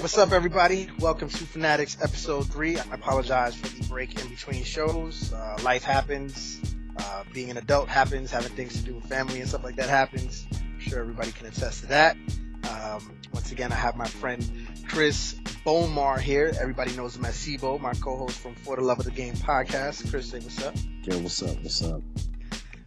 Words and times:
What's 0.00 0.16
up, 0.16 0.32
everybody? 0.32 0.88
Welcome 0.98 1.28
to 1.28 1.44
Fanatics 1.44 1.98
Episode 2.00 2.50
3. 2.50 2.78
I 2.78 2.84
apologize 2.94 3.54
for 3.54 3.68
the 3.68 3.86
break 3.86 4.18
in 4.18 4.30
between 4.30 4.64
shows. 4.64 5.30
Uh, 5.30 5.58
life 5.62 5.82
happens. 5.82 6.58
Uh, 6.96 7.24
being 7.34 7.50
an 7.50 7.58
adult 7.58 7.90
happens. 7.90 8.30
Having 8.30 8.52
things 8.52 8.72
to 8.76 8.82
do 8.82 8.94
with 8.94 9.04
family 9.04 9.40
and 9.40 9.48
stuff 9.50 9.62
like 9.62 9.76
that 9.76 9.90
happens. 9.90 10.46
I'm 10.54 10.80
sure 10.80 11.00
everybody 11.00 11.32
can 11.32 11.48
attest 11.48 11.82
to 11.82 11.86
that. 11.88 12.16
Um, 12.70 13.14
once 13.34 13.52
again, 13.52 13.72
I 13.72 13.74
have 13.74 13.94
my 13.94 14.06
friend 14.06 14.42
Chris 14.88 15.34
Bomar 15.66 16.18
here. 16.18 16.50
Everybody 16.58 16.96
knows 16.96 17.14
him 17.14 17.26
as 17.26 17.34
Sibo, 17.34 17.78
my 17.78 17.92
co-host 17.92 18.38
from 18.38 18.54
For 18.54 18.76
the 18.76 18.82
Love 18.82 19.00
of 19.00 19.04
the 19.04 19.10
Game 19.10 19.34
podcast. 19.34 20.10
Chris, 20.10 20.30
say 20.30 20.38
what's 20.38 20.62
up. 20.62 20.74
Yo, 21.02 21.18
what's 21.18 21.42
up? 21.42 21.58
What's 21.60 21.84
up? 21.84 22.00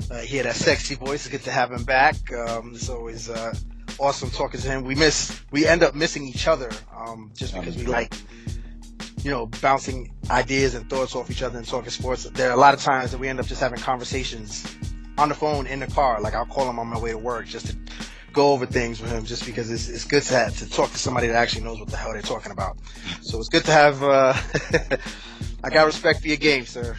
Uh, 0.10 0.18
hear 0.18 0.42
that 0.42 0.56
sexy 0.56 0.96
voice. 0.96 1.28
It's 1.28 1.30
good 1.30 1.44
to 1.44 1.52
have 1.52 1.72
him 1.72 1.84
back. 1.84 2.16
Um, 2.34 2.72
it's 2.74 2.90
always 2.90 3.30
uh, 3.30 3.54
awesome 4.00 4.30
talking 4.32 4.60
to 4.60 4.68
him. 4.68 4.84
We 4.84 4.96
miss, 4.96 5.42
we 5.52 5.66
end 5.66 5.84
up 5.84 5.96
missing 5.96 6.28
each 6.28 6.48
other, 6.48 6.72
um, 6.96 7.32
just 7.36 7.54
because 7.54 7.76
we 7.76 7.86
like, 7.86 8.14
you 9.24 9.32
know, 9.32 9.48
bouncing 9.62 10.14
ideas 10.30 10.76
and 10.76 10.90
thoughts 10.90 11.16
off 11.16 11.32
each 11.32 11.42
other 11.42 11.58
and 11.58 11.68
talking 11.68 11.90
sports. 11.90 12.24
There 12.24 12.50
are 12.50 12.54
a 12.54 12.60
lot 12.60 12.74
of 12.74 12.82
times 12.82 13.12
that 13.12 13.18
we 13.18 13.28
end 13.28 13.40
up 13.40 13.46
just 13.46 13.62
having 13.62 13.80
conversations 13.80 14.66
on 15.18 15.30
the 15.30 15.36
phone 15.36 15.68
in 15.68 15.80
the 15.80 15.88
car. 15.88 16.20
Like 16.22 16.34
I'll 16.34 16.46
call 16.46 16.70
him 16.70 16.80
on 16.80 16.88
my 16.88 17.00
way 17.00 17.12
to 17.12 17.18
work 17.18 17.48
just 17.48 17.68
to 17.68 17.78
go 18.34 18.52
over 18.52 18.66
things 18.66 19.00
with 19.00 19.12
him, 19.12 19.24
just 19.26 19.46
because 19.46 19.72
it's, 19.72 19.88
it's 19.88 20.06
good 20.06 20.24
to 20.24 20.34
have, 20.34 20.58
to 20.58 20.70
talk 20.70 20.92
to 20.92 20.98
somebody 20.98 21.28
that 21.28 21.36
actually 21.36 21.64
knows 21.64 21.80
what 21.80 21.90
the 21.90 21.98
hell 21.98 22.12
they're 22.14 22.22
talking 22.22 22.52
about. 22.52 22.78
So 23.22 23.40
it's 23.40 23.50
good 23.50 23.64
to 23.66 23.72
have. 23.72 24.04
Uh, 24.04 24.34
I 25.64 25.70
got 25.70 25.86
respect 25.86 26.22
for 26.22 26.28
your 26.28 26.38
game, 26.38 26.66
sir. 26.66 26.98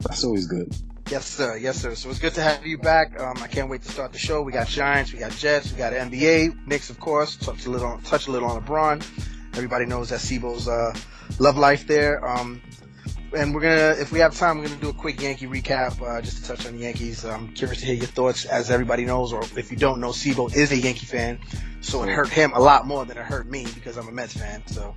That's 0.00 0.24
always 0.24 0.46
good. 0.46 0.74
Yes, 1.10 1.26
sir. 1.26 1.56
Yes, 1.56 1.82
sir. 1.82 1.96
So 1.96 2.08
it's 2.08 2.20
good 2.20 2.34
to 2.34 2.40
have 2.40 2.64
you 2.64 2.78
back. 2.78 3.18
Um, 3.18 3.36
I 3.42 3.48
can't 3.48 3.68
wait 3.68 3.82
to 3.82 3.90
start 3.90 4.12
the 4.12 4.18
show. 4.18 4.42
We 4.42 4.52
got 4.52 4.68
Giants, 4.68 5.12
we 5.12 5.18
got 5.18 5.32
Jets, 5.32 5.72
we 5.72 5.76
got 5.76 5.92
NBA, 5.92 6.68
Knicks, 6.68 6.88
of 6.88 7.00
course. 7.00 7.34
Touch 7.34 7.66
a 7.66 7.70
little, 7.70 7.88
on, 7.88 8.02
touch 8.02 8.28
a 8.28 8.30
little 8.30 8.48
on 8.48 8.62
LeBron. 8.62 9.04
Everybody 9.54 9.86
knows 9.86 10.10
that 10.10 10.20
Sibo's 10.20 10.68
uh, 10.68 10.94
love 11.40 11.58
life 11.58 11.88
there. 11.88 12.24
Um, 12.24 12.62
and 13.36 13.52
we're 13.52 13.60
gonna, 13.60 14.00
if 14.00 14.12
we 14.12 14.20
have 14.20 14.36
time, 14.36 14.58
we're 14.58 14.68
gonna 14.68 14.80
do 14.80 14.90
a 14.90 14.92
quick 14.92 15.20
Yankee 15.20 15.48
recap, 15.48 16.00
uh, 16.00 16.22
just 16.22 16.44
to 16.44 16.44
touch 16.44 16.64
on 16.64 16.74
the 16.74 16.78
Yankees. 16.78 17.24
I'm 17.24 17.54
curious 17.54 17.80
to 17.80 17.86
hear 17.86 17.96
your 17.96 18.06
thoughts. 18.06 18.44
As 18.44 18.70
everybody 18.70 19.04
knows, 19.04 19.32
or 19.32 19.42
if 19.56 19.72
you 19.72 19.76
don't 19.76 19.98
know, 20.00 20.10
Sibo 20.10 20.54
is 20.54 20.70
a 20.70 20.76
Yankee 20.76 21.06
fan, 21.06 21.40
so 21.80 22.04
it 22.04 22.10
hurt 22.10 22.28
him 22.28 22.52
a 22.54 22.60
lot 22.60 22.86
more 22.86 23.04
than 23.04 23.18
it 23.18 23.24
hurt 23.24 23.48
me 23.48 23.66
because 23.74 23.96
I'm 23.96 24.06
a 24.06 24.12
Mets 24.12 24.36
fan. 24.36 24.62
So 24.66 24.94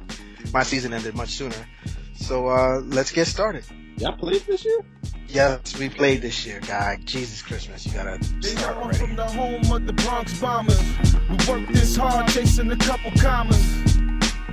my 0.53 0.61
season 0.61 0.94
ended 0.94 1.16
much 1.16 1.30
sooner. 1.30 1.67
So 2.14 2.50
uh, 2.50 2.81
let's 2.86 3.11
get 3.11 3.25
started. 3.25 3.66
Y'all 3.97 4.13
played 4.13 4.41
this 4.41 4.66
year? 4.66 4.80
Yes, 5.27 5.77
we 5.77 5.89
played 5.89 6.22
this 6.22 6.45
year, 6.45 6.59
guy. 6.61 6.99
Jesus 7.05 7.41
Christmas, 7.41 7.86
you 7.86 7.94
gotta 7.94 8.23
start 8.41 8.77
already. 8.77 8.97
from 8.97 9.16
the 9.16 9.25
home 9.25 9.72
of 9.72 9.85
the 9.88 9.94
Bronx 9.94 10.39
Bombers. 10.39 10.80
We 11.30 11.35
work 11.52 11.67
this 11.69 11.95
hard, 11.95 12.27
chasing 12.27 12.72
a 12.72 12.77
couple 12.77 13.11
commas. 13.19 13.83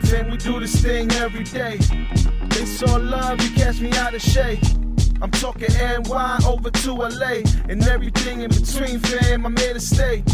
Then 0.03 0.31
we 0.31 0.37
do 0.39 0.61
this 0.61 0.81
thing 0.81 1.11
every 1.13 1.45
day. 1.45 1.79
They 2.49 2.65
saw 2.65 2.97
love, 2.97 3.41
you 3.43 3.51
catch 3.57 3.81
me 3.81 3.93
out 3.93 4.15
of 4.15 4.23
shade. 4.23 4.61
I'm 5.23 5.31
talking 5.31 5.69
NY 5.73 6.39
over 6.47 6.71
to 6.71 6.93
LA 6.93 7.43
and 7.69 7.87
everything 7.87 8.41
in 8.41 8.49
between, 8.49 9.01
fam. 9.01 9.45
I'm 9.45 9.57
here 9.57 9.75
to 9.75 9.81
stay. 9.81 10.25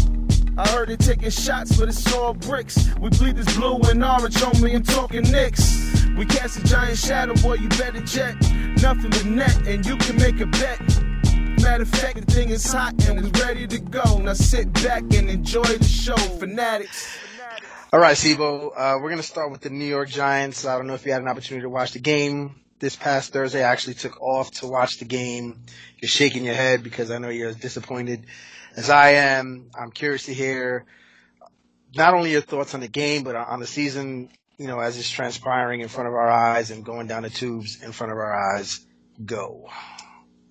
I 0.57 0.67
heard 0.69 0.89
they 0.89 0.95
taking 0.95 1.29
shots, 1.29 1.77
but 1.77 1.89
it's 1.89 2.13
all 2.13 2.33
bricks. 2.33 2.89
We 2.99 3.09
bleed 3.09 3.35
this 3.35 3.53
blue 3.57 3.79
and 3.89 4.03
orange, 4.03 4.35
homie. 4.35 4.75
I'm 4.75 4.83
talking 4.83 5.23
Knicks. 5.23 5.96
We 6.17 6.25
cast 6.25 6.57
a 6.57 6.63
giant 6.63 6.97
shadow, 6.97 7.35
boy. 7.35 7.55
You 7.55 7.69
better 7.69 8.01
jet. 8.01 8.35
Nothing 8.81 9.11
but 9.11 9.25
net, 9.25 9.67
and 9.67 9.85
you 9.85 9.95
can 9.97 10.15
make 10.17 10.39
a 10.39 10.47
bet. 10.47 10.79
Matter 11.61 11.83
of 11.83 11.89
fact, 11.89 12.25
the 12.25 12.31
thing 12.31 12.49
is 12.49 12.71
hot 12.71 12.93
and 13.07 13.19
it's 13.19 13.39
ready 13.39 13.67
to 13.67 13.77
go. 13.77 14.17
Now 14.17 14.33
sit 14.33 14.73
back 14.73 15.03
and 15.13 15.29
enjoy 15.29 15.63
the 15.63 15.83
show, 15.83 16.15
fanatics. 16.15 17.19
All 17.93 17.99
right, 17.99 18.17
Sibo. 18.17 18.71
Uh, 18.75 18.97
we're 18.99 19.11
gonna 19.11 19.21
start 19.21 19.51
with 19.51 19.61
the 19.61 19.69
New 19.69 19.85
York 19.85 20.09
Giants. 20.09 20.65
I 20.65 20.75
don't 20.77 20.87
know 20.87 20.95
if 20.95 21.05
you 21.05 21.11
had 21.11 21.21
an 21.21 21.27
opportunity 21.27 21.61
to 21.61 21.69
watch 21.69 21.91
the 21.91 21.99
game 21.99 22.61
this 22.79 22.95
past 22.95 23.31
Thursday. 23.31 23.63
I 23.63 23.71
actually 23.71 23.93
took 23.93 24.19
off 24.19 24.49
to 24.51 24.67
watch 24.67 24.97
the 24.97 25.05
game. 25.05 25.65
You're 25.99 26.09
shaking 26.09 26.43
your 26.45 26.55
head 26.55 26.83
because 26.83 27.11
I 27.11 27.19
know 27.19 27.29
you're 27.29 27.49
as 27.49 27.57
disappointed 27.57 28.25
as 28.75 28.89
I 28.89 29.09
am. 29.09 29.69
I'm 29.79 29.91
curious 29.91 30.25
to 30.25 30.33
hear 30.33 30.85
not 31.95 32.13
only 32.15 32.31
your 32.31 32.41
thoughts 32.41 32.73
on 32.73 32.79
the 32.79 32.87
game, 32.87 33.23
but 33.23 33.35
on 33.35 33.59
the 33.59 33.67
season. 33.67 34.29
You 34.57 34.67
know, 34.67 34.79
as 34.79 34.97
it's 34.97 35.09
transpiring 35.09 35.81
in 35.81 35.87
front 35.87 36.07
of 36.07 36.15
our 36.15 36.29
eyes 36.29 36.71
and 36.71 36.83
going 36.83 37.07
down 37.07 37.23
the 37.23 37.29
tubes 37.29 37.83
in 37.83 37.91
front 37.91 38.11
of 38.11 38.17
our 38.17 38.55
eyes. 38.55 38.85
Go. 39.23 39.67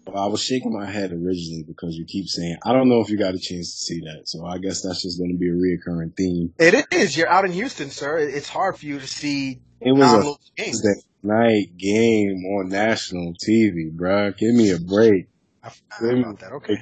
Well, 0.06 0.22
I 0.22 0.27
was 0.27 0.43
shaking 0.43 0.72
my 0.72 0.87
head 0.87 1.11
originally 1.12 1.65
because 1.67 1.97
you 1.97 2.05
keep 2.05 2.28
saying, 2.28 2.56
I 2.65 2.72
don't 2.72 2.89
know 2.89 3.00
if 3.00 3.11
you 3.11 3.19
got 3.19 3.34
a 3.34 3.39
chance 3.39 3.72
to 3.72 3.78
see 3.78 4.00
that. 4.00 4.22
So 4.27 4.44
I 4.44 4.59
guess 4.59 4.83
that's 4.83 5.03
just 5.03 5.19
going 5.19 5.33
to 5.33 5.39
be 5.39 5.49
a 5.49 5.53
reoccurring 5.53 6.17
theme. 6.17 6.55
It 6.59 6.87
is. 6.93 7.17
You're 7.17 7.28
out 7.28 7.44
in 7.44 7.53
Houston, 7.53 7.91
sir. 7.91 8.19
It's 8.19 8.49
hard 8.49 8.78
for 8.78 8.87
you 8.87 9.00
to 9.00 9.06
see 9.06 9.61
It 9.81 9.93
was 9.93 10.12
a 10.12 10.62
games. 10.62 10.83
Thursday 10.83 11.00
night 11.23 11.77
game 11.77 12.44
on 12.47 12.69
national 12.69 13.34
TV, 13.34 13.91
bro. 13.93 14.31
Give 14.33 14.55
me 14.55 14.71
a 14.71 14.78
break. 14.78 15.28
I 15.62 15.71
forgot 15.71 16.19
about 16.19 16.38
that. 16.41 16.53
Okay. 16.53 16.78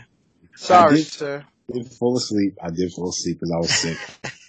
Sorry, 0.57 1.03
sir. 1.03 1.45
I 1.71 1.79
did 1.79 1.89
fall 1.93 2.17
asleep. 2.19 2.57
I 2.63 2.71
did 2.71 2.93
fall 2.93 3.09
asleep 3.09 3.39
because 3.41 3.53
I 3.53 3.57
was 3.57 3.71
sick. 3.71 3.99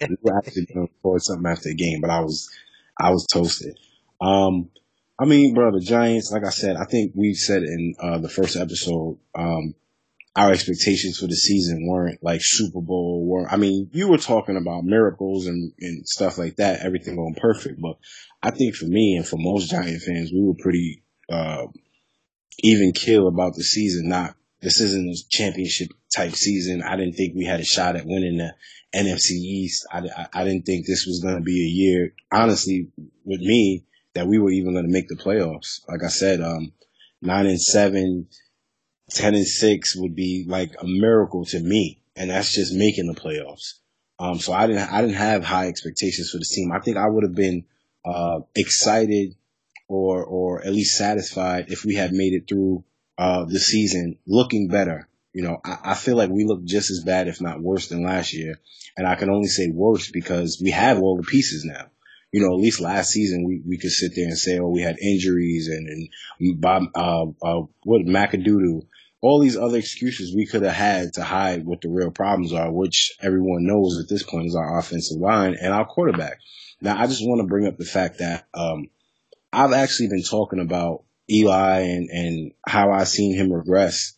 we 0.08 0.16
were 0.20 0.36
actually 0.36 0.66
going 0.66 0.86
to 0.86 0.92
record 0.92 1.22
something 1.22 1.50
after 1.50 1.70
the 1.70 1.74
game, 1.74 2.00
but 2.02 2.10
I 2.10 2.20
was, 2.20 2.50
I 2.98 3.10
was 3.10 3.26
toasted. 3.26 3.78
Um, 4.20 4.70
I 5.18 5.24
mean, 5.24 5.54
bro, 5.54 5.72
the 5.72 5.80
Giants, 5.80 6.30
like 6.30 6.44
I 6.44 6.50
said, 6.50 6.76
I 6.76 6.84
think 6.84 7.12
we 7.14 7.34
said 7.34 7.62
in 7.62 7.94
uh, 8.00 8.18
the 8.18 8.28
first 8.28 8.56
episode, 8.56 9.18
um, 9.34 9.74
our 10.34 10.52
expectations 10.52 11.18
for 11.18 11.26
the 11.26 11.34
season 11.34 11.86
weren't 11.86 12.22
like 12.22 12.40
Super 12.42 12.82
Bowl. 12.82 13.26
Were 13.26 13.48
I 13.50 13.56
mean, 13.56 13.88
you 13.92 14.08
were 14.08 14.18
talking 14.18 14.58
about 14.58 14.84
miracles 14.84 15.46
and, 15.46 15.72
and 15.80 16.06
stuff 16.06 16.36
like 16.36 16.56
that, 16.56 16.84
everything 16.84 17.16
going 17.16 17.34
perfect. 17.34 17.80
But 17.80 17.96
I 18.42 18.50
think 18.50 18.74
for 18.74 18.84
me 18.84 19.16
and 19.16 19.26
for 19.26 19.38
most 19.38 19.70
Giant 19.70 20.02
fans, 20.02 20.30
we 20.32 20.42
were 20.42 20.54
pretty 20.58 21.02
uh, 21.30 21.66
even 22.58 22.92
kill 22.92 23.28
about 23.28 23.54
the 23.54 23.62
season. 23.62 24.10
Not 24.10 24.34
this 24.60 24.80
isn't 24.80 25.08
a 25.08 25.16
championship 25.30 25.88
type 26.14 26.32
season. 26.32 26.82
I 26.82 26.96
didn't 26.96 27.14
think 27.14 27.34
we 27.34 27.46
had 27.46 27.60
a 27.60 27.64
shot 27.64 27.96
at 27.96 28.04
winning 28.04 28.36
the 28.36 28.54
NFC 28.94 29.32
East. 29.32 29.86
I, 29.92 29.98
I, 29.98 30.26
I 30.32 30.44
didn't 30.44 30.66
think 30.66 30.86
this 30.86 31.06
was 31.06 31.20
going 31.20 31.36
to 31.36 31.42
be 31.42 31.62
a 31.62 31.68
year, 31.68 32.14
honestly, 32.32 32.88
with 33.24 33.40
me, 33.40 33.84
that 34.14 34.26
we 34.26 34.38
were 34.38 34.50
even 34.50 34.72
going 34.72 34.86
to 34.86 34.92
make 34.92 35.08
the 35.08 35.16
playoffs. 35.16 35.80
Like 35.88 36.02
I 36.04 36.08
said, 36.08 36.40
um, 36.40 36.72
nine 37.20 37.46
and 37.46 37.60
seven, 37.60 38.28
10 39.10 39.34
and 39.34 39.46
six 39.46 39.94
would 39.96 40.14
be 40.14 40.44
like 40.48 40.74
a 40.80 40.86
miracle 40.86 41.44
to 41.46 41.60
me. 41.60 42.02
And 42.16 42.30
that's 42.30 42.54
just 42.54 42.72
making 42.72 43.06
the 43.06 43.20
playoffs. 43.20 43.74
Um, 44.18 44.38
so 44.38 44.52
I 44.54 44.66
didn't, 44.66 44.90
I 44.90 45.02
didn't 45.02 45.16
have 45.16 45.44
high 45.44 45.68
expectations 45.68 46.30
for 46.30 46.38
this 46.38 46.54
team. 46.54 46.72
I 46.72 46.80
think 46.80 46.96
I 46.96 47.06
would 47.06 47.24
have 47.24 47.34
been, 47.34 47.66
uh, 48.04 48.40
excited 48.54 49.34
or, 49.88 50.24
or 50.24 50.64
at 50.64 50.72
least 50.72 50.96
satisfied 50.96 51.66
if 51.68 51.84
we 51.84 51.94
had 51.94 52.12
made 52.12 52.32
it 52.32 52.48
through, 52.48 52.84
uh, 53.18 53.44
the 53.44 53.58
season 53.58 54.18
looking 54.26 54.68
better. 54.68 55.08
You 55.36 55.42
know, 55.42 55.60
I, 55.62 55.78
I 55.84 55.94
feel 55.94 56.16
like 56.16 56.30
we 56.30 56.46
look 56.46 56.64
just 56.64 56.90
as 56.90 57.04
bad, 57.04 57.28
if 57.28 57.42
not 57.42 57.60
worse 57.60 57.88
than 57.88 58.04
last 58.04 58.32
year. 58.32 58.54
And 58.96 59.06
I 59.06 59.16
can 59.16 59.28
only 59.28 59.48
say 59.48 59.68
worse 59.68 60.10
because 60.10 60.60
we 60.62 60.70
have 60.70 60.98
all 61.02 61.18
the 61.18 61.22
pieces 61.22 61.64
now 61.66 61.90
you 62.32 62.42
know, 62.42 62.52
at 62.52 62.60
least 62.60 62.80
last 62.80 63.10
season 63.10 63.44
we, 63.44 63.62
we 63.66 63.78
could 63.78 63.90
sit 63.90 64.12
there 64.14 64.26
and 64.26 64.36
say, 64.36 64.58
oh, 64.58 64.68
we 64.68 64.82
had 64.82 64.98
injuries 64.98 65.68
and, 65.68 65.88
and 65.88 66.60
Bob, 66.60 66.84
uh, 66.94 67.26
uh, 67.42 67.62
what, 67.84 68.02
McAdoodoo, 68.02 68.82
all 69.22 69.40
these 69.40 69.56
other 69.56 69.78
excuses 69.78 70.34
we 70.34 70.46
could 70.46 70.62
have 70.62 70.74
had 70.74 71.14
to 71.14 71.24
hide 71.24 71.64
what 71.64 71.80
the 71.80 71.88
real 71.88 72.10
problems 72.10 72.52
are, 72.52 72.70
which 72.70 73.12
everyone 73.22 73.66
knows 73.66 73.98
at 74.00 74.08
this 74.08 74.22
point 74.22 74.46
is 74.46 74.54
our 74.54 74.78
offensive 74.78 75.18
line 75.18 75.56
and 75.58 75.72
our 75.72 75.86
quarterback. 75.86 76.38
Now, 76.80 77.00
I 77.00 77.06
just 77.06 77.26
want 77.26 77.40
to 77.40 77.46
bring 77.46 77.66
up 77.66 77.78
the 77.78 77.84
fact 77.84 78.18
that, 78.18 78.46
um, 78.52 78.88
I've 79.52 79.72
actually 79.72 80.08
been 80.08 80.22
talking 80.22 80.60
about 80.60 81.04
Eli 81.30 81.80
and, 81.80 82.10
and 82.10 82.52
how 82.66 82.90
I've 82.90 83.08
seen 83.08 83.34
him 83.34 83.50
regress. 83.50 84.15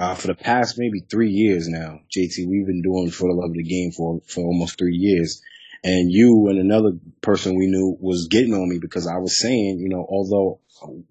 Uh, 0.00 0.14
for 0.14 0.28
the 0.28 0.34
past 0.34 0.78
maybe 0.78 1.00
three 1.00 1.28
years 1.28 1.68
now, 1.68 2.00
JT, 2.16 2.48
we've 2.48 2.64
been 2.64 2.80
doing 2.80 3.10
for 3.10 3.28
the 3.28 3.34
love 3.34 3.50
of 3.50 3.54
the 3.54 3.62
game 3.62 3.92
for, 3.92 4.22
for 4.26 4.40
almost 4.40 4.78
three 4.78 4.96
years. 4.96 5.42
And 5.84 6.10
you 6.10 6.48
and 6.48 6.58
another 6.58 6.92
person 7.20 7.54
we 7.54 7.66
knew 7.66 7.98
was 8.00 8.26
getting 8.28 8.54
on 8.54 8.70
me 8.70 8.78
because 8.78 9.06
I 9.06 9.18
was 9.18 9.38
saying, 9.38 9.78
you 9.78 9.90
know, 9.90 10.06
although 10.08 10.60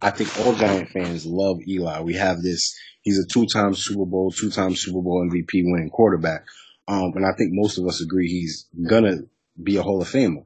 I 0.01 0.09
think 0.09 0.36
all 0.39 0.56
Giant 0.56 0.89
fans 0.89 1.24
love 1.24 1.59
Eli, 1.68 2.01
we 2.01 2.15
have 2.15 2.41
this, 2.41 2.75
he's 3.03 3.19
a 3.19 3.27
two-time 3.27 3.75
Super 3.75 4.07
Bowl, 4.07 4.31
two-time 4.31 4.75
Super 4.75 5.03
Bowl 5.03 5.24
MVP 5.24 5.62
winning 5.65 5.92
quarterback. 5.92 6.45
Um, 6.88 7.13
and 7.13 7.27
I 7.27 7.33
think 7.38 7.51
most 7.53 7.77
of 7.77 7.85
us 7.85 8.01
agree 8.01 8.27
he's 8.27 8.65
gonna 8.89 9.18
be 9.62 9.77
a 9.77 9.83
Hall 9.83 10.01
of 10.01 10.09
Famer. 10.09 10.45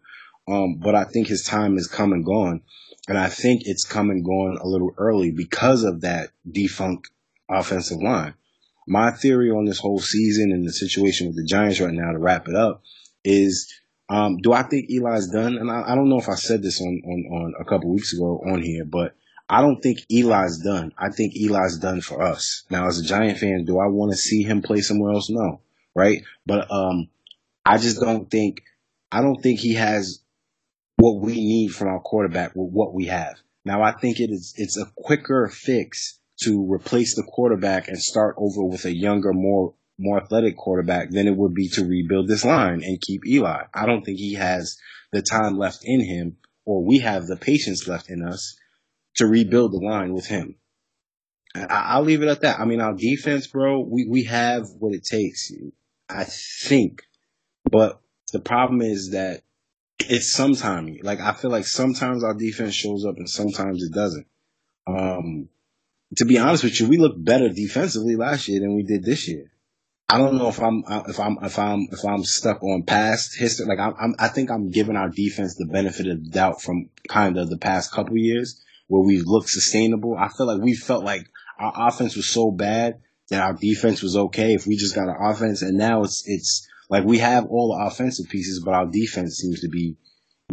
Um, 0.49 0.79
but 0.83 0.95
I 0.95 1.05
think 1.05 1.27
his 1.27 1.45
time 1.45 1.77
is 1.77 1.87
come 1.87 2.11
and 2.11 2.25
gone. 2.25 2.61
And 3.07 3.17
I 3.17 3.29
think 3.29 3.61
it's 3.63 3.85
come 3.85 4.09
and 4.09 4.23
gone 4.23 4.57
a 4.61 4.67
little 4.67 4.93
early 4.97 5.31
because 5.31 5.85
of 5.85 6.01
that 6.01 6.31
defunct 6.49 7.09
offensive 7.49 8.01
line. 8.01 8.33
My 8.87 9.11
theory 9.11 9.49
on 9.49 9.65
this 9.65 9.79
whole 9.79 9.99
season 9.99 10.51
and 10.51 10.65
the 10.65 10.73
situation 10.73 11.27
with 11.27 11.37
the 11.37 11.45
Giants 11.45 11.79
right 11.79 11.93
now 11.93 12.11
to 12.11 12.19
wrap 12.19 12.47
it 12.47 12.55
up 12.55 12.83
is 13.23 13.73
um, 14.09 14.37
do 14.37 14.51
I 14.51 14.63
think 14.63 14.89
Eli's 14.89 15.27
done? 15.27 15.57
And 15.57 15.71
I, 15.71 15.91
I, 15.91 15.95
don't 15.95 16.09
know 16.09 16.19
if 16.19 16.27
I 16.27 16.35
said 16.35 16.61
this 16.61 16.81
on, 16.81 17.01
on, 17.05 17.25
on 17.31 17.53
a 17.59 17.63
couple 17.63 17.91
weeks 17.91 18.13
ago 18.13 18.43
on 18.45 18.61
here, 18.61 18.83
but 18.83 19.15
I 19.49 19.61
don't 19.61 19.81
think 19.81 19.99
Eli's 20.11 20.57
done. 20.57 20.93
I 20.97 21.09
think 21.09 21.35
Eli's 21.35 21.77
done 21.77 22.01
for 22.01 22.21
us. 22.21 22.63
Now, 22.69 22.87
as 22.87 22.99
a 22.99 23.03
Giant 23.03 23.39
fan, 23.39 23.65
do 23.65 23.79
I 23.79 23.87
want 23.87 24.11
to 24.11 24.17
see 24.17 24.43
him 24.43 24.61
play 24.61 24.81
somewhere 24.81 25.13
else? 25.13 25.29
No, 25.29 25.61
right? 25.95 26.21
But 26.45 26.69
um, 26.69 27.09
I 27.65 27.77
just 27.77 27.99
don't 27.99 28.29
think 28.29 28.63
I 29.11 29.21
don't 29.21 29.41
think 29.41 29.59
he 29.59 29.75
has 29.75 30.21
what 30.97 31.21
we 31.21 31.33
need 31.33 31.69
from 31.69 31.87
our 31.87 31.99
quarterback 31.99 32.55
with 32.55 32.71
what 32.71 32.93
we 32.93 33.05
have. 33.05 33.35
Now 33.65 33.81
I 33.81 33.93
think 33.93 34.19
it 34.19 34.31
is 34.31 34.53
it's 34.57 34.77
a 34.77 34.91
quicker 34.95 35.47
fix 35.47 36.19
to 36.41 36.71
replace 36.71 37.15
the 37.15 37.23
quarterback 37.23 37.87
and 37.87 37.99
start 38.01 38.35
over 38.37 38.63
with 38.63 38.85
a 38.85 38.95
younger, 38.95 39.33
more 39.33 39.75
more 39.99 40.21
athletic 40.21 40.57
quarterback 40.57 41.11
than 41.11 41.27
it 41.27 41.37
would 41.37 41.53
be 41.53 41.69
to 41.69 41.85
rebuild 41.85 42.27
this 42.27 42.43
line 42.43 42.81
and 42.83 42.99
keep 42.99 43.25
Eli. 43.27 43.63
I 43.73 43.85
don't 43.85 44.03
think 44.03 44.17
he 44.17 44.33
has 44.33 44.77
the 45.11 45.21
time 45.21 45.57
left 45.57 45.81
in 45.83 46.03
him, 46.03 46.37
or 46.65 46.83
we 46.83 46.99
have 46.99 47.27
the 47.27 47.37
patience 47.37 47.87
left 47.87 48.09
in 48.09 48.23
us 48.23 48.57
to 49.15 49.27
rebuild 49.27 49.71
the 49.71 49.85
line 49.85 50.13
with 50.13 50.25
him. 50.25 50.55
I, 51.55 51.99
will 51.99 52.05
leave 52.05 52.23
it 52.23 52.29
at 52.29 52.41
that. 52.41 52.59
I 52.59 52.65
mean, 52.65 52.81
our 52.81 52.95
defense, 52.95 53.45
bro, 53.45 53.81
we, 53.81 54.07
we 54.09 54.23
have 54.23 54.65
what 54.79 54.95
it 54.95 55.05
takes, 55.05 55.51
I 56.09 56.23
think. 56.23 57.03
But 57.69 58.01
the 58.31 58.39
problem 58.39 58.81
is 58.81 59.11
that 59.11 59.43
it's 59.99 60.31
sometimes, 60.31 60.97
like, 61.03 61.19
I 61.19 61.33
feel 61.33 61.51
like 61.51 61.65
sometimes 61.65 62.23
our 62.23 62.33
defense 62.33 62.73
shows 62.73 63.05
up 63.05 63.17
and 63.17 63.29
sometimes 63.29 63.83
it 63.83 63.93
doesn't. 63.93 64.25
Um, 64.87 65.49
to 66.17 66.25
be 66.25 66.37
honest 66.37 66.63
with 66.63 66.79
you, 66.79 66.87
we 66.87 66.97
looked 66.97 67.23
better 67.23 67.49
defensively 67.49 68.15
last 68.15 68.47
year 68.47 68.59
than 68.59 68.75
we 68.75 68.83
did 68.83 69.03
this 69.03 69.27
year. 69.27 69.51
I 70.09 70.17
don't 70.17 70.37
know 70.37 70.47
if 70.47 70.61
I'm 70.61 70.83
if 71.07 71.19
I'm 71.19 71.37
if 71.41 71.57
I'm 71.57 71.87
if 71.91 72.05
I'm 72.05 72.23
stuck 72.23 72.61
on 72.61 72.83
past 72.83 73.35
history. 73.35 73.65
Like 73.65 73.79
I'm, 73.79 73.95
I'm 73.99 74.15
I 74.19 74.27
think 74.27 74.51
I'm 74.51 74.69
giving 74.69 74.95
our 74.95 75.09
defense 75.09 75.55
the 75.55 75.65
benefit 75.65 76.07
of 76.07 76.23
the 76.23 76.29
doubt 76.29 76.61
from 76.61 76.89
kind 77.07 77.37
of 77.37 77.49
the 77.49 77.57
past 77.57 77.91
couple 77.91 78.17
years 78.17 78.61
where 78.87 79.01
we 79.01 79.21
looked 79.21 79.49
sustainable. 79.49 80.15
I 80.15 80.27
feel 80.27 80.45
like 80.45 80.61
we 80.61 80.75
felt 80.75 81.03
like 81.03 81.25
our 81.57 81.87
offense 81.87 82.15
was 82.15 82.29
so 82.29 82.51
bad 82.51 82.99
that 83.29 83.41
our 83.41 83.53
defense 83.53 84.03
was 84.03 84.15
okay 84.15 84.53
if 84.53 84.67
we 84.67 84.75
just 84.77 84.93
got 84.93 85.07
our 85.07 85.31
offense. 85.31 85.61
And 85.61 85.77
now 85.77 86.03
it's 86.03 86.23
it's 86.27 86.67
like 86.89 87.05
we 87.05 87.17
have 87.19 87.47
all 87.47 87.75
the 87.75 87.85
offensive 87.85 88.29
pieces, 88.29 88.61
but 88.63 88.75
our 88.75 88.85
defense 88.85 89.37
seems 89.37 89.61
to 89.61 89.69
be 89.69 89.95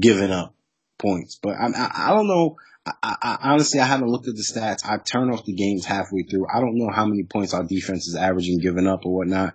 giving 0.01 0.31
up 0.31 0.55
points. 0.99 1.39
But 1.43 1.57
I 1.57 1.67
I, 1.67 1.91
I 2.09 2.15
don't 2.15 2.29
know. 2.29 2.57
I, 2.87 2.95
I, 3.03 3.39
honestly, 3.43 3.81
I 3.81 3.87
haven't 3.87 4.09
looked 4.09 4.29
at 4.29 4.37
the 4.37 4.43
stats. 4.43 4.89
I 4.89 4.99
turn 4.99 5.31
off 5.31 5.45
the 5.45 5.53
games 5.53 5.85
halfway 5.85 6.23
through. 6.23 6.47
I 6.53 6.61
don't 6.61 6.79
know 6.79 6.91
how 6.91 7.05
many 7.07 7.25
points 7.25 7.53
our 7.53 7.65
defense 7.65 8.09
is 8.09 8.17
averaging, 8.17 8.59
giving 8.61 8.87
up 8.87 9.05
or 9.05 9.15
whatnot, 9.15 9.55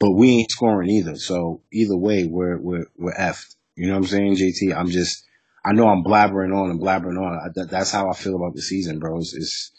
but 0.00 0.10
we 0.10 0.30
ain't 0.38 0.50
scoring 0.50 0.90
either. 0.90 1.16
So 1.16 1.62
either 1.72 1.96
way, 1.96 2.24
we're 2.24 2.58
we're 2.58 2.86
we're 2.96 3.14
effed. 3.14 3.54
You 3.76 3.88
know 3.88 3.94
what 3.94 4.04
I'm 4.04 4.06
saying, 4.06 4.36
JT? 4.36 4.76
I'm 4.76 4.88
just, 4.88 5.24
I 5.64 5.72
know 5.72 5.88
I'm 5.88 6.04
blabbering 6.04 6.56
on 6.56 6.70
and 6.70 6.80
blabbering 6.80 7.20
on. 7.20 7.34
I, 7.34 7.48
that, 7.54 7.70
that's 7.70 7.90
how 7.90 8.08
I 8.08 8.14
feel 8.14 8.36
about 8.36 8.54
the 8.54 8.62
season, 8.62 8.98
bro. 8.98 9.18
It's, 9.18 9.34
it's 9.34 9.72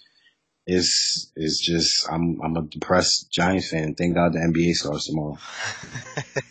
it's 0.67 1.31
it's 1.35 1.59
just 1.59 2.09
I'm 2.11 2.39
I'm 2.41 2.57
a 2.57 2.63
depressed 2.63 3.31
Giants 3.31 3.69
fan. 3.69 3.95
Thank 3.95 4.15
God 4.15 4.33
the 4.33 4.39
NBA 4.39 4.73
starts 4.73 5.07
tomorrow. 5.07 5.37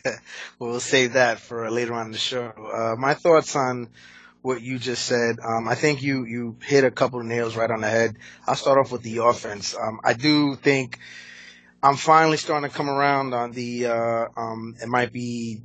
well, 0.05 0.15
we'll 0.71 0.81
save 0.81 1.15
that 1.15 1.41
for 1.41 1.71
later 1.71 1.95
on 1.95 2.07
in 2.07 2.13
the 2.13 2.19
show. 2.19 2.47
Uh, 2.49 2.97
my 2.99 3.15
thoughts 3.15 3.57
on 3.57 3.89
what 4.45 4.61
you 4.61 4.79
just 4.79 5.07
said. 5.07 5.39
Um, 5.43 5.67
I 5.67 5.75
think 5.75 6.03
you 6.03 6.27
you 6.27 6.59
hit 6.63 6.85
a 6.85 6.91
couple 6.91 7.19
of 7.19 7.25
nails 7.25 7.57
right 7.57 7.71
on 7.71 7.81
the 7.81 7.89
head. 7.89 8.19
I'll 8.47 8.55
start 8.55 8.77
off 8.79 8.93
with 8.93 9.01
the 9.01 9.25
offense. 9.25 9.75
Um, 9.75 10.01
I 10.05 10.13
do 10.13 10.55
think 10.55 10.99
I'm 11.83 11.97
finally 11.97 12.37
starting 12.37 12.69
to 12.69 12.77
come 12.77 12.91
around 12.91 13.33
on 13.33 13.53
the. 13.53 13.87
Uh, 13.87 14.27
um, 14.37 14.77
it 14.83 14.87
might 14.87 15.15
be 15.15 15.63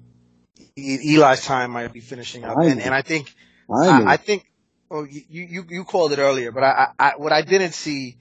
Eli's 0.77 1.43
time 1.43 1.71
might 1.71 1.91
be 1.91 1.99
finishing 1.99 2.45
up, 2.45 2.55
and, 2.57 2.79
and 2.79 2.95
I 2.95 3.01
think 3.01 3.35
I, 3.69 4.13
I, 4.13 4.15
think. 4.15 4.45
Well, 4.89 5.05
you, 5.05 5.23
you 5.29 5.65
you 5.69 5.83
called 5.83 6.13
it 6.13 6.19
earlier, 6.19 6.53
but 6.53 6.63
I, 6.63 6.87
I 6.97 7.11
what 7.17 7.33
I 7.33 7.41
didn't 7.41 7.73
see 7.73 8.17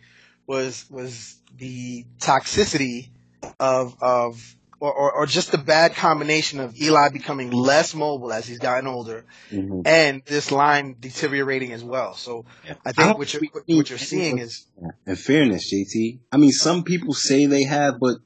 was 0.49 0.85
was 0.91 1.37
the 1.57 2.05
toxicity 2.19 3.11
of 3.61 3.95
of 4.03 4.57
or, 4.81 4.93
or, 4.93 5.13
or, 5.13 5.27
just 5.27 5.51
the 5.51 5.59
bad 5.59 5.95
combination 5.95 6.61
of 6.61 6.79
Eli 6.81 7.09
becoming 7.09 7.51
less 7.51 7.95
mobile 7.95 8.33
as 8.33 8.47
he's 8.47 8.59
gotten 8.59 8.87
older, 8.87 9.25
mm-hmm. 9.51 9.81
and 9.85 10.23
this 10.25 10.53
line 10.53 10.97
deteriorating 11.01 11.73
as 11.73 11.83
well. 11.83 12.15
So 12.15 12.45
yeah. 12.65 12.75
I 12.87 12.93
think 12.93 13.09
I 13.09 13.13
what 13.13 13.33
you're 13.33 13.43
what 13.67 13.91
you're 13.91 13.99
seeing 13.99 14.39
is, 14.39 14.67
in 15.07 15.17
fairness, 15.17 15.73
JT. 15.73 16.21
I 16.31 16.37
mean, 16.37 16.53
some 16.53 16.85
people 16.85 17.13
say 17.13 17.47
they 17.47 17.65
have, 17.65 17.99
but 17.99 18.19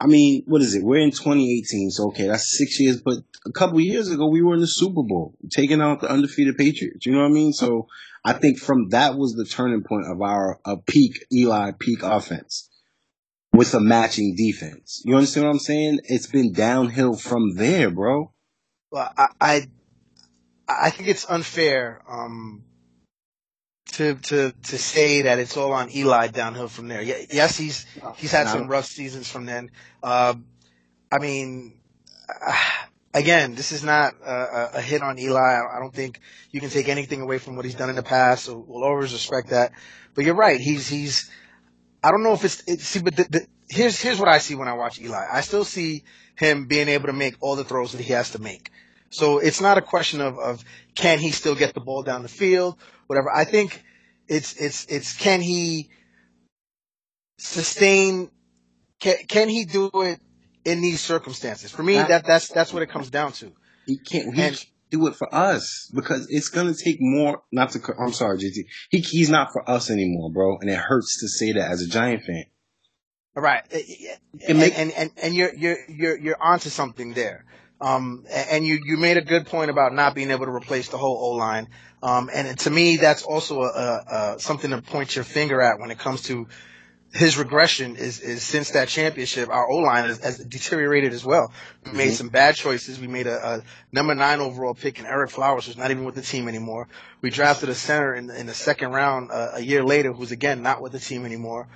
I 0.00 0.06
mean, 0.06 0.42
what 0.46 0.62
is 0.62 0.74
it? 0.74 0.82
We're 0.82 0.98
in 0.98 1.10
2018, 1.10 1.90
so 1.90 2.08
okay, 2.08 2.26
that's 2.26 2.56
six 2.56 2.80
years. 2.80 3.00
But 3.02 3.18
a 3.46 3.52
couple 3.52 3.80
years 3.80 4.10
ago, 4.10 4.28
we 4.28 4.42
were 4.42 4.54
in 4.54 4.60
the 4.60 4.66
Super 4.66 5.02
Bowl, 5.02 5.36
taking 5.50 5.80
out 5.80 6.00
the 6.00 6.10
undefeated 6.10 6.56
Patriots. 6.56 7.06
You 7.06 7.12
know 7.12 7.20
what 7.20 7.30
I 7.30 7.32
mean? 7.32 7.52
So 7.52 7.86
I 8.24 8.32
think 8.32 8.58
from 8.58 8.88
that 8.88 9.16
was 9.16 9.34
the 9.34 9.44
turning 9.44 9.82
point 9.82 10.06
of 10.06 10.20
our 10.22 10.58
a 10.64 10.76
peak 10.76 11.24
Eli 11.32 11.72
peak 11.78 12.02
offense 12.02 12.69
with 13.52 13.74
a 13.74 13.80
matching 13.80 14.34
defense. 14.36 15.02
You 15.04 15.16
understand 15.16 15.46
what 15.46 15.52
I'm 15.52 15.58
saying? 15.58 16.00
It's 16.04 16.26
been 16.26 16.52
downhill 16.52 17.14
from 17.14 17.56
there, 17.56 17.90
bro. 17.90 18.32
Well, 18.90 19.12
I 19.16 19.28
I, 19.40 19.68
I 20.68 20.90
think 20.90 21.08
it's 21.08 21.28
unfair 21.28 22.02
um, 22.08 22.64
to 23.92 24.14
to 24.14 24.52
to 24.52 24.78
say 24.78 25.22
that 25.22 25.38
it's 25.38 25.56
all 25.56 25.72
on 25.72 25.90
Eli 25.94 26.28
downhill 26.28 26.68
from 26.68 26.88
there. 26.88 27.02
Yes, 27.02 27.56
he's 27.56 27.86
he's 28.16 28.32
had 28.32 28.48
some 28.48 28.68
rough 28.68 28.86
seasons 28.86 29.30
from 29.30 29.46
then. 29.46 29.70
Uh, 30.02 30.34
I 31.10 31.18
mean, 31.18 31.80
again, 33.14 33.54
this 33.54 33.72
is 33.72 33.82
not 33.82 34.14
a, 34.24 34.78
a, 34.78 34.80
hit 34.80 35.02
on 35.02 35.18
Eli. 35.18 35.40
I 35.40 35.78
don't 35.80 35.94
think 35.94 36.20
you 36.50 36.60
can 36.60 36.70
take 36.70 36.88
anything 36.88 37.20
away 37.20 37.38
from 37.38 37.56
what 37.56 37.64
he's 37.64 37.74
done 37.74 37.90
in 37.90 37.96
the 37.96 38.02
past. 38.02 38.44
So 38.44 38.64
we'll 38.66 38.84
always 38.84 39.12
respect 39.12 39.48
that. 39.48 39.72
But 40.14 40.24
you're 40.24 40.34
right. 40.34 40.60
He's 40.60 40.88
he's 40.88 41.30
I 42.02 42.10
don't 42.10 42.22
know 42.22 42.32
if 42.32 42.44
it's 42.44 42.62
it, 42.66 42.80
see, 42.80 43.00
but 43.00 43.16
the, 43.16 43.24
the, 43.24 43.46
here's 43.68 44.00
here's 44.00 44.18
what 44.18 44.28
I 44.28 44.38
see 44.38 44.54
when 44.54 44.68
I 44.68 44.72
watch 44.74 45.00
Eli. 45.00 45.26
I 45.30 45.40
still 45.42 45.64
see 45.64 46.04
him 46.36 46.66
being 46.66 46.88
able 46.88 47.06
to 47.06 47.12
make 47.12 47.36
all 47.40 47.56
the 47.56 47.64
throws 47.64 47.92
that 47.92 48.00
he 48.00 48.12
has 48.12 48.30
to 48.30 48.40
make. 48.40 48.70
So 49.10 49.38
it's 49.38 49.60
not 49.60 49.76
a 49.76 49.82
question 49.82 50.20
of 50.20 50.38
of 50.38 50.64
can 50.94 51.18
he 51.18 51.30
still 51.30 51.54
get 51.54 51.74
the 51.74 51.80
ball 51.80 52.02
down 52.02 52.22
the 52.22 52.28
field, 52.28 52.76
whatever. 53.06 53.30
I 53.34 53.44
think 53.44 53.82
it's 54.28 54.54
it's 54.54 54.86
it's 54.86 55.14
can 55.14 55.40
he 55.40 55.90
sustain 57.38 58.30
can 59.00 59.16
can 59.28 59.48
he 59.48 59.64
do 59.64 59.90
it 59.94 60.20
in 60.64 60.80
these 60.80 61.00
circumstances? 61.00 61.70
For 61.70 61.82
me, 61.82 61.94
that 61.94 62.24
that's 62.24 62.48
that's 62.48 62.72
what 62.72 62.82
it 62.82 62.90
comes 62.90 63.10
down 63.10 63.32
to. 63.32 63.52
He 63.86 63.98
can't. 63.98 64.34
He, 64.34 64.42
and, 64.42 64.66
do 64.90 65.06
it 65.06 65.14
for 65.14 65.32
us 65.34 65.90
because 65.94 66.26
it's 66.30 66.48
gonna 66.48 66.74
take 66.74 66.98
more. 67.00 67.42
Not 67.52 67.70
to. 67.72 67.80
I'm 67.98 68.12
sorry, 68.12 68.38
JT. 68.38 68.66
He 68.90 68.98
he's 68.98 69.30
not 69.30 69.52
for 69.52 69.68
us 69.68 69.90
anymore, 69.90 70.30
bro, 70.30 70.58
and 70.58 70.70
it 70.70 70.78
hurts 70.78 71.20
to 71.20 71.28
say 71.28 71.52
that 71.52 71.70
as 71.70 71.82
a 71.82 71.88
Giant 71.88 72.24
fan. 72.24 72.44
All 73.36 73.42
right, 73.42 73.62
and, 74.48 74.58
make, 74.58 74.76
and, 74.76 74.90
and 74.92 75.10
and 75.22 75.34
you're 75.34 75.54
you're 75.54 75.78
you're 75.88 76.18
you're 76.18 76.42
onto 76.42 76.68
something 76.68 77.14
there. 77.14 77.44
Um, 77.80 78.26
and 78.30 78.66
you 78.66 78.80
you 78.84 78.98
made 78.98 79.16
a 79.16 79.22
good 79.22 79.46
point 79.46 79.70
about 79.70 79.94
not 79.94 80.14
being 80.14 80.30
able 80.30 80.44
to 80.46 80.52
replace 80.52 80.88
the 80.88 80.98
whole 80.98 81.16
O 81.16 81.30
line. 81.36 81.68
Um, 82.02 82.30
and 82.32 82.58
to 82.60 82.70
me, 82.70 82.96
that's 82.96 83.22
also 83.22 83.62
a, 83.62 83.66
a, 83.66 84.34
a, 84.36 84.38
something 84.38 84.70
to 84.70 84.82
point 84.82 85.14
your 85.14 85.24
finger 85.24 85.60
at 85.60 85.78
when 85.78 85.90
it 85.90 85.98
comes 85.98 86.22
to 86.22 86.46
his 87.12 87.36
regression 87.36 87.96
is, 87.96 88.20
is 88.20 88.42
since 88.42 88.70
that 88.70 88.88
championship, 88.88 89.48
our 89.48 89.68
O 89.68 89.78
line 89.78 90.04
has, 90.04 90.22
has, 90.22 90.38
deteriorated 90.38 91.12
as 91.12 91.24
well. 91.24 91.52
We 91.82 91.88
mm-hmm. 91.88 91.98
made 91.98 92.12
some 92.12 92.28
bad 92.28 92.54
choices. 92.54 93.00
We 93.00 93.08
made 93.08 93.26
a, 93.26 93.54
a, 93.54 93.62
number 93.92 94.14
nine 94.14 94.38
overall 94.38 94.74
pick 94.74 95.00
in 95.00 95.06
Ereck 95.06 95.30
Flowers, 95.30 95.66
who's 95.66 95.76
not 95.76 95.90
even 95.90 96.04
with 96.04 96.14
the 96.14 96.22
team 96.22 96.46
anymore. 96.46 96.86
We 97.20 97.30
drafted 97.30 97.68
a 97.68 97.74
center 97.74 98.14
in, 98.14 98.30
in 98.30 98.46
the 98.46 98.54
second 98.54 98.92
round 98.92 99.32
uh, 99.32 99.52
a 99.54 99.60
year 99.60 99.82
later, 99.82 100.12
who's 100.12 100.30
again 100.30 100.62
not 100.62 100.80
with 100.80 100.92
the 100.92 101.00
team 101.00 101.26
anymore. 101.26 101.68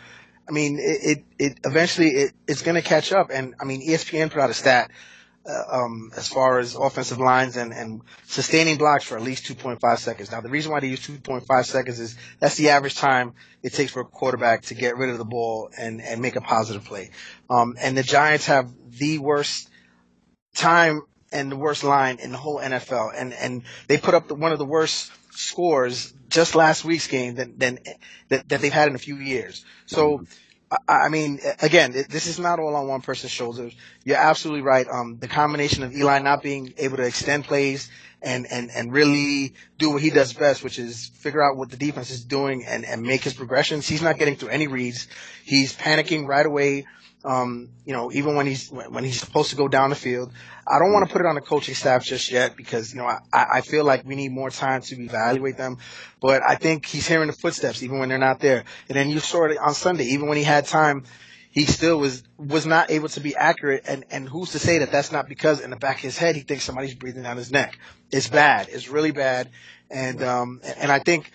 I 0.49 0.53
mean, 0.53 0.79
it, 0.79 0.83
it, 1.03 1.25
it 1.39 1.59
eventually 1.65 2.11
it, 2.11 2.33
it's 2.47 2.63
going 2.63 2.81
to 2.81 2.87
catch 2.87 3.13
up. 3.13 3.31
And 3.33 3.55
I 3.61 3.65
mean, 3.65 3.87
ESPN 3.87 4.31
put 4.31 4.41
out 4.41 4.51
a 4.51 4.55
stat 4.55 4.91
uh, 5.47 5.63
um, 5.71 6.11
as 6.17 6.29
far 6.29 6.59
as 6.59 6.75
offensive 6.75 7.19
lines 7.19 7.57
and, 7.57 7.73
and 7.73 8.01
sustaining 8.27 8.79
blocks 8.79 9.05
for 9.05 9.17
at 9.17 9.23
least 9.23 9.45
2.5 9.45 9.99
seconds. 9.99 10.31
Now, 10.31 10.41
the 10.41 10.49
reason 10.49 10.73
why 10.73 10.81
they 10.81 10.89
use 10.89 11.07
2.5 11.07 11.65
seconds 11.65 12.01
is 12.01 12.17
that's 12.39 12.57
the 12.57 12.71
average 12.71 12.97
time 12.97 13.35
it 13.63 13.75
takes 13.75 13.93
for 13.93 14.01
a 14.01 14.05
quarterback 14.05 14.63
to 14.63 14.75
get 14.75 14.97
rid 14.97 15.11
of 15.11 15.19
the 15.19 15.25
ball 15.25 15.71
and, 15.79 16.01
and 16.01 16.23
make 16.23 16.37
a 16.37 16.41
positive 16.41 16.85
play. 16.85 17.11
Um, 17.51 17.77
and 17.81 17.97
the 17.97 18.03
Giants 18.03 18.47
have 18.47 18.71
the 18.89 19.19
worst 19.19 19.69
time 20.55 21.03
and 21.31 21.53
the 21.53 21.57
worst 21.57 21.85
line 21.85 22.21
in 22.21 22.33
the 22.33 22.39
whole 22.39 22.59
NFL. 22.59 23.13
And, 23.15 23.35
and 23.35 23.63
they 23.89 23.99
put 23.99 24.15
up 24.15 24.29
the, 24.29 24.35
one 24.35 24.53
of 24.53 24.59
the 24.59 24.65
worst 24.65 25.11
scores 25.33 26.15
just 26.29 26.55
last 26.55 26.85
week's 26.85 27.09
game 27.09 27.35
than, 27.35 27.59
than, 27.59 27.79
that, 28.29 28.49
that 28.49 28.61
they've 28.61 28.73
had 28.73 28.89
in 28.89 28.95
a 28.95 28.99
few 28.99 29.17
years. 29.17 29.65
So, 29.87 30.25
I 30.89 31.09
mean, 31.09 31.41
again, 31.61 31.93
this 31.93 32.27
is 32.27 32.39
not 32.39 32.59
all 32.59 32.75
on 32.75 32.89
one 32.89 33.01
person's 33.01 33.33
shoulders. 33.33 33.75
You're 34.05 34.17
absolutely 34.17 34.63
right. 34.63 34.87
Um, 34.89 35.19
the 35.19 35.29
combination 35.29 35.83
of 35.83 35.95
Eli 35.95 36.19
not 36.21 36.43
being 36.43 36.75
able 36.79 36.97
to 36.97 37.03
extend 37.05 37.45
plays 37.45 37.91
and, 38.23 38.47
and, 38.51 38.71
and 38.71 38.93
really 38.93 39.55
do 39.79 39.91
what 39.91 40.03
he 40.03 40.11
does 40.11 40.33
best, 40.33 40.65
which 40.65 40.79
is 40.79 41.09
figure 41.17 41.43
out 41.43 41.57
what 41.57 41.71
the 41.71 41.77
defense 41.77 42.11
is 42.11 42.25
doing 42.25 42.65
and, 42.65 42.85
and 42.85 43.03
make 43.03 43.23
his 43.23 43.35
progressions. 43.35 43.87
He's 43.87 44.03
not 44.03 44.19
getting 44.19 44.37
through 44.37 44.49
any 44.49 44.67
reads. 44.67 45.09
He's 45.45 45.77
panicking 45.77 46.27
right 46.27 46.47
away 46.47 46.87
um, 47.25 47.71
you 47.87 47.93
know, 47.93 48.13
even 48.13 48.37
when 48.37 48.47
he's 48.47 48.71
when 48.71 49.03
he's 49.03 49.21
supposed 49.21 49.51
to 49.51 49.57
go 49.57 49.69
down 49.69 49.91
the 49.91 49.97
field. 49.97 50.33
I 50.67 50.79
don't 50.79 50.93
want 50.93 51.07
to 51.07 51.13
put 51.13 51.21
it 51.21 51.27
on 51.27 51.35
the 51.35 51.43
coaching 51.43 51.75
staff 51.75 52.05
just 52.05 52.31
yet 52.31 52.57
because 52.57 52.93
you 52.93 52.99
know 53.01 53.07
I, 53.07 53.19
I 53.33 53.61
feel 53.61 53.85
like 53.85 54.05
we 54.05 54.15
need 54.15 54.33
more 54.33 54.51
time 54.51 54.83
to 54.83 55.03
evaluate 55.03 55.57
them. 55.57 55.79
But 56.21 56.43
I 56.43 56.57
think 56.57 56.87
he's 56.87 57.07
hearing 57.07 57.27
the 57.27 57.35
footsteps 57.35 57.83
even 57.83 57.99
when 57.99 58.09
they're 58.09 58.19
not 58.19 58.41
there. 58.41 58.65
And 58.89 58.97
then 58.97 59.11
you 59.11 59.21
saw 59.21 59.45
it 59.45 59.59
on 59.59 59.75
Sunday, 59.75 60.05
even 60.05 60.29
when 60.29 60.39
he 60.39 60.45
had 60.45 60.67
time, 60.67 61.05
he 61.51 61.65
still 61.67 61.99
was 61.99 62.23
was 62.37 62.67
not 62.67 62.91
able 62.91 63.09
to 63.11 63.21
be 63.21 63.37
accurate. 63.37 63.85
And 63.87 64.05
and 64.11 64.29
who's 64.29 64.53
to 64.53 64.59
say 64.59 64.79
that 64.79 64.93
that's 64.93 65.13
not 65.13 65.29
because 65.29 65.61
in 65.61 65.71
the 65.71 65.77
back 65.77 65.97
of 65.97 66.03
his 66.03 66.19
head 66.19 66.37
he 66.37 66.43
thinks 66.43 66.65
somebody's 66.65 66.95
breathing 66.95 67.23
down 67.23 67.37
his 67.37 67.51
neck. 67.51 67.79
It's 68.11 68.29
bad. 68.29 68.69
It's 68.71 68.89
really 68.89 69.13
bad. 69.13 69.51
And 69.91 70.23
um 70.23 70.61
and 70.79 70.91
I 70.91 70.99
think 70.99 71.31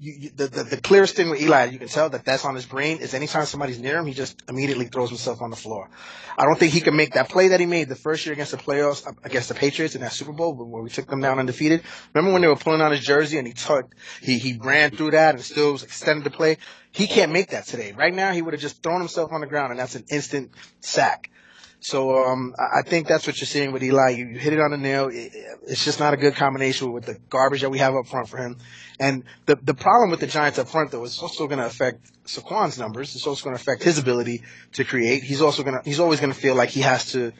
you, 0.00 0.12
you, 0.12 0.30
the, 0.30 0.46
the, 0.46 0.62
the 0.62 0.80
clearest 0.80 1.16
thing 1.16 1.28
with 1.28 1.40
Eli, 1.40 1.64
you 1.66 1.78
can 1.78 1.88
tell 1.88 2.08
that 2.10 2.24
that's 2.24 2.44
on 2.44 2.54
his 2.54 2.64
brain 2.64 2.98
is 2.98 3.14
anytime 3.14 3.46
somebody's 3.46 3.80
near 3.80 3.98
him, 3.98 4.06
he 4.06 4.14
just 4.14 4.40
immediately 4.48 4.86
throws 4.86 5.08
himself 5.08 5.42
on 5.42 5.50
the 5.50 5.56
floor. 5.56 5.90
I 6.36 6.44
don't 6.44 6.56
think 6.56 6.72
he 6.72 6.80
can 6.80 6.94
make 6.94 7.14
that 7.14 7.28
play 7.28 7.48
that 7.48 7.58
he 7.58 7.66
made 7.66 7.88
the 7.88 7.96
first 7.96 8.24
year 8.24 8.32
against 8.32 8.52
the 8.52 8.58
playoffs 8.58 9.04
uh, 9.04 9.12
against 9.24 9.48
the 9.48 9.56
Patriots 9.56 9.96
in 9.96 10.02
that 10.02 10.12
Super 10.12 10.32
Bowl 10.32 10.54
where 10.54 10.82
we 10.82 10.90
took 10.90 11.08
them 11.08 11.20
down 11.20 11.40
undefeated. 11.40 11.82
Remember 12.14 12.32
when 12.32 12.42
they 12.42 12.48
were 12.48 12.56
pulling 12.56 12.80
on 12.80 12.92
his 12.92 13.00
jersey 13.00 13.38
and 13.38 13.46
he 13.46 13.54
took 13.54 13.92
he 14.22 14.38
he 14.38 14.56
ran 14.62 14.92
through 14.92 15.10
that 15.12 15.34
and 15.34 15.42
still 15.44 15.72
was 15.72 15.82
extended 15.82 16.24
the 16.24 16.30
play. 16.30 16.58
He 16.92 17.08
can't 17.08 17.32
make 17.32 17.50
that 17.50 17.66
today. 17.66 17.92
Right 17.92 18.14
now, 18.14 18.32
he 18.32 18.40
would 18.40 18.54
have 18.54 18.60
just 18.60 18.82
thrown 18.82 19.00
himself 19.00 19.32
on 19.32 19.40
the 19.40 19.48
ground 19.48 19.72
and 19.72 19.80
that's 19.80 19.96
an 19.96 20.04
instant 20.10 20.52
sack. 20.80 21.30
So 21.80 22.24
um, 22.24 22.54
I 22.58 22.82
think 22.82 23.06
that's 23.06 23.26
what 23.26 23.40
you're 23.40 23.46
seeing 23.46 23.70
with 23.72 23.82
Eli. 23.84 24.10
You, 24.10 24.26
hit 24.38 24.52
it 24.52 24.60
on 24.60 24.72
the 24.72 24.76
nail. 24.76 25.10
it's 25.12 25.84
just 25.84 26.00
not 26.00 26.12
a 26.12 26.16
good 26.16 26.34
combination 26.34 26.92
with 26.92 27.04
the 27.04 27.18
garbage 27.30 27.60
that 27.60 27.70
we 27.70 27.78
have 27.78 27.94
up 27.94 28.06
front 28.06 28.28
for 28.28 28.36
him. 28.36 28.56
And 28.98 29.24
the 29.46 29.56
the 29.56 29.74
problem 29.74 30.10
with 30.10 30.18
the 30.18 30.26
Giants 30.26 30.58
up 30.58 30.68
front 30.68 30.90
though 30.90 31.04
is 31.04 31.20
also 31.20 31.46
going 31.46 31.60
to 31.60 31.66
affect 31.66 32.10
Saquon's 32.24 32.78
numbers. 32.78 33.14
It's 33.14 33.26
also 33.26 33.44
going 33.44 33.56
to 33.56 33.62
affect 33.62 33.84
his 33.84 33.98
ability 33.98 34.42
to 34.72 34.84
create. 34.84 35.22
He's 35.22 35.40
also 35.40 35.62
going 35.62 35.80
to 35.80 35.88
he's 35.88 36.00
always 36.00 36.18
going 36.20 36.32
to 36.32 36.38
feel 36.38 36.56
like 36.56 36.70
he 36.70 36.80
has 36.80 37.12
to, 37.12 37.32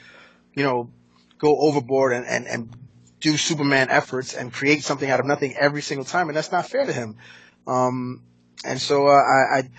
you 0.54 0.62
know, 0.62 0.90
go 1.38 1.57
overboard 1.59 2.12
and, 2.12 2.25
and 2.26 2.47
and 2.47 2.76
do 3.21 3.37
Superman 3.37 3.88
efforts 3.90 4.35
and 4.35 4.52
create 4.52 4.85
something 4.85 5.11
out 5.11 5.18
of 5.18 5.26
nothing 5.26 5.57
every 5.57 5.83
single 5.83 6.04
time, 6.04 6.28
and 6.28 6.37
that's 6.37 6.52
not 6.52 6.68
fair 6.68 6.87
to 6.87 6.92
him. 6.92 7.16
Um, 7.66 8.23
and 8.64 8.80
so 8.80 9.09
uh, 9.09 9.11
I, 9.11 9.59
I 9.59 9.71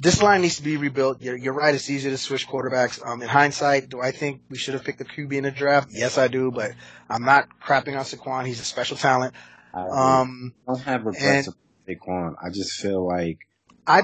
this 0.00 0.22
line 0.22 0.42
needs 0.42 0.56
to 0.56 0.62
be 0.62 0.76
rebuilt. 0.76 1.22
You're, 1.22 1.36
you're 1.36 1.52
right. 1.52 1.74
It's 1.74 1.88
easier 1.88 2.10
to 2.10 2.18
switch 2.18 2.48
quarterbacks. 2.48 3.04
Um, 3.04 3.22
in 3.22 3.28
hindsight, 3.28 3.88
do 3.88 4.00
I 4.00 4.10
think 4.10 4.42
we 4.50 4.58
should 4.58 4.74
have 4.74 4.84
picked 4.84 5.00
a 5.00 5.04
QB 5.04 5.32
in 5.32 5.44
the 5.44 5.50
draft? 5.50 5.90
Yes, 5.92 6.18
I 6.18 6.28
do, 6.28 6.50
but 6.50 6.72
I'm 7.08 7.24
not 7.24 7.48
crapping 7.60 7.96
on 7.96 8.04
Saquon. 8.04 8.46
He's 8.46 8.60
a 8.60 8.64
special 8.64 8.96
talent. 8.96 9.34
I 9.72 10.20
um, 10.20 10.54
don't 10.66 10.80
have 10.80 11.04
regrets 11.04 11.48
of 11.48 11.54
Saquon. 11.88 12.34
I 12.44 12.50
just 12.50 12.72
feel 12.72 13.06
like 13.06 13.38
I. 13.86 14.02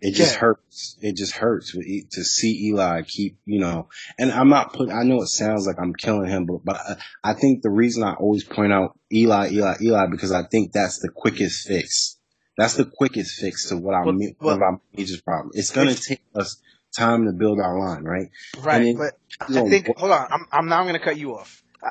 It 0.00 0.14
just 0.14 0.34
yeah. 0.34 0.40
hurts. 0.40 0.98
It 1.00 1.16
just 1.16 1.36
hurts 1.36 1.76
to 1.76 2.24
see 2.24 2.66
Eli 2.66 3.02
keep, 3.02 3.38
you 3.44 3.60
know. 3.60 3.88
And 4.18 4.32
I'm 4.32 4.48
not 4.48 4.72
put, 4.72 4.90
I 4.90 5.04
know 5.04 5.22
it 5.22 5.28
sounds 5.28 5.64
like 5.64 5.76
I'm 5.80 5.94
killing 5.94 6.28
him, 6.28 6.44
but 6.44 6.64
but 6.64 6.98
I 7.22 7.34
think 7.34 7.62
the 7.62 7.70
reason 7.70 8.02
I 8.02 8.14
always 8.14 8.42
point 8.42 8.72
out 8.72 8.98
Eli, 9.12 9.50
Eli, 9.52 9.76
Eli 9.80 10.06
because 10.06 10.32
I 10.32 10.42
think 10.42 10.72
that's 10.72 10.98
the 10.98 11.08
quickest 11.08 11.68
fix 11.68 12.18
that's 12.56 12.74
the 12.74 12.84
quickest 12.84 13.40
fix 13.40 13.68
to 13.68 13.76
what 13.76 13.94
our, 13.94 14.04
well, 14.04 14.18
one 14.38 14.54
of 14.54 14.62
our 14.62 14.80
major 14.96 15.20
problem. 15.22 15.52
It's 15.54 15.70
going 15.70 15.88
to 15.88 16.00
take 16.00 16.22
us 16.34 16.60
time 16.96 17.24
to 17.26 17.32
build 17.32 17.58
our 17.60 17.78
line, 17.78 18.04
right? 18.04 18.28
Right. 18.58 18.82
Then, 18.82 18.96
but 18.96 19.18
I 19.40 19.68
think, 19.68 19.96
hold 19.96 20.12
on, 20.12 20.28
I'm, 20.30 20.46
I'm 20.52 20.68
now 20.68 20.82
going 20.82 20.94
to 20.94 21.00
cut 21.00 21.16
you 21.16 21.34
off. 21.36 21.62
Uh, 21.82 21.90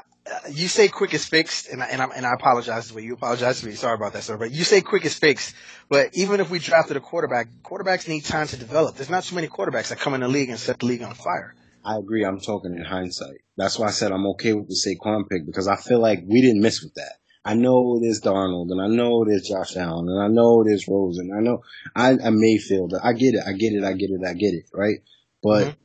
you 0.52 0.68
say 0.68 0.88
quick 0.88 1.14
is 1.14 1.26
fixed, 1.26 1.68
and 1.70 1.82
I, 1.82 1.88
and, 1.88 2.02
I, 2.02 2.06
and 2.16 2.26
I 2.26 2.34
apologize 2.34 2.90
to 2.90 2.94
you. 2.94 3.08
You 3.08 3.14
apologize 3.16 3.62
to 3.62 3.68
me. 3.68 3.74
Sorry 3.74 3.96
about 3.96 4.14
that, 4.14 4.24
sir. 4.24 4.38
But 4.38 4.52
you 4.52 4.64
say 4.64 4.82
quick 4.82 5.04
is 5.04 5.16
fixed. 5.16 5.56
But 5.90 6.12
even 6.14 6.40
if 6.40 6.52
we 6.52 6.60
drafted 6.60 6.96
a 6.96 7.00
quarterback, 7.02 7.48
quarterbacks 7.64 8.08
need 8.08 8.24
time 8.24 8.48
to 8.48 8.58
develop. 8.58 8.96
There's 8.96 9.10
not 9.10 9.24
too 9.24 9.36
many 9.36 9.48
quarterbacks 9.48 9.90
that 9.90 10.00
come 10.00 10.14
in 10.14 10.22
the 10.22 10.28
league 10.28 10.50
and 10.50 10.60
set 10.60 10.80
the 10.80 10.86
league 10.86 11.02
on 11.02 11.16
fire. 11.16 11.56
I 11.84 11.98
agree. 11.98 12.24
I'm 12.24 12.40
talking 12.40 12.76
in 12.76 12.86
hindsight. 12.86 13.42
That's 13.58 13.80
why 13.80 13.88
I 13.88 13.92
said 13.92 14.12
I'm 14.12 14.28
okay 14.28 14.54
with 14.54 14.68
the 14.68 14.76
Saquon 14.76 15.28
pick 15.28 15.46
because 15.46 15.68
I 15.68 15.76
feel 15.76 16.00
like 16.00 16.24
we 16.26 16.42
didn't 16.42 16.62
miss 16.62 16.84
with 16.84 16.94
that. 16.94 17.14
I 17.44 17.56
know 17.56 18.00
there's 18.00 18.22
Darnold 18.22 18.72
and 18.72 18.82
I 18.82 18.88
know 18.88 19.26
there's 19.26 19.48
Josh 19.48 19.76
Allen 19.76 20.08
and 20.10 20.22
I 20.22 20.28
know 20.28 20.64
there's 20.64 20.88
Rosen. 20.88 21.32
I 21.36 21.42
know 21.42 21.64
I, 21.96 22.12
I 22.12 22.30
Mayfield. 22.30 22.94
I 23.02 23.14
get 23.14 23.34
it. 23.34 23.44
I 23.46 23.54
get 23.54 23.74
it. 23.74 23.84
I 23.84 23.94
get 23.94 24.12
it. 24.12 24.22
I 24.26 24.34
get 24.34 24.54
it. 24.54 24.66
Right. 24.74 25.00
But 25.42 25.68
mm-hmm. 25.68 25.76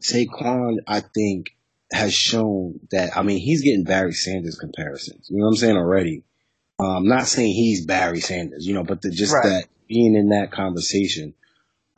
Saquon, 0.00 0.76
I 0.86 1.00
think 1.00 1.50
has 1.90 2.12
shown 2.12 2.80
that, 2.90 3.16
I 3.16 3.22
mean, 3.22 3.38
he's 3.38 3.62
getting 3.62 3.84
Barry 3.84 4.12
Sanders 4.12 4.58
comparisons. 4.58 5.28
You 5.30 5.38
know 5.38 5.46
what 5.46 5.52
I'm 5.52 5.56
saying 5.56 5.76
already? 5.76 6.24
I'm 6.80 6.86
um, 6.86 7.08
not 7.08 7.26
saying 7.26 7.54
he's 7.54 7.86
Barry 7.86 8.20
Sanders, 8.20 8.66
you 8.66 8.74
know, 8.74 8.84
but 8.84 9.02
the, 9.02 9.10
just 9.10 9.34
right. 9.34 9.44
that 9.44 9.64
being 9.88 10.14
in 10.14 10.28
that 10.28 10.52
conversation, 10.52 11.34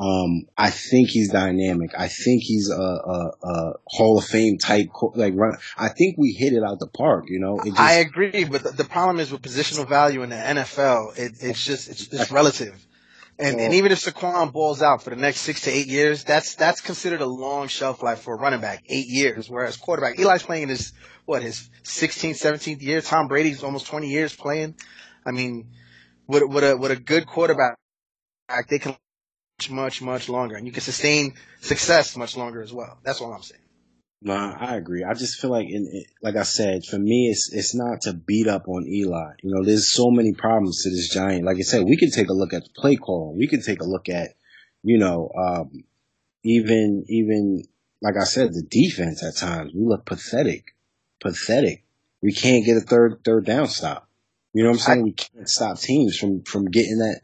um, 0.00 0.47
I 0.57 0.71
think 0.71 1.11
he's 1.11 1.30
dynamic. 1.30 1.90
I 1.97 2.09
think 2.09 2.42
he's 2.42 2.71
a, 2.71 2.75
a, 2.75 3.33
a 3.42 3.73
Hall 3.85 4.16
of 4.16 4.25
Fame 4.25 4.57
type, 4.57 4.88
like 5.14 5.35
run. 5.37 5.59
I 5.76 5.88
think 5.88 6.16
we 6.16 6.33
hit 6.33 6.54
it 6.54 6.64
out 6.64 6.78
the 6.78 6.87
park. 6.87 7.26
You 7.28 7.38
know, 7.38 7.61
just, 7.62 7.78
I 7.78 7.95
agree, 7.95 8.45
but 8.45 8.62
the, 8.62 8.71
the, 8.71 8.85
problem 8.85 9.21
is 9.21 9.30
with 9.30 9.42
positional 9.42 9.87
value 9.87 10.23
in 10.23 10.30
the 10.30 10.37
NFL, 10.37 11.19
it, 11.19 11.35
it's 11.40 11.62
just 11.62 11.90
it's, 11.90 12.11
it's 12.14 12.30
relative. 12.30 12.75
And, 13.38 13.61
and 13.61 13.75
even 13.75 13.92
if 13.92 14.00
Saquon 14.00 14.52
balls 14.52 14.80
out 14.80 15.02
for 15.02 15.11
the 15.11 15.16
next 15.16 15.40
six 15.40 15.62
to 15.62 15.71
eight 15.71 15.87
years, 15.87 16.25
that's 16.25 16.54
that's 16.54 16.80
considered 16.80 17.21
a 17.21 17.26
long 17.26 17.69
shelf 17.69 18.02
life 18.02 18.21
for 18.21 18.35
a 18.35 18.38
running 18.38 18.62
back, 18.62 18.83
eight 18.88 19.07
years. 19.07 19.50
Whereas 19.50 19.76
quarterback, 19.76 20.19
Eli's 20.19 20.42
playing 20.42 20.69
his 20.69 20.95
what 21.26 21.42
his 21.42 21.69
16th, 21.85 22.42
17th 22.42 22.80
year. 22.80 23.02
Tom 23.02 23.28
Brady's 23.28 23.62
almost 23.62 23.87
20 23.87 24.09
years 24.09 24.35
playing. 24.35 24.76
I 25.26 25.33
mean, 25.33 25.69
with 26.26 26.45
with 26.45 26.64
a 26.64 26.76
with 26.78 26.90
a 26.90 26.97
good 26.97 27.26
quarterback, 27.26 27.76
they 28.69 28.78
can 28.78 28.97
much, 29.69 30.00
much 30.00 30.29
longer, 30.29 30.57
and 30.57 30.67
you 30.67 30.73
can 30.73 30.83
sustain 30.83 31.35
success 31.61 32.17
much 32.17 32.37
longer 32.37 32.62
as 32.62 32.73
well. 32.73 32.99
That's 33.02 33.21
all 33.21 33.33
I'm 33.33 33.43
saying. 33.43 33.61
Nah, 34.23 34.55
I 34.59 34.76
agree. 34.76 35.02
I 35.02 35.14
just 35.14 35.40
feel 35.40 35.50
like, 35.50 35.67
in, 35.69 36.05
like 36.23 36.37
I 36.37 36.43
said, 36.43 36.85
for 36.85 36.99
me, 36.99 37.29
it's 37.31 37.50
it's 37.52 37.75
not 37.75 38.02
to 38.02 38.12
beat 38.12 38.47
up 38.47 38.69
on 38.69 38.87
Eli. 38.87 39.33
You 39.43 39.55
know, 39.55 39.64
there's 39.64 39.93
so 39.93 40.11
many 40.11 40.35
problems 40.35 40.83
to 40.83 40.90
this 40.90 41.09
giant. 41.09 41.45
Like 41.45 41.57
I 41.57 41.62
said, 41.62 41.85
we 41.85 41.97
can 41.97 42.11
take 42.11 42.29
a 42.29 42.35
look 42.35 42.52
at 42.52 42.62
the 42.62 42.71
play 42.76 42.97
call. 42.97 43.35
We 43.37 43.49
can 43.49 43.62
take 43.62 43.81
a 43.81 43.87
look 43.88 44.09
at, 44.11 44.35
you 44.83 44.99
know, 44.99 45.31
um, 45.37 45.85
even 46.45 47.05
even 47.09 47.64
like 48.02 48.17
I 48.21 48.25
said, 48.25 48.52
the 48.52 48.62
defense 48.62 49.23
at 49.25 49.37
times 49.37 49.73
we 49.75 49.85
look 49.85 50.05
pathetic, 50.05 50.75
pathetic. 51.21 51.85
We 52.23 52.33
can't 52.33 52.64
get 52.64 52.76
a 52.76 52.81
third 52.81 53.21
third 53.25 53.47
down 53.47 53.69
stop. 53.69 54.07
You 54.52 54.64
know 54.64 54.71
what 54.71 54.76
I'm 54.76 54.81
saying? 54.81 55.00
I, 55.00 55.02
we 55.05 55.12
can't 55.12 55.49
stop 55.49 55.79
teams 55.79 56.19
from 56.19 56.43
from 56.43 56.67
getting 56.67 56.99
that 56.99 57.21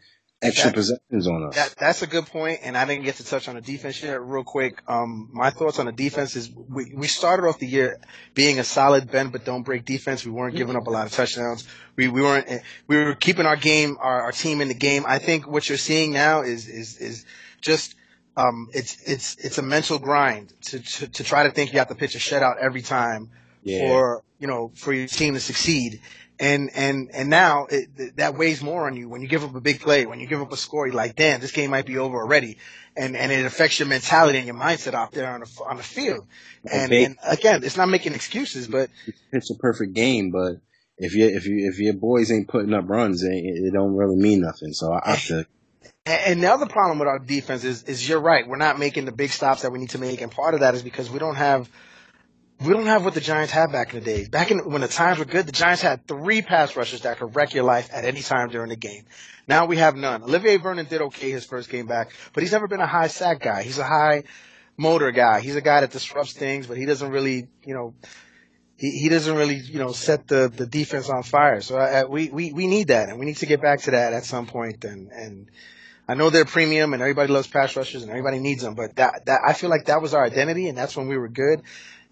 extra 0.47 0.71
that, 0.71 0.75
possessions 0.75 1.27
on 1.27 1.45
us. 1.45 1.55
That, 1.55 1.75
that's 1.79 2.03
a 2.03 2.07
good 2.07 2.27
point, 2.27 2.61
and 2.63 2.77
I 2.77 2.85
didn't 2.85 3.05
get 3.05 3.17
to 3.17 3.25
touch 3.25 3.49
on 3.49 3.55
the 3.55 3.61
defense 3.61 4.03
yet. 4.03 4.21
Real 4.21 4.45
quick, 4.45 4.83
um, 4.89 5.29
my 5.33 5.51
thoughts 5.51 5.79
on 5.79 5.87
the 5.87 5.93
defense 5.93 6.37
is 6.37 6.51
we, 6.51 6.93
we 6.95 7.07
started 7.07 7.47
off 7.47 7.59
the 7.59 7.67
year 7.67 8.01
being 8.35 8.59
a 8.59 8.65
solid 8.65 9.11
bend 9.11 9.33
but 9.33 9.45
don't 9.45 9.63
break 9.63 9.85
defense. 9.85 10.25
We 10.25 10.33
weren't 10.33 10.57
giving 10.57 10.77
up 10.77 10.87
a 10.87 10.91
lot 10.91 11.07
of 11.07 11.13
touchdowns. 11.13 11.67
We 11.97 12.09
we 12.09 12.23
weren't 12.23 12.63
we 12.87 12.97
were 12.97 13.15
keeping 13.15 13.47
our 13.47 13.57
game 13.57 13.97
our, 14.01 14.23
our 14.23 14.33
team 14.33 14.61
in 14.61 14.69
the 14.69 14.75
game. 14.75 15.05
I 15.07 15.19
think 15.19 15.47
what 15.47 15.69
you're 15.69 15.79
seeing 15.79 16.13
now 16.13 16.43
is 16.43 16.69
is 16.69 16.99
is 16.99 17.25
just 17.61 17.95
um, 18.37 18.69
it's 18.73 19.03
it's 19.07 19.37
it's 19.37 19.59
a 19.59 19.63
mental 19.63 19.99
grind 19.99 20.53
to, 20.67 20.81
to 20.81 21.09
to 21.09 21.25
try 21.25 21.45
to 21.45 21.51
think 21.51 21.73
you 21.73 21.79
have 21.79 21.89
to 21.89 21.95
pitch 21.95 22.15
a 22.15 22.19
shutout 22.19 22.59
every 22.59 22.83
time 22.83 23.31
yeah. 23.63 23.81
for 23.81 24.23
you 24.39 24.47
know 24.47 24.73
for 24.75 24.93
your 24.93 25.07
team 25.07 25.35
to 25.35 25.41
succeed 25.41 26.01
and 26.39 26.71
and 26.75 27.11
and 27.13 27.31
now 27.31 27.67
it, 27.71 28.17
that 28.17 28.37
weighs 28.37 28.63
more 28.63 28.87
on 28.87 28.97
you 28.97 29.09
when 29.09 29.23
you 29.23 29.29
give 29.29 29.45
up 29.45 29.55
a 29.55 29.61
big 29.61 29.81
play, 29.81 30.07
when 30.07 30.21
you 30.21 30.27
give 30.27 30.41
up 30.41 30.53
a 30.53 30.57
score. 30.57 30.87
You're 30.87 30.97
like, 30.97 31.17
damn, 31.17 31.41
this 31.41 31.53
game 31.53 31.71
might 31.71 31.87
be 31.87 31.99
over 31.99 32.17
already, 32.19 32.59
and 32.97 33.17
and 33.17 33.33
it 33.33 33.45
affects 33.47 33.79
your 33.79 33.89
mentality 33.89 34.39
and 34.39 34.47
your 34.47 34.57
mindset 34.57 34.95
out 34.95 35.13
there 35.13 35.31
on 35.33 35.41
the 35.41 35.63
on 35.67 35.77
the 35.77 35.83
field. 35.83 36.27
And, 36.71 36.93
okay. 36.93 37.05
and 37.05 37.17
again, 37.25 37.65
it's 37.65 37.77
not 37.77 37.89
making 37.89 38.15
excuses, 38.15 38.69
but 38.69 38.91
it's 39.33 39.51
a 39.51 39.55
perfect 39.55 39.95
game. 39.95 40.31
But 40.31 40.57
if 40.99 41.15
you 41.15 41.27
if 41.27 41.47
you 41.47 41.69
if 41.69 41.79
your 41.79 41.95
boys 41.95 42.31
ain't 42.31 42.49
putting 42.49 42.75
up 42.75 42.89
runs, 42.89 43.23
it, 43.23 43.33
it 43.33 43.73
don't 43.73 43.95
really 43.95 44.17
mean 44.17 44.41
nothing. 44.41 44.73
So 44.73 44.93
I, 44.93 45.13
I 45.13 45.17
feel. 45.17 45.45
And 46.05 46.41
the 46.41 46.53
other 46.53 46.67
problem 46.67 47.01
with 47.01 47.09
our 47.09 47.19
defense 47.19 47.65
is, 47.65 47.83
is 47.83 48.09
you're 48.09 48.21
right. 48.21 48.47
We're 48.47 48.59
not 48.59 48.79
making 48.79 49.07
the 49.07 49.13
big 49.13 49.31
stops 49.31 49.63
that 49.63 49.73
we 49.73 49.81
need 49.81 49.91
to 49.91 49.99
make, 49.99 50.21
and 50.21 50.31
part 50.31 50.55
of 50.55 50.61
that 50.61 50.77
is 50.77 50.83
because 50.85 51.11
we 51.11 51.19
don't 51.19 51.35
have 51.35 51.69
we 52.61 52.73
don't 52.73 52.87
have 52.87 53.05
what 53.05 53.15
the 53.15 53.21
Giants 53.21 53.53
had 53.53 53.71
back 53.71 53.93
in 53.93 54.01
the 54.01 54.05
days. 54.05 54.29
Back 54.29 54.51
in 54.51 54.59
when 54.71 54.81
the 54.81 54.89
times 54.89 55.19
were 55.19 55.27
good, 55.27 55.47
the 55.47 55.53
Giants 55.53 55.83
had 55.83 56.07
three 56.07 56.41
pass 56.41 56.75
rushers 56.75 57.03
that 57.03 57.19
could 57.19 57.37
wreck 57.37 57.53
your 57.53 57.65
life 57.65 57.91
at 57.93 58.05
any 58.05 58.23
time 58.23 58.49
during 58.49 58.71
the 58.71 58.77
game. 58.77 59.05
Now 59.47 59.67
we 59.67 59.77
have 59.77 59.95
none. 59.95 60.23
Olivier 60.23 60.57
Vernon 60.57 60.87
did 60.87 61.03
okay 61.03 61.31
his 61.31 61.45
first 61.45 61.69
game 61.69 61.87
back, 61.87 62.13
but 62.33 62.43
he's 62.43 62.53
never 62.53 62.67
been 62.67 62.81
a 62.81 62.87
high 62.87 63.09
sack 63.09 63.41
guy. 63.41 63.63
He's 63.63 63.79
a 63.79 63.85
high 63.85 64.25
motor 64.77 65.11
guy. 65.11 65.41
He's 65.41 65.57
a 65.57 65.61
guy 65.61 65.83
that 65.83 65.91
disrupts 65.91 66.33
things, 66.33 66.67
but 66.67 66.79
he 66.79 66.87
doesn't 66.87 67.11
really, 67.11 67.49
you 67.65 67.75
know, 67.75 67.95
he, 68.77 68.91
he 68.91 69.09
doesn't 69.11 69.37
really, 69.37 69.57
you 69.57 69.79
know, 69.79 69.93
set 69.93 70.27
the, 70.27 70.49
the 70.55 70.67
defense 70.67 71.11
on 71.11 71.23
fire. 71.23 71.61
So 71.61 71.77
uh, 71.77 72.05
we, 72.09 72.31
we, 72.31 72.53
we 72.53 72.67
need 72.67 72.89
that 72.89 73.11
and 73.11 73.19
we 73.19 73.27
need 73.27 73.37
to 73.39 73.47
get 73.47 73.61
back 73.61 73.83
to 73.83 73.93
that 73.93 74.15
at 74.15 74.25
some 74.25 74.47
point 74.47 74.85
and, 74.85 75.11
and, 75.13 75.51
I 76.09 76.15
know 76.15 76.31
they're 76.31 76.45
premium 76.45 76.93
and 76.93 77.03
everybody 77.03 77.33
loves 77.33 77.49
pass 77.49 77.75
rushers 77.75 78.03
and 78.03 78.13
everybody 78.13 78.39
needs 78.39 78.63
them, 78.63 78.77
but 78.77 78.95
that, 78.95 79.27
that, 79.27 79.41
I 79.45 79.55
feel 79.55 79.71
like 79.71 79.87
that 79.87 80.01
was 80.01 80.15
our 80.15 80.25
identity 80.25 80.69
and 80.69 80.79
that's 80.79 80.97
when 80.97 81.09
we 81.09 81.19
were 81.19 81.29
good 81.29 81.63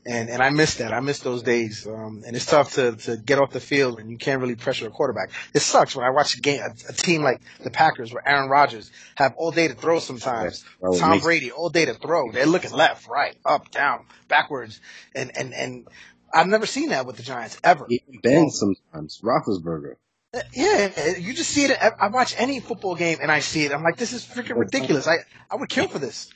and 0.07 0.29
and 0.29 0.43
I 0.43 0.51
miss 0.51 0.77
that. 0.77 0.93
I 0.93 1.01
miss 1.01 1.21
those 1.21 1.43
days. 1.43 1.87
Um, 1.87 2.23
and 2.27 2.37
it's 2.37 2.47
tough 2.47 2.75
to 2.75 2.97
to 2.97 3.17
get 3.17 3.39
off 3.39 3.51
the 3.51 3.61
field 3.61 3.99
and 3.99 4.11
you 4.11 4.19
can't 4.19 4.41
really 4.41 4.55
pressure 4.57 4.87
a 4.87 4.91
quarterback. 4.91 5.31
It 5.55 5.61
sucks 5.61 5.97
when 5.97 6.05
I 6.05 6.11
watch 6.11 6.37
a 6.37 6.41
game, 6.41 6.61
a, 6.61 6.91
a 6.91 6.93
team 6.93 7.23
like 7.23 7.41
the 7.63 7.71
Packers 7.71 8.13
where 8.13 8.27
Aaron 8.27 8.49
Rodgers 8.49 8.91
have 9.17 9.35
all 9.37 9.51
day 9.51 9.69
to 9.69 9.75
throw 9.75 9.99
sometimes. 9.99 10.65
Tom 10.99 11.21
Brady 11.21 11.51
all 11.51 11.71
day 11.71 11.87
to 11.87 11.95
throw. 11.95 12.31
They're 12.33 12.47
looking 12.47 12.73
left, 12.73 13.09
right, 13.09 13.37
up, 13.45 13.71
down, 13.71 14.07
backwards, 14.29 14.81
and 15.15 15.31
and 15.37 15.55
and 15.55 15.89
I've 16.33 16.49
never 16.49 16.67
seen 16.67 16.89
that 16.91 17.07
with 17.07 17.17
the 17.17 17.23
Giants 17.23 17.59
ever. 17.63 17.87
Even 17.89 18.21
Ben 18.23 18.51
sometimes, 18.51 19.21
Roethlisberger. 19.23 19.95
Uh, 20.35 20.41
yeah, 20.53 21.17
you 21.17 21.33
just 21.33 21.51
see 21.51 21.65
it. 21.65 21.79
I 21.81 22.09
watch 22.09 22.35
any 22.37 22.59
football 22.59 22.97
game 22.97 23.19
and 23.23 23.31
I 23.31 23.39
see 23.39 23.65
it. 23.65 23.73
I'm 23.73 23.85
like, 23.85 23.97
this 23.97 24.13
is 24.13 24.25
freaking 24.25 24.59
ridiculous. 24.59 25.07
I 25.07 25.19
I 25.49 25.57
would 25.57 25.69
kill 25.69 25.87
for 25.87 26.01
this. 26.01 26.33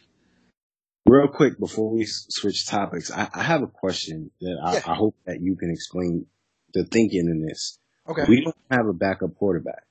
Real 1.07 1.28
quick 1.28 1.59
before 1.59 1.90
we 1.90 2.05
switch 2.07 2.67
topics, 2.67 3.11
I, 3.11 3.28
I 3.33 3.43
have 3.43 3.62
a 3.62 3.67
question 3.67 4.31
that 4.40 4.59
I, 4.62 4.75
Yeah. 4.75 4.83
I 4.87 4.95
hope 4.95 5.17
that 5.26 5.40
you 5.40 5.57
can 5.57 5.71
explain 5.71 6.26
the 6.75 6.85
thinking 6.85 7.26
in 7.28 7.47
this. 7.47 7.78
Okay. 8.09 8.25
We 8.28 8.45
don't 8.45 8.57
have 8.71 8.87
a 8.87 8.93
backup 8.93 9.35
quarterback. 9.37 9.85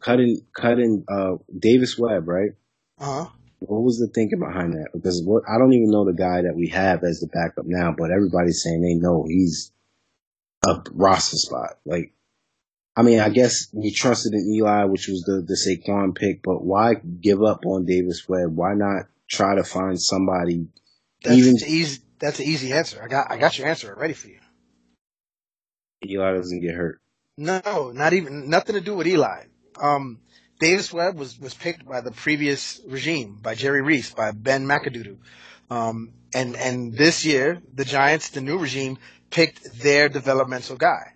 Cutting, 0.00 0.42
cutting, 0.54 1.04
uh, 1.08 1.36
Davis 1.56 1.98
Webb, 1.98 2.28
right? 2.28 2.50
Uh 2.98 3.24
huh. 3.24 3.30
What 3.60 3.82
was 3.82 3.98
the 3.98 4.08
thinking 4.08 4.38
behind 4.40 4.74
that? 4.74 4.88
Because 4.92 5.22
what, 5.24 5.42
I 5.48 5.58
don't 5.58 5.72
even 5.72 5.90
know 5.90 6.04
the 6.04 6.12
guy 6.12 6.42
that 6.42 6.54
we 6.54 6.68
have 6.68 7.02
as 7.02 7.20
the 7.20 7.28
backup 7.28 7.64
now, 7.66 7.94
but 7.96 8.10
everybody's 8.10 8.62
saying 8.62 8.82
they 8.82 8.94
know 8.94 9.24
he's 9.26 9.72
a 10.66 10.82
roster 10.92 11.38
spot. 11.38 11.78
Like, 11.86 12.12
I 12.96 13.02
mean, 13.02 13.20
I 13.20 13.30
guess 13.30 13.68
we 13.72 13.90
trusted 13.90 14.34
in 14.34 14.52
Eli, 14.54 14.84
which 14.84 15.08
was 15.08 15.22
the, 15.22 15.40
the 15.40 15.54
Saquon 15.56 16.14
pick, 16.14 16.42
but 16.42 16.62
why 16.62 16.94
give 16.94 17.42
up 17.42 17.64
on 17.64 17.86
Davis 17.86 18.28
Webb? 18.28 18.54
Why 18.54 18.74
not 18.74 19.06
try 19.30 19.54
to 19.54 19.64
find 19.64 20.00
somebody 20.00 20.68
That's 21.22 21.36
even 21.36 21.56
easy. 21.66 22.02
That's 22.18 22.38
an 22.38 22.46
easy 22.46 22.72
answer. 22.72 23.02
I 23.02 23.08
got. 23.08 23.30
I 23.30 23.36
got 23.36 23.58
your 23.58 23.66
answer 23.66 23.94
ready 23.98 24.14
for 24.14 24.28
you. 24.28 24.38
Eli 26.06 26.34
doesn't 26.34 26.60
get 26.60 26.74
hurt? 26.74 27.00
No, 27.36 27.92
not 27.92 28.12
even 28.12 28.48
nothing 28.48 28.74
to 28.74 28.80
do 28.80 28.94
with 28.94 29.06
Eli. 29.06 29.44
Um, 29.80 30.20
Davis 30.60 30.92
Webb 30.92 31.16
was 31.16 31.38
was 31.38 31.54
picked 31.54 31.84
by 31.84 32.00
the 32.00 32.12
previous 32.12 32.80
regime, 32.86 33.38
by 33.42 33.54
Jerry 33.54 33.82
Reese, 33.82 34.12
by 34.14 34.30
Ben 34.30 34.66
McAdoo. 34.66 35.18
Um, 35.70 36.12
and 36.32 36.56
and 36.56 36.94
this 36.94 37.24
year, 37.24 37.60
the 37.72 37.84
Giants, 37.84 38.30
the 38.30 38.40
new 38.40 38.58
regime, 38.58 38.98
picked 39.30 39.80
their 39.80 40.08
developmental 40.08 40.76
guy, 40.76 41.13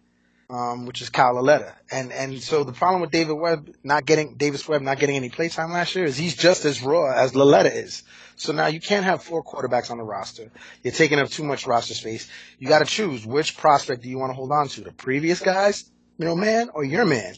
um, 0.51 0.87
which 0.87 1.03
is 1.03 1.11
Kyle 1.11 1.35
Lauletta. 1.35 1.75
And 1.91 2.13
and 2.13 2.41
so 2.43 2.65
the 2.65 2.73
problem 2.73 3.01
with 3.01 3.11
David 3.11 3.35
Webb 3.35 3.75
not 3.85 4.07
getting 4.07 4.35
Davis 4.37 4.67
Webb 4.69 4.83
not 4.83 4.99
getting 4.99 5.17
any 5.17 5.29
playtime 5.29 5.73
last 5.73 5.95
year 5.95 6.05
is 6.05 6.17
he's 6.17 6.37
just 6.37 6.65
as 6.65 6.83
raw 6.83 7.13
as 7.13 7.35
Lauletta 7.35 7.75
is. 7.75 8.03
So 8.37 8.53
now 8.53 8.69
you 8.69 8.81
can't 8.81 9.05
have 9.05 9.23
four 9.23 9.43
quarterbacks 9.43 9.91
on 9.91 9.99
the 9.99 10.05
roster. 10.05 10.51
You're 10.83 10.93
taking 10.93 11.19
up 11.19 11.29
too 11.29 11.43
much 11.45 11.67
roster 11.67 11.95
space. 11.95 12.29
You 12.59 12.69
got 12.69 12.79
to 12.79 12.85
choose 12.85 13.27
which 13.27 13.57
prospect 13.57 14.03
do 14.03 14.09
you 14.09 14.19
want 14.19 14.31
to 14.31 14.35
hold 14.35 14.53
on 14.53 14.69
to, 14.69 14.83
the 14.83 14.93
previous 14.93 15.41
guys, 15.41 15.91
you 16.19 16.25
know, 16.25 16.37
man, 16.37 16.71
or 16.73 16.85
your 16.85 17.05
man 17.05 17.35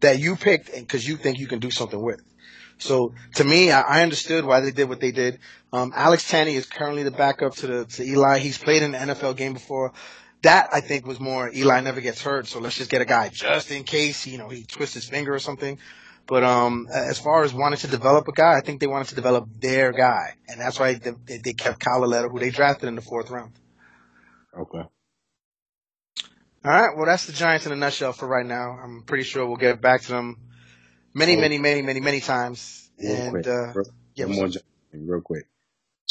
that 0.00 0.18
you 0.18 0.34
picked 0.34 0.74
because 0.74 1.06
you 1.06 1.16
think 1.16 1.38
you 1.38 1.46
can 1.46 1.60
do 1.60 1.70
something 1.70 2.00
with. 2.00 2.20
So 2.78 3.14
to 3.34 3.44
me, 3.44 3.70
I, 3.70 3.82
I 3.82 4.02
understood 4.02 4.44
why 4.44 4.60
they 4.60 4.72
did 4.72 4.88
what 4.88 5.00
they 5.00 5.12
did. 5.12 5.38
Um, 5.72 5.92
Alex 5.94 6.30
Tanney 6.30 6.54
is 6.54 6.66
currently 6.66 7.04
the 7.04 7.10
backup 7.10 7.54
to 7.56 7.66
the 7.66 7.84
to 7.84 8.02
Eli. 8.02 8.38
He's 8.38 8.58
played 8.58 8.82
in 8.82 8.92
the 8.92 8.98
NFL 8.98 9.36
game 9.36 9.52
before. 9.52 9.92
That 10.42 10.70
I 10.72 10.80
think 10.80 11.06
was 11.06 11.20
more 11.20 11.50
Eli 11.52 11.80
never 11.80 12.00
gets 12.00 12.22
hurt, 12.22 12.46
so 12.46 12.60
let's 12.60 12.76
just 12.76 12.90
get 12.90 13.02
a 13.02 13.04
guy 13.04 13.28
just 13.28 13.70
in 13.70 13.84
case 13.84 14.26
you 14.26 14.38
know 14.38 14.48
he 14.48 14.64
twists 14.64 14.94
his 14.94 15.08
finger 15.08 15.34
or 15.34 15.38
something. 15.38 15.78
But 16.26 16.44
um, 16.44 16.86
as 16.92 17.18
far 17.18 17.42
as 17.42 17.52
wanting 17.52 17.80
to 17.80 17.88
develop 17.88 18.28
a 18.28 18.32
guy, 18.32 18.56
I 18.56 18.60
think 18.60 18.80
they 18.80 18.86
wanted 18.86 19.08
to 19.08 19.14
develop 19.16 19.48
their 19.58 19.92
guy, 19.92 20.34
and 20.48 20.60
that's 20.60 20.78
why 20.78 20.94
they, 20.94 21.38
they 21.38 21.52
kept 21.52 21.80
Kyle 21.80 22.00
Lauletta, 22.00 22.28
who 22.28 22.38
they 22.38 22.50
drafted 22.50 22.88
in 22.88 22.94
the 22.94 23.02
fourth 23.02 23.30
round. 23.30 23.52
Okay. 24.56 24.84
All 26.62 26.70
right, 26.70 26.96
well 26.96 27.06
that's 27.06 27.26
the 27.26 27.32
Giants 27.32 27.66
in 27.66 27.72
a 27.72 27.76
nutshell 27.76 28.12
for 28.12 28.28
right 28.28 28.46
now. 28.46 28.78
I'm 28.82 29.02
pretty 29.02 29.24
sure 29.24 29.46
we'll 29.46 29.56
get 29.56 29.80
back 29.80 30.02
to 30.02 30.08
them 30.08 30.36
many, 31.14 31.36
many, 31.36 31.58
many, 31.58 31.82
many, 31.82 32.00
many 32.00 32.20
times. 32.20 32.90
Real 32.98 33.16
And 33.16 33.30
quick. 33.30 33.46
uh, 33.46 33.72
yeah, 34.14 34.26
one 34.26 34.36
more 34.36 34.50
real 34.92 35.20
quick. 35.20 35.46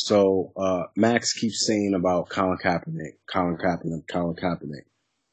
So, 0.05 0.53
uh, 0.55 0.83
Max 0.95 1.33
keeps 1.33 1.65
saying 1.65 1.93
about 1.93 2.29
Colin 2.29 2.57
Kaepernick, 2.57 3.15
Colin 3.31 3.57
Kaepernick, 3.57 4.07
Colin 4.07 4.35
Kaepernick. 4.35 4.85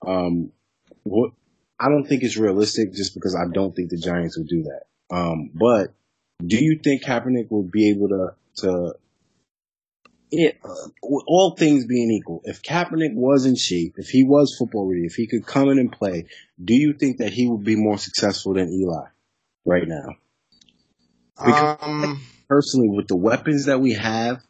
Um, 0.04 0.50
what, 1.04 1.32
I 1.78 1.88
don't 1.88 2.04
think 2.04 2.24
it's 2.24 2.36
realistic 2.36 2.92
just 2.92 3.14
because 3.14 3.36
I 3.36 3.44
don't 3.52 3.76
think 3.76 3.90
the 3.90 3.96
Giants 3.96 4.36
will 4.36 4.44
do 4.44 4.64
that. 4.64 4.82
Um, 5.14 5.50
but 5.54 5.94
do 6.44 6.56
you 6.56 6.80
think 6.82 7.04
Kaepernick 7.04 7.48
will 7.48 7.62
be 7.62 7.90
able 7.90 8.08
to, 8.08 8.34
to, 8.62 8.94
it, 10.32 10.58
uh, 10.64 10.88
all 11.00 11.54
things 11.56 11.86
being 11.86 12.10
equal, 12.10 12.40
if 12.44 12.62
Kaepernick 12.62 13.14
was 13.14 13.46
in 13.46 13.54
shape, 13.54 13.94
if 13.98 14.08
he 14.08 14.24
was 14.24 14.56
football 14.58 14.88
ready, 14.90 15.06
if 15.06 15.14
he 15.14 15.28
could 15.28 15.46
come 15.46 15.68
in 15.68 15.78
and 15.78 15.92
play, 15.92 16.26
do 16.62 16.74
you 16.74 16.92
think 16.92 17.18
that 17.18 17.32
he 17.32 17.48
would 17.48 17.62
be 17.62 17.76
more 17.76 17.98
successful 17.98 18.54
than 18.54 18.68
Eli 18.68 19.06
right 19.64 19.86
now? 19.86 20.16
Because- 21.38 21.78
um, 21.80 22.20
personally 22.48 22.88
with 22.88 23.06
the 23.06 23.16
weapons 23.16 23.66
that 23.66 23.80
we 23.80 23.92
have, 23.92 24.42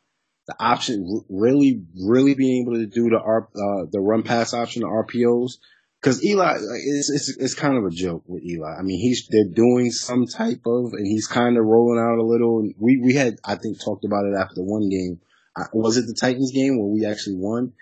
the 0.47 0.55
option 0.61 1.23
really, 1.29 1.83
really 2.07 2.35
being 2.35 2.63
able 2.63 2.75
to 2.79 2.87
do 2.87 3.11
the 3.11 3.19
R, 3.19 3.49
uh, 3.55 3.87
the 3.91 4.01
run 4.01 4.23
pass 4.23 4.55
option, 4.55 4.83
the 4.83 4.89
RPOs. 4.89 5.55
Cause 6.03 6.23
Eli, 6.25 6.57
it's, 6.59 7.11
it's, 7.11 7.37
it's 7.37 7.55
kind 7.55 7.77
of 7.77 7.85
a 7.85 7.91
joke 7.91 8.23
with 8.27 8.45
Eli. 8.45 8.69
I 8.79 8.83
mean, 8.83 9.01
he's, 9.01 9.27
they're 9.29 9.49
doing 9.53 9.91
some 9.91 10.27
type 10.27 10.61
of, 10.67 10.93
and 10.93 11.05
he's 11.07 11.27
kind 11.27 11.57
of 11.57 11.65
rolling 11.65 11.99
out 11.99 12.19
a 12.19 12.23
little. 12.23 12.61
And 12.61 12.75
we, 12.79 12.99
we 12.99 13.15
had, 13.15 13.37
I 13.45 13.57
think, 13.57 13.83
talked 13.83 14.05
about 14.05 14.25
it 14.27 14.35
after 14.39 14.55
the 14.57 14.63
one 14.63 14.89
game. 14.89 15.21
I, 15.57 15.63
was 15.73 15.97
it 15.97 16.07
the 16.07 16.15
Titans 16.15 16.53
game 16.53 16.79
where 16.79 16.87
we 16.87 17.07
actually 17.07 17.37
won? 17.37 17.73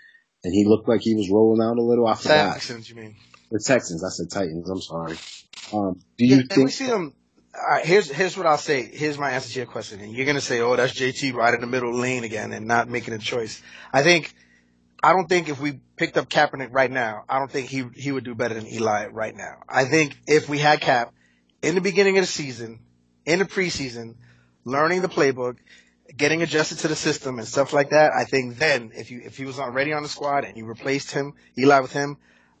And 0.43 0.53
he 0.53 0.65
looked 0.65 0.87
like 0.87 1.01
he 1.01 1.13
was 1.13 1.29
rolling 1.29 1.61
out 1.63 1.77
a 1.77 1.81
little. 1.83 2.07
I 2.07 2.15
forgot. 2.15 2.53
Texans, 2.53 2.89
you 2.89 2.95
mean? 2.95 3.15
The 3.51 3.59
Texans. 3.59 4.03
I 4.03 4.09
said 4.09 4.31
Titans. 4.31 4.69
I'm 4.69 4.81
sorry. 4.81 5.17
Um, 5.73 5.99
do 6.17 6.25
you 6.25 6.37
Yeah, 6.37 6.41
think? 6.49 6.65
we 6.65 6.71
see 6.71 6.87
them. 6.87 7.13
Here's 7.83 8.09
here's 8.09 8.37
what 8.37 8.45
I'll 8.45 8.57
say. 8.57 8.83
Here's 8.83 9.17
my 9.17 9.31
answer 9.31 9.49
to 9.53 9.59
your 9.59 9.65
question, 9.65 9.99
and 10.01 10.11
you're 10.11 10.25
gonna 10.25 10.41
say, 10.41 10.59
"Oh, 10.59 10.75
that's 10.75 10.93
JT 10.93 11.33
right 11.33 11.53
in 11.53 11.61
the 11.61 11.67
middle 11.67 11.93
lane 11.93 12.23
again 12.23 12.51
and 12.51 12.67
not 12.67 12.89
making 12.89 13.13
a 13.13 13.17
choice." 13.17 13.61
I 13.93 14.03
think, 14.03 14.33
I 15.01 15.13
don't 15.13 15.29
think 15.29 15.49
if 15.49 15.59
we 15.59 15.79
picked 15.95 16.17
up 16.17 16.29
Kaepernick 16.29 16.69
right 16.71 16.91
now, 16.91 17.23
I 17.29 17.39
don't 17.39 17.49
think 17.49 17.69
he 17.69 17.85
he 17.95 18.11
would 18.11 18.23
do 18.23 18.35
better 18.35 18.55
than 18.55 18.67
Eli 18.67 19.07
right 19.07 19.35
now. 19.35 19.63
I 19.69 19.85
think 19.85 20.17
if 20.27 20.49
we 20.49 20.59
had 20.59 20.81
Cap 20.81 21.13
in 21.61 21.75
the 21.75 21.81
beginning 21.81 22.17
of 22.17 22.23
the 22.23 22.31
season, 22.31 22.79
in 23.25 23.39
the 23.39 23.45
preseason, 23.45 24.15
learning 24.65 25.01
the 25.01 25.09
playbook, 25.09 25.57
getting 26.15 26.41
adjusted 26.41 26.79
to 26.79 26.87
the 26.87 26.95
system 26.95 27.39
and 27.39 27.47
stuff 27.47 27.73
like 27.73 27.91
that, 27.91 28.11
I 28.13 28.25
think 28.25 28.57
then 28.57 28.91
if 28.95 29.11
you 29.11 29.21
if 29.23 29.37
he 29.37 29.45
was 29.45 29.59
already 29.59 29.93
on 29.93 30.03
the 30.03 30.09
squad 30.09 30.43
and 30.43 30.57
you 30.57 30.65
replaced 30.65 31.11
him, 31.11 31.33
Eli 31.57 31.79
with 31.79 31.93
him, 31.93 32.17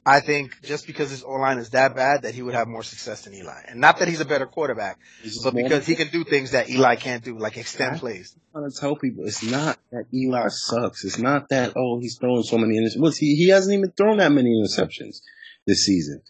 I 0.07 0.19
think 0.19 0.61
just 0.61 0.85
because 0.85 1.09
his 1.09 1.23
O 1.23 1.31
line 1.31 1.57
is 1.57 1.71
that 1.71 1.95
bad 1.95 2.21
that 2.23 2.35
he 2.35 2.43
would 2.43 2.53
have 2.53 2.67
more 2.67 2.83
success 2.83 3.23
than 3.23 3.33
Eli. 3.33 3.61
And 3.67 3.81
not 3.81 3.97
that 3.97 4.07
he's 4.07 4.21
a 4.21 4.25
better 4.25 4.45
quarterback, 4.45 4.99
but 5.43 5.55
because 5.55 5.87
he 5.87 5.95
can 5.95 6.09
do 6.09 6.23
things 6.23 6.51
that 6.51 6.69
Eli 6.69 6.95
can't 6.95 7.23
do, 7.23 7.39
like 7.39 7.57
extend 7.57 7.99
plays. 7.99 8.37
I 8.53 8.59
trying 8.59 8.69
to 8.69 8.77
tell 8.77 8.95
people 8.95 9.25
it's 9.25 9.43
not 9.43 9.79
that 9.91 10.05
Eli 10.13 10.47
sucks. 10.49 11.03
It's 11.03 11.17
not 11.17 11.49
that 11.49 11.73
oh 11.75 11.99
he's 11.99 12.17
throwing 12.19 12.43
so 12.43 12.59
many 12.59 12.77
interceptions. 12.77 12.99
Well, 12.99 13.11
he 13.11 13.35
he 13.35 13.49
hasn't 13.49 13.75
even 13.75 13.91
thrown 13.91 14.17
that 14.17 14.31
many 14.31 14.51
interceptions 14.51 15.21
this 15.65 15.85
season. 15.85 16.21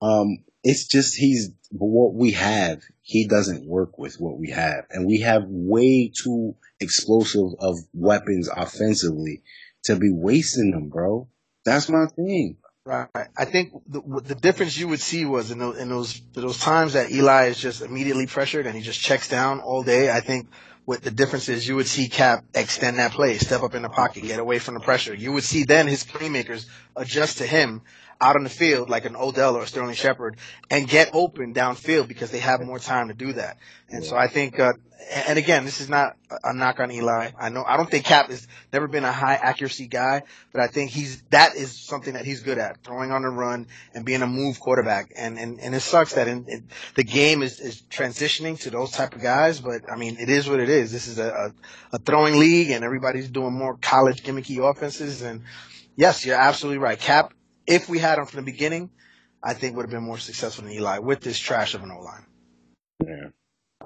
Um, 0.00 0.44
it's 0.62 0.86
just 0.86 1.16
he's 1.16 1.50
what 1.72 2.14
we 2.14 2.32
have. 2.32 2.82
He 3.02 3.26
doesn't 3.26 3.66
work 3.66 3.98
with 3.98 4.20
what 4.20 4.38
we 4.38 4.50
have, 4.50 4.84
and 4.90 5.04
we 5.04 5.22
have 5.22 5.42
way 5.46 6.12
too 6.14 6.54
explosive 6.78 7.54
of 7.58 7.76
weapons 7.92 8.48
offensively 8.54 9.42
to 9.84 9.96
be 9.96 10.10
wasting 10.12 10.70
them, 10.70 10.90
bro. 10.90 11.28
That's 11.64 11.88
my 11.88 12.06
thing. 12.14 12.58
Right. 12.86 13.08
I 13.36 13.44
think 13.46 13.72
the, 13.88 14.00
the 14.00 14.36
difference 14.36 14.78
you 14.78 14.86
would 14.86 15.00
see 15.00 15.24
was 15.24 15.50
in 15.50 15.58
those, 15.58 15.76
in 15.76 15.88
those 15.88 16.22
those 16.34 16.58
times 16.60 16.92
that 16.92 17.10
Eli 17.10 17.46
is 17.46 17.58
just 17.58 17.82
immediately 17.82 18.28
pressured 18.28 18.64
and 18.64 18.76
he 18.76 18.80
just 18.80 19.00
checks 19.00 19.28
down 19.28 19.58
all 19.58 19.82
day. 19.82 20.08
I 20.08 20.20
think 20.20 20.48
what 20.84 21.02
the 21.02 21.10
difference 21.10 21.48
is, 21.48 21.66
you 21.66 21.74
would 21.74 21.88
see 21.88 22.08
Cap 22.08 22.44
extend 22.54 22.98
that 23.00 23.10
play, 23.10 23.38
step 23.38 23.64
up 23.64 23.74
in 23.74 23.82
the 23.82 23.88
pocket, 23.88 24.22
get 24.22 24.38
away 24.38 24.60
from 24.60 24.74
the 24.74 24.80
pressure. 24.80 25.12
You 25.12 25.32
would 25.32 25.42
see 25.42 25.64
then 25.64 25.88
his 25.88 26.04
playmakers 26.04 26.66
adjust 26.94 27.38
to 27.38 27.46
him 27.46 27.82
out 28.20 28.36
on 28.36 28.44
the 28.44 28.50
field 28.50 28.88
like 28.88 29.04
an 29.04 29.16
Odell 29.16 29.56
or 29.56 29.62
a 29.62 29.66
Sterling 29.66 29.94
Shepard 29.94 30.36
and 30.70 30.88
get 30.88 31.10
open 31.12 31.54
downfield 31.54 32.08
because 32.08 32.30
they 32.30 32.38
have 32.38 32.60
more 32.60 32.78
time 32.78 33.08
to 33.08 33.14
do 33.14 33.34
that. 33.34 33.58
And 33.88 34.04
so 34.04 34.16
I 34.16 34.26
think, 34.26 34.58
uh, 34.58 34.72
and 35.12 35.38
again, 35.38 35.64
this 35.64 35.80
is 35.80 35.88
not 35.88 36.16
a 36.42 36.52
knock 36.52 36.80
on 36.80 36.90
Eli. 36.90 37.30
I 37.38 37.50
know, 37.50 37.62
I 37.64 37.76
don't 37.76 37.88
think 37.88 38.04
Cap 38.06 38.28
has 38.30 38.48
never 38.72 38.88
been 38.88 39.04
a 39.04 39.12
high 39.12 39.34
accuracy 39.34 39.86
guy, 39.86 40.22
but 40.52 40.60
I 40.60 40.66
think 40.66 40.90
he's, 40.90 41.22
that 41.30 41.54
is 41.54 41.78
something 41.78 42.14
that 42.14 42.24
he's 42.24 42.42
good 42.42 42.58
at, 42.58 42.82
throwing 42.82 43.12
on 43.12 43.22
the 43.22 43.28
run 43.28 43.68
and 43.94 44.04
being 44.04 44.22
a 44.22 44.26
move 44.26 44.58
quarterback. 44.58 45.12
And, 45.14 45.38
and, 45.38 45.60
and 45.60 45.74
it 45.74 45.80
sucks 45.80 46.14
that 46.14 46.26
in, 46.26 46.46
in, 46.48 46.68
the 46.96 47.04
game 47.04 47.42
is, 47.42 47.60
is 47.60 47.82
transitioning 47.82 48.58
to 48.60 48.70
those 48.70 48.90
type 48.90 49.14
of 49.14 49.22
guys, 49.22 49.60
but 49.60 49.82
I 49.90 49.96
mean, 49.96 50.16
it 50.18 50.28
is 50.28 50.48
what 50.48 50.58
it 50.58 50.68
is. 50.68 50.90
This 50.90 51.06
is 51.06 51.18
a, 51.18 51.52
a, 51.92 51.96
a 51.96 51.98
throwing 51.98 52.38
league 52.38 52.70
and 52.70 52.82
everybody's 52.84 53.28
doing 53.28 53.52
more 53.52 53.76
college 53.76 54.24
gimmicky 54.24 54.58
offenses. 54.58 55.22
And 55.22 55.42
yes, 55.94 56.26
you're 56.26 56.40
absolutely 56.40 56.78
right. 56.78 56.98
Cap, 56.98 57.32
if 57.66 57.88
we 57.88 57.98
had 57.98 58.18
him 58.18 58.26
from 58.26 58.44
the 58.44 58.50
beginning, 58.50 58.90
I 59.42 59.54
think 59.54 59.76
would 59.76 59.82
have 59.84 59.90
been 59.90 60.02
more 60.04 60.18
successful 60.18 60.64
than 60.64 60.72
Eli 60.72 60.98
with 60.98 61.20
this 61.20 61.38
trash 61.38 61.74
of 61.74 61.82
an 61.82 61.90
O 61.90 62.00
line. 62.00 62.26
Yeah. 63.04 63.28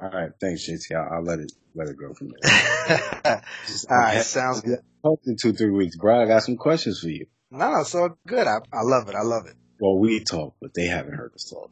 All 0.00 0.10
right. 0.10 0.30
Thanks, 0.40 0.68
JT. 0.68 0.94
I'll, 0.96 1.16
I'll 1.18 1.22
let 1.24 1.40
it 1.40 1.52
let 1.74 1.88
it 1.88 1.96
go 1.98 2.14
from 2.14 2.28
there. 2.40 3.42
Just- 3.66 3.90
All 3.90 3.96
right, 3.96 4.22
sounds 4.22 4.60
good. 4.62 4.80
In 5.24 5.36
two 5.36 5.52
three 5.52 5.70
weeks, 5.70 5.96
bro. 5.96 6.22
I 6.22 6.26
got 6.26 6.42
some 6.42 6.56
questions 6.56 7.00
for 7.00 7.08
you. 7.08 7.26
No, 7.50 7.70
no, 7.72 7.82
so 7.84 8.16
good. 8.26 8.46
I, 8.46 8.58
I 8.72 8.82
love 8.82 9.08
it. 9.08 9.14
I 9.14 9.22
love 9.22 9.46
it. 9.46 9.54
Well, 9.80 9.98
we 9.98 10.22
talk, 10.22 10.54
but 10.60 10.74
they 10.74 10.86
haven't 10.86 11.14
heard 11.14 11.32
us 11.34 11.44
talk. 11.50 11.70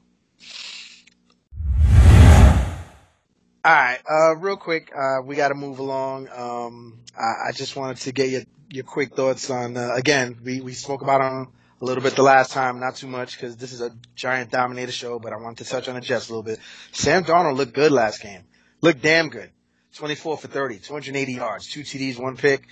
All 3.65 3.75
right, 3.75 3.99
uh, 4.11 4.37
real 4.37 4.57
quick, 4.57 4.91
uh, 4.97 5.19
we 5.23 5.37
got 5.37 5.49
to 5.49 5.55
move 5.55 5.79
along. 5.79 6.29
Um, 6.35 7.01
I, 7.19 7.49
I 7.49 7.53
just 7.53 7.77
wanted 7.77 7.99
to 7.99 8.13
get 8.13 8.31
your 8.31 8.43
your 8.71 8.85
quick 8.85 9.15
thoughts 9.15 9.51
on. 9.51 9.77
Uh, 9.77 9.91
again, 9.95 10.39
we 10.43 10.61
we 10.61 10.73
spoke 10.73 11.03
about 11.03 11.19
them 11.21 11.53
a 11.81 11.85
little 11.85 12.03
bit 12.03 12.17
the 12.17 12.23
last 12.23 12.53
time, 12.53 12.81
not 12.81 12.97
too 12.97 13.07
much 13.07 13.37
because 13.37 13.57
this 13.57 13.73
is 13.73 13.81
a 13.81 13.91
giant 14.15 14.51
dominator 14.51 14.93
show. 14.93 15.19
But 15.19 15.33
I 15.33 15.37
wanted 15.37 15.65
to 15.65 15.71
touch 15.71 15.89
on 15.89 15.95
the 15.95 16.01
Jets 16.01 16.29
a 16.29 16.33
little 16.33 16.43
bit. 16.43 16.59
Sam 16.93 17.25
Darnold 17.25 17.57
looked 17.57 17.75
good 17.75 17.93
last 17.93 18.23
game. 18.23 18.45
Looked 18.81 19.03
damn 19.03 19.29
good. 19.29 19.51
24 19.95 20.39
for 20.39 20.49
30, 20.49 20.79
280 20.79 21.33
yards, 21.33 21.69
two 21.69 21.81
TDs, 21.81 22.19
one 22.19 22.37
pick. 22.37 22.67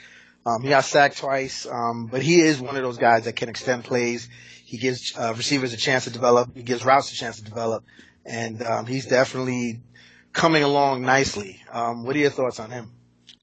Um, 0.45 0.63
he 0.63 0.69
got 0.69 0.85
sacked 0.85 1.19
twice, 1.19 1.67
um, 1.67 2.07
but 2.07 2.23
he 2.23 2.41
is 2.41 2.61
one 2.61 2.77
of 2.77 2.83
those 2.83 2.99
guys 2.99 3.25
that 3.25 3.35
can 3.35 3.49
extend 3.49 3.83
plays. 3.83 4.29
He 4.65 4.79
gives 4.79 5.17
uh, 5.19 5.35
receivers 5.37 5.73
a 5.73 5.77
chance 5.77 6.05
to 6.05 6.11
develop. 6.11 6.55
He 6.55 6.63
gives 6.63 6.85
routes 6.85 7.11
a 7.13 7.17
chance 7.17 7.39
to 7.39 7.45
develop, 7.45 7.85
and 8.25 8.63
um, 8.63 8.87
he's 8.87 9.07
definitely 9.07 9.81
coming 10.33 10.63
along 10.63 11.03
nicely. 11.03 11.63
Um, 11.73 12.05
what 12.05 12.15
are 12.15 12.19
your 12.21 12.31
thoughts 12.31 12.61
on 12.61 12.71
him? 12.71 12.93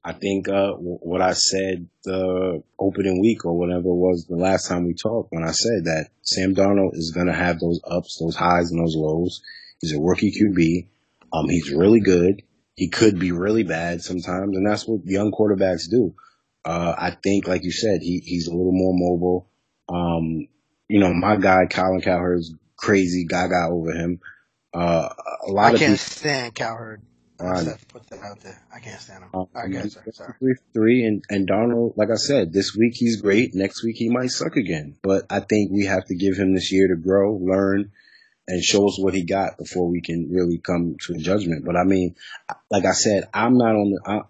I 0.03 0.13
think 0.13 0.49
uh, 0.49 0.71
w- 0.73 0.99
what 1.01 1.21
I 1.21 1.33
said 1.33 1.87
the 2.03 2.63
opening 2.79 3.21
week 3.21 3.45
or 3.45 3.57
whatever 3.57 3.89
it 3.89 3.95
was 3.95 4.25
the 4.27 4.35
last 4.35 4.67
time 4.67 4.85
we 4.85 4.93
talked 4.93 5.31
when 5.31 5.43
I 5.43 5.51
said 5.51 5.85
that 5.85 6.09
Sam 6.23 6.55
Darnold 6.55 6.95
is 6.95 7.11
going 7.11 7.27
to 7.27 7.33
have 7.33 7.59
those 7.59 7.79
ups, 7.89 8.17
those 8.19 8.35
highs, 8.35 8.71
and 8.71 8.81
those 8.81 8.95
lows. 8.95 9.41
He's 9.79 9.93
a 9.95 10.01
rookie 10.01 10.31
QB. 10.31 10.87
Um, 11.33 11.49
he's 11.49 11.71
really 11.71 12.01
good. 12.01 12.43
He 12.75 12.89
could 12.89 13.19
be 13.19 13.31
really 13.31 13.63
bad 13.63 14.01
sometimes, 14.01 14.57
and 14.57 14.65
that's 14.67 14.87
what 14.87 15.05
young 15.05 15.31
quarterbacks 15.31 15.89
do. 15.89 16.15
Uh, 16.65 16.95
I 16.97 17.11
think, 17.11 17.47
like 17.47 17.63
you 17.63 17.71
said, 17.71 18.01
he 18.01 18.19
he's 18.25 18.47
a 18.47 18.51
little 18.55 18.71
more 18.73 18.93
mobile. 18.95 19.49
Um, 19.89 20.47
you 20.89 20.99
know, 20.99 21.13
my 21.13 21.35
guy 21.37 21.65
Colin 21.69 22.01
Cowherd's 22.01 22.53
crazy 22.77 23.25
gaga 23.25 23.67
over 23.69 23.91
him. 23.91 24.19
Uh, 24.73 25.09
a 25.47 25.51
lot 25.51 25.71
I 25.71 25.73
of 25.73 25.79
can't 25.79 25.93
people. 25.93 25.97
stand 25.97 26.55
Cowherd. 26.55 27.01
I 27.43 27.47
Right. 27.47 27.55
just 27.55 27.67
have 27.69 27.79
to 27.79 27.85
put 27.87 28.07
that 28.07 28.21
out 28.21 28.39
there. 28.41 28.57
I 28.73 28.79
can't 28.79 28.99
stand 29.01 29.23
him. 29.23 29.29
Um, 29.33 29.47
right, 29.53 29.71
guys, 29.71 29.93
sorry, 29.93 30.11
sorry. 30.13 30.55
Three, 30.73 31.03
and 31.05 31.23
and 31.29 31.47
Darnold, 31.47 31.97
like 31.97 32.09
I 32.09 32.15
said, 32.15 32.53
this 32.53 32.75
week 32.75 32.93
he's 32.95 33.21
great. 33.21 33.53
Next 33.53 33.83
week 33.83 33.97
he 33.97 34.09
might 34.09 34.31
suck 34.31 34.55
again. 34.55 34.95
But 35.01 35.25
I 35.29 35.39
think 35.41 35.71
we 35.71 35.85
have 35.85 36.05
to 36.05 36.15
give 36.15 36.35
him 36.37 36.53
this 36.53 36.71
year 36.71 36.87
to 36.87 36.95
grow, 36.95 37.35
learn, 37.35 37.91
and 38.47 38.63
show 38.63 38.87
us 38.87 38.97
what 38.99 39.13
he 39.13 39.23
got 39.23 39.57
before 39.57 39.87
we 39.87 40.01
can 40.01 40.29
really 40.31 40.57
come 40.57 40.95
to 41.01 41.13
a 41.13 41.17
judgment. 41.17 41.65
But 41.65 41.75
I 41.75 41.83
mean, 41.83 42.15
like 42.71 42.85
I 42.85 42.93
said, 42.93 43.29
I'm 43.33 43.57
not 43.57 43.75
on 43.75 43.91
the. 43.91 44.01
I, 44.05 44.21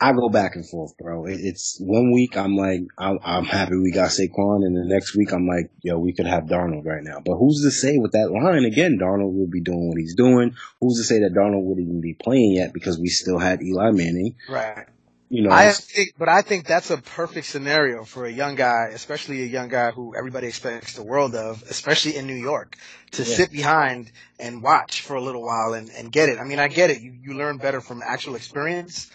I 0.00 0.12
go 0.12 0.30
back 0.30 0.56
and 0.56 0.66
forth, 0.68 0.96
bro. 0.96 1.26
It's 1.26 1.76
one 1.78 2.12
week 2.12 2.36
I'm 2.36 2.56
like, 2.56 2.80
I'm, 2.96 3.18
I'm 3.22 3.44
happy 3.44 3.76
we 3.76 3.92
got 3.92 4.08
Saquon, 4.10 4.64
and 4.64 4.74
the 4.74 4.84
next 4.86 5.14
week 5.14 5.32
I'm 5.32 5.46
like, 5.46 5.70
yo, 5.82 5.98
we 5.98 6.14
could 6.14 6.26
have 6.26 6.44
Darnold 6.44 6.86
right 6.86 7.02
now. 7.02 7.20
But 7.24 7.36
who's 7.36 7.62
to 7.64 7.70
say 7.70 7.98
with 7.98 8.12
that 8.12 8.30
line 8.30 8.64
again? 8.64 8.98
Darnold 8.98 9.34
will 9.34 9.46
be 9.50 9.60
doing 9.60 9.88
what 9.88 9.98
he's 9.98 10.14
doing. 10.14 10.54
Who's 10.80 10.96
to 10.98 11.04
say 11.04 11.20
that 11.20 11.34
Darnold 11.34 11.64
wouldn't 11.64 11.86
even 11.86 12.00
be 12.00 12.14
playing 12.14 12.52
yet 12.54 12.72
because 12.72 12.98
we 12.98 13.08
still 13.08 13.38
had 13.38 13.62
Eli 13.62 13.90
Manning? 13.90 14.36
Right. 14.48 14.86
You 15.28 15.42
know, 15.42 15.50
I 15.52 15.70
think, 15.70 16.14
but 16.18 16.28
I 16.28 16.42
think 16.42 16.66
that's 16.66 16.90
a 16.90 16.96
perfect 16.96 17.46
scenario 17.46 18.04
for 18.04 18.24
a 18.24 18.30
young 18.32 18.56
guy, 18.56 18.88
especially 18.92 19.42
a 19.42 19.46
young 19.46 19.68
guy 19.68 19.92
who 19.92 20.16
everybody 20.16 20.48
expects 20.48 20.94
the 20.94 21.04
world 21.04 21.36
of, 21.36 21.62
especially 21.70 22.16
in 22.16 22.26
New 22.26 22.34
York, 22.34 22.76
to 23.12 23.22
Yeah. 23.22 23.36
sit 23.36 23.52
behind 23.52 24.10
and 24.40 24.60
watch 24.60 25.02
for 25.02 25.14
a 25.14 25.20
little 25.20 25.42
while 25.42 25.74
and, 25.74 25.88
and 25.90 26.10
get 26.10 26.30
it. 26.30 26.38
I 26.38 26.44
mean, 26.44 26.58
I 26.58 26.66
get 26.66 26.90
it. 26.90 27.00
You, 27.00 27.12
you 27.12 27.34
learn 27.34 27.58
better 27.58 27.80
from 27.80 28.02
actual 28.04 28.34
experience. 28.34 29.08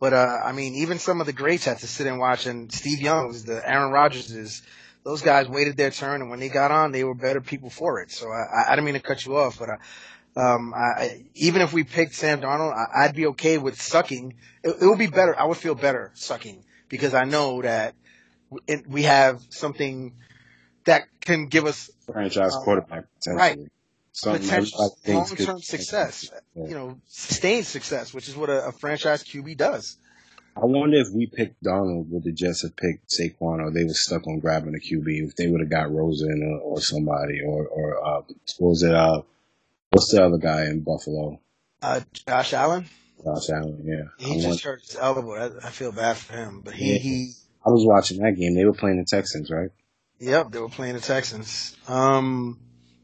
But, 0.00 0.12
uh, 0.12 0.40
I 0.44 0.52
mean, 0.52 0.74
even 0.76 0.98
some 0.98 1.20
of 1.20 1.26
the 1.26 1.32
greats 1.32 1.64
had 1.64 1.78
to 1.78 1.86
sit 1.86 2.06
and 2.06 2.18
watch 2.18 2.46
and 2.46 2.70
Steve 2.72 3.00
Young's, 3.00 3.44
the 3.44 3.68
Aaron 3.68 3.90
Rodgerses, 3.92 4.62
those 5.04 5.22
guys 5.22 5.48
waited 5.48 5.76
their 5.76 5.90
turn 5.90 6.20
and 6.20 6.30
when 6.30 6.38
they 6.40 6.48
got 6.48 6.70
on, 6.70 6.92
they 6.92 7.02
were 7.04 7.14
better 7.14 7.40
people 7.40 7.70
for 7.70 8.00
it. 8.00 8.10
So 8.12 8.30
I, 8.30 8.66
I, 8.68 8.70
didn't 8.70 8.84
mean 8.84 8.94
to 8.94 9.00
cut 9.00 9.24
you 9.26 9.36
off, 9.36 9.58
but, 9.58 9.70
uh, 9.70 9.76
um, 10.40 10.72
I, 10.72 10.78
I- 10.78 11.24
even 11.34 11.62
if 11.62 11.72
we 11.72 11.82
picked 11.82 12.14
Sam 12.14 12.40
Darnold, 12.40 12.74
I, 12.74 13.04
I'd 13.04 13.14
be 13.14 13.26
okay 13.28 13.58
with 13.58 13.80
sucking. 13.80 14.34
It, 14.62 14.76
it 14.80 14.86
would 14.86 14.98
be 14.98 15.08
better. 15.08 15.38
I 15.38 15.44
would 15.46 15.56
feel 15.56 15.74
better 15.74 16.12
sucking 16.14 16.64
because 16.88 17.12
I 17.14 17.24
know 17.24 17.62
that 17.62 17.94
we 18.86 19.02
have 19.02 19.42
something 19.50 20.14
that 20.84 21.02
can 21.20 21.46
give 21.48 21.66
us 21.66 21.90
franchise 22.12 22.54
Uh, 22.54 22.60
quarterback 22.60 23.04
right. 23.26 23.58
Potential 24.22 24.82
everybody 24.82 24.94
thinks 25.02 25.30
could- 25.30 25.38
long-term 25.46 25.60
success, 25.62 26.30
Yeah. 26.54 26.64
you 26.66 26.74
know, 26.74 27.00
sustained 27.06 27.66
success, 27.66 28.12
which 28.12 28.28
is 28.28 28.36
what 28.36 28.50
a, 28.50 28.66
a 28.68 28.72
franchise 28.72 29.22
QB 29.24 29.56
does. 29.56 29.96
I 30.56 30.64
wonder 30.66 30.96
if 30.98 31.08
we 31.12 31.26
picked 31.26 31.62
Darnold, 31.62 32.08
would 32.08 32.24
the 32.24 32.32
Jets 32.32 32.62
have 32.62 32.74
picked 32.74 33.10
Saquon, 33.10 33.60
or 33.62 33.70
they 33.70 33.84
were 33.84 33.94
stuck 33.94 34.26
on 34.26 34.40
grabbing 34.40 34.74
a 34.74 34.78
QB? 34.78 35.28
If 35.28 35.36
they 35.36 35.46
would 35.46 35.60
have 35.60 35.70
got 35.70 35.92
Rosen 35.92 36.42
or, 36.42 36.58
or 36.60 36.80
somebody, 36.80 37.40
or 37.46 37.64
or 37.68 38.04
uh, 38.04 38.22
what 38.58 38.68
was 38.70 38.82
it? 38.82 38.92
Uh, 38.92 39.22
what's 39.90 40.10
the 40.10 40.24
other 40.24 40.38
guy 40.38 40.64
in 40.64 40.80
Buffalo? 40.80 41.40
Uh, 41.80 42.00
Josh 42.26 42.52
Allen, 42.54 42.86
Josh 43.24 43.50
Allen. 43.50 43.84
Yeah, 43.84 44.02
he 44.18 44.32
I, 44.32 44.34
just 44.34 44.46
wonder- 44.48 44.62
hurt 44.64 44.80
his 44.82 44.96
elbow. 44.96 45.34
I, 45.36 45.66
I 45.68 45.70
feel 45.70 45.92
bad 45.92 46.16
for 46.16 46.32
him, 46.32 46.62
but 46.64 46.74
he, 46.74 46.92
Yeah. 46.94 46.98
he, 46.98 47.32
I 47.64 47.70
was 47.70 47.84
watching 47.86 48.18
that 48.22 48.32
game. 48.36 48.56
They 48.56 48.64
were 48.64 48.72
playing 48.72 48.98
the 48.98 49.04
Texans, 49.04 49.52
right? 49.52 49.70
Yep, 50.18 50.50
they 50.50 50.58
were 50.58 50.68
playing 50.68 50.94
the 50.94 51.00
Texans. 51.00 51.76
Um, 51.86 52.58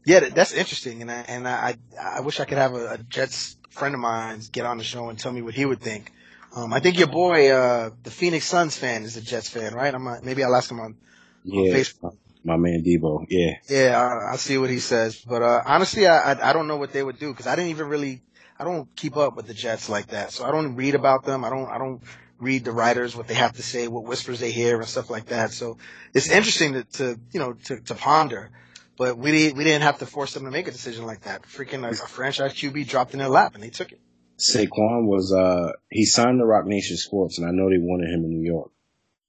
yeah, 0.05 0.29
that's 0.29 0.53
interesting, 0.53 1.01
and 1.01 1.11
I, 1.11 1.25
and 1.27 1.47
I, 1.47 1.75
I 1.99 2.21
wish 2.21 2.39
I 2.39 2.45
could 2.45 2.57
have 2.57 2.73
a, 2.73 2.93
a 2.93 2.97
Jets 2.97 3.57
friend 3.71 3.93
of 3.93 3.99
mine 3.99 4.41
get 4.51 4.65
on 4.65 4.77
the 4.77 4.83
show 4.83 5.09
and 5.09 5.19
tell 5.19 5.31
me 5.31 5.41
what 5.41 5.53
he 5.53 5.65
would 5.65 5.81
think. 5.81 6.11
Um, 6.55 6.73
I 6.73 6.79
think 6.79 6.97
your 6.97 7.07
boy, 7.07 7.51
uh, 7.51 7.89
the 8.03 8.11
Phoenix 8.11 8.45
Suns 8.45 8.77
fan, 8.77 9.03
is 9.03 9.17
a 9.17 9.21
Jets 9.21 9.49
fan, 9.49 9.73
right? 9.73 9.93
I'm 9.93 10.03
not, 10.03 10.23
maybe 10.23 10.43
I'll 10.43 10.55
ask 10.55 10.71
him 10.71 10.79
on. 10.79 10.95
Yeah, 11.43 11.73
Facebook. 11.73 12.15
my 12.43 12.55
man 12.55 12.83
Debo. 12.85 13.25
Yeah, 13.29 13.53
Yeah, 13.67 13.99
I, 13.99 14.31
I'll 14.31 14.37
see 14.37 14.57
what 14.57 14.69
he 14.69 14.79
says. 14.79 15.17
But 15.27 15.41
uh, 15.41 15.61
honestly, 15.65 16.07
I, 16.07 16.33
I 16.33 16.49
I 16.49 16.53
don't 16.53 16.67
know 16.67 16.77
what 16.77 16.93
they 16.93 17.03
would 17.03 17.19
do 17.19 17.31
because 17.31 17.47
I 17.47 17.55
didn't 17.55 17.71
even 17.71 17.89
really, 17.89 18.21
I 18.57 18.63
don't 18.63 18.87
keep 18.95 19.17
up 19.17 19.35
with 19.35 19.47
the 19.47 19.53
Jets 19.53 19.89
like 19.89 20.07
that, 20.07 20.31
so 20.31 20.45
I 20.45 20.51
don't 20.51 20.75
read 20.75 20.95
about 20.95 21.25
them. 21.25 21.43
I 21.43 21.49
don't, 21.49 21.69
I 21.69 21.77
don't 21.77 22.01
read 22.39 22.63
the 22.63 22.71
writers 22.71 23.15
what 23.15 23.27
they 23.27 23.33
have 23.33 23.53
to 23.53 23.63
say, 23.63 23.87
what 23.87 24.05
whispers 24.05 24.39
they 24.39 24.51
hear, 24.51 24.79
and 24.79 24.87
stuff 24.87 25.09
like 25.09 25.25
that. 25.27 25.51
So 25.51 25.77
it's 26.13 26.29
interesting 26.29 26.73
to, 26.73 26.83
to 26.83 27.19
you 27.31 27.39
know, 27.39 27.53
to, 27.65 27.81
to 27.81 27.95
ponder. 27.95 28.51
But 28.97 29.17
we 29.17 29.31
didn't, 29.31 29.57
we 29.57 29.63
didn't 29.65 29.83
have 29.83 29.99
to 29.99 30.05
force 30.05 30.33
them 30.33 30.45
to 30.45 30.51
make 30.51 30.67
a 30.67 30.71
decision 30.71 31.05
like 31.05 31.21
that. 31.21 31.43
Freaking 31.43 31.85
a, 31.85 31.89
a 31.89 32.07
franchise 32.07 32.53
QB 32.53 32.87
dropped 32.87 33.13
in 33.13 33.19
their 33.19 33.29
lap 33.29 33.55
and 33.55 33.63
they 33.63 33.69
took 33.69 33.91
it. 33.91 33.99
Saquon 34.37 35.05
was 35.05 35.33
uh 35.33 35.71
he 35.89 36.05
signed 36.05 36.39
to 36.39 36.45
Roc 36.45 36.65
Nation 36.65 36.97
Sports, 36.97 37.37
and 37.37 37.47
I 37.47 37.51
know 37.51 37.69
they 37.69 37.77
wanted 37.77 38.09
him 38.09 38.25
in 38.25 38.31
New 38.31 38.45
York. 38.45 38.71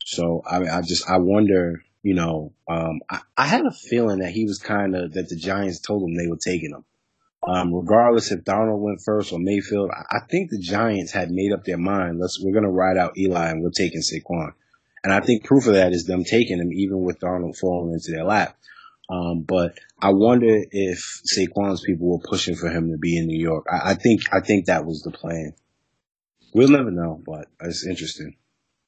So 0.05 0.43
I 0.49 0.79
I 0.79 0.83
just 0.83 1.09
I 1.09 1.19
wonder, 1.19 1.85
you 2.03 2.15
know, 2.15 2.53
um, 2.69 3.01
I, 3.09 3.21
I 3.37 3.47
had 3.47 3.67
a 3.67 3.71
feeling 3.71 4.19
that 4.19 4.33
he 4.33 4.45
was 4.45 4.59
kind 4.59 4.97
of 4.97 5.13
that 5.15 5.29
the 5.29 5.37
Giants 5.37 5.81
told 5.81 6.03
him 6.03 6.17
they 6.17 6.29
were 6.29 6.39
taking 6.39 6.71
him. 6.71 6.85
Um, 7.47 7.73
regardless 7.73 8.33
if 8.33 8.43
Darnold 8.43 8.81
went 8.81 9.03
first 9.05 9.33
or 9.33 9.39
Mayfield, 9.39 9.91
I, 9.93 10.17
I 10.17 10.21
think 10.29 10.51
the 10.51 10.59
Giants 10.59 11.13
had 11.13 11.31
made 11.31 11.53
up 11.53 11.65
their 11.65 11.79
mind. 11.79 12.19
Let's 12.19 12.41
we're 12.43 12.55
gonna 12.55 12.71
ride 12.71 12.97
out 12.97 13.17
Eli 13.17 13.51
and 13.51 13.63
we're 13.63 13.71
taking 13.71 14.01
Saquon, 14.01 14.55
and 15.05 15.13
I 15.13 15.21
think 15.21 15.45
proof 15.45 15.69
of 15.69 15.75
that 15.75 15.93
is 15.93 16.07
them 16.07 16.25
taking 16.25 16.59
him 16.59 16.73
even 16.73 17.03
with 17.03 17.21
Darnold 17.21 17.57
falling 17.57 17.93
into 17.93 18.11
their 18.11 18.25
lap. 18.25 18.57
Um, 19.09 19.43
but 19.43 19.79
I 20.01 20.13
wonder 20.13 20.65
if 20.71 21.23
Saquon's 21.25 21.83
people 21.83 22.09
were 22.09 22.29
pushing 22.29 22.57
for 22.57 22.69
him 22.69 22.91
to 22.91 22.99
be 22.99 23.17
in 23.17 23.27
New 23.27 23.39
York. 23.39 23.67
I, 23.71 23.93
I 23.93 23.95
think 23.95 24.23
I 24.33 24.41
think 24.41 24.67
that 24.67 24.85
was 24.85 25.03
the 25.03 25.13
plan. 25.13 25.55
We'll 26.53 26.69
never 26.69 26.91
know, 26.91 27.23
but 27.25 27.49
it's 27.61 27.87
interesting. 27.87 28.37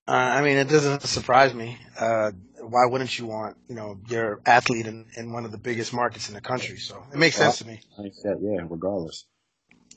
Uh, 0.08 0.12
I 0.12 0.42
mean, 0.42 0.56
it 0.56 0.68
doesn't 0.68 1.02
surprise 1.02 1.52
me. 1.52 1.78
Uh, 1.98 2.32
why 2.60 2.86
wouldn't 2.86 3.18
you 3.18 3.26
want, 3.26 3.58
you 3.68 3.74
know, 3.74 4.00
your 4.08 4.40
athlete 4.46 4.86
in, 4.86 5.06
in 5.16 5.32
one 5.32 5.44
of 5.44 5.52
the 5.52 5.58
biggest 5.58 5.92
markets 5.92 6.28
in 6.28 6.34
the 6.34 6.40
country? 6.40 6.78
So 6.78 7.04
it 7.12 7.18
makes 7.18 7.36
sense 7.36 7.58
to 7.58 7.66
me. 7.66 7.80
I 7.98 8.02
think 8.02 8.14
that, 8.24 8.38
yeah, 8.40 8.66
regardless. 8.68 9.26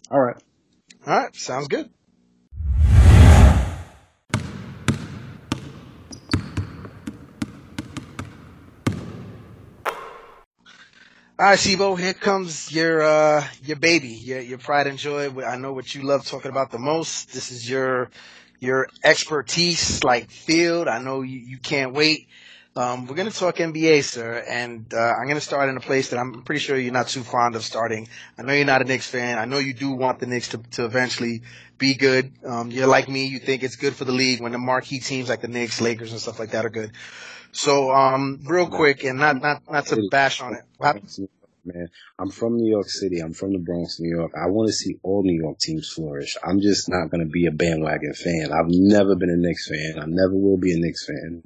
All 0.09 0.19
right. 0.19 0.35
All 1.07 1.17
right, 1.17 1.35
sounds 1.35 1.69
good. 1.69 1.89
All 11.41 11.47
right, 11.47 11.57
Sibo, 11.57 11.97
here 11.97 12.13
comes 12.13 12.71
your 12.71 13.01
uh 13.01 13.43
your 13.63 13.77
baby, 13.77 14.09
your 14.09 14.41
your 14.41 14.59
pride 14.59 14.85
and 14.85 14.99
joy. 14.99 15.33
I 15.43 15.57
know 15.57 15.73
what 15.73 15.95
you 15.95 16.03
love 16.03 16.23
talking 16.23 16.51
about 16.51 16.69
the 16.69 16.77
most. 16.77 17.33
This 17.33 17.49
is 17.51 17.67
your 17.67 18.11
your 18.59 18.87
expertise, 19.03 20.03
like 20.03 20.29
field. 20.29 20.87
I 20.87 20.99
know 21.01 21.23
you, 21.23 21.39
you 21.39 21.57
can't 21.57 21.95
wait. 21.95 22.27
Um, 22.75 23.07
we're 23.07 23.15
gonna 23.15 23.31
talk 23.31 23.55
NBA, 23.55 24.03
sir, 24.03 24.45
and 24.47 24.93
uh, 24.93 24.99
I'm 24.99 25.27
gonna 25.27 25.41
start 25.41 25.67
in 25.69 25.77
a 25.77 25.79
place 25.79 26.11
that 26.11 26.19
I'm 26.19 26.43
pretty 26.43 26.59
sure 26.59 26.77
you're 26.77 26.93
not 26.93 27.07
too 27.07 27.23
fond 27.23 27.55
of 27.55 27.63
starting. 27.63 28.07
I 28.37 28.43
know 28.43 28.53
you're 28.53 28.63
not 28.65 28.83
a 28.83 28.85
Knicks 28.85 29.07
fan. 29.07 29.39
I 29.39 29.45
know 29.45 29.57
you 29.57 29.73
do 29.73 29.89
want 29.93 30.19
the 30.19 30.27
Knicks 30.27 30.49
to 30.49 30.59
to 30.73 30.85
eventually 30.85 31.41
be 31.79 31.95
good. 31.95 32.33
Um, 32.45 32.69
you're 32.69 32.85
like 32.85 33.09
me. 33.09 33.25
You 33.25 33.39
think 33.39 33.63
it's 33.63 33.77
good 33.77 33.95
for 33.95 34.05
the 34.05 34.11
league 34.11 34.41
when 34.41 34.51
the 34.51 34.59
marquee 34.59 34.99
teams 34.99 35.27
like 35.27 35.41
the 35.41 35.47
Knicks, 35.47 35.81
Lakers, 35.81 36.11
and 36.11 36.21
stuff 36.21 36.37
like 36.37 36.51
that 36.51 36.67
are 36.67 36.69
good. 36.69 36.91
So, 37.53 37.91
um, 37.91 38.41
real 38.45 38.67
quick, 38.67 39.03
and 39.03 39.19
not 39.19 39.41
not 39.41 39.69
not 39.69 39.85
to 39.87 40.07
bash 40.09 40.41
on 40.41 40.55
it. 40.55 40.63
What? 40.77 41.01
Man, 41.63 41.89
I'm 42.17 42.31
from 42.31 42.57
New 42.57 42.71
York 42.71 42.89
City. 42.89 43.19
I'm 43.19 43.33
from 43.33 43.53
the 43.53 43.59
Bronx, 43.59 43.99
New 43.99 44.09
York. 44.09 44.31
I 44.35 44.49
want 44.49 44.69
to 44.69 44.73
see 44.73 44.95
all 45.03 45.21
New 45.21 45.39
York 45.39 45.59
teams 45.59 45.91
flourish. 45.93 46.35
I'm 46.43 46.59
just 46.59 46.89
not 46.89 47.11
going 47.11 47.23
to 47.23 47.29
be 47.29 47.45
a 47.45 47.51
bandwagon 47.51 48.13
fan. 48.13 48.49
I've 48.51 48.69
never 48.69 49.15
been 49.15 49.29
a 49.29 49.37
Knicks 49.37 49.69
fan. 49.69 50.01
I 50.01 50.05
never 50.07 50.33
will 50.33 50.57
be 50.57 50.73
a 50.73 50.79
Knicks 50.79 51.05
fan. 51.05 51.43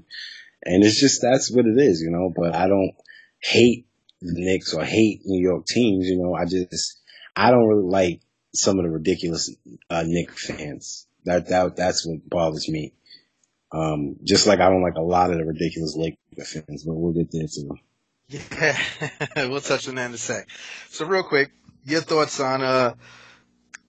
And 0.64 0.84
it's 0.84 1.00
just, 1.00 1.22
that's 1.22 1.52
what 1.52 1.66
it 1.66 1.78
is, 1.78 2.02
you 2.02 2.12
know, 2.12 2.32
but 2.36 2.56
I 2.56 2.68
don't 2.68 2.94
hate 3.40 3.88
the 4.22 4.34
Knicks 4.34 4.74
or 4.74 4.84
hate 4.84 5.22
New 5.24 5.42
York 5.42 5.66
teams, 5.66 6.08
you 6.08 6.18
know, 6.18 6.34
I 6.34 6.46
just, 6.46 7.00
I 7.36 7.52
don't 7.52 7.68
really 7.68 7.90
like 7.90 8.22
some 8.54 8.80
of 8.80 8.86
the 8.86 8.90
ridiculous, 8.90 9.54
uh, 9.90 10.04
Knicks 10.06 10.48
fans. 10.48 11.08
That, 11.26 11.50
that, 11.50 11.76
that's 11.76 12.06
what 12.06 12.28
bothers 12.28 12.68
me. 12.68 12.94
Um, 13.76 14.16
just 14.24 14.48
like 14.48 14.60
I 14.60 14.70
don't 14.70 14.84
like 14.84 14.96
a 14.96 15.02
lot 15.02 15.32
of 15.32 15.38
the 15.38 15.46
ridiculous 15.46 15.96
Lake 15.98 16.18
fans, 16.38 16.86
but 16.86 16.94
we'll 16.94 17.14
get 17.14 17.32
there 17.32 17.48
too. 17.48 17.78
Yeah, 18.30 18.78
we'll 19.48 19.60
touch 19.60 19.90
on 19.90 19.96
that 19.96 20.08
in 20.08 20.14
a 20.14 20.18
sec. 20.18 20.48
So 20.90 21.06
real 21.06 21.24
quick, 21.24 21.52
your 21.84 22.02
thoughts 22.02 22.40
on 22.40 22.62
uh 22.62 22.94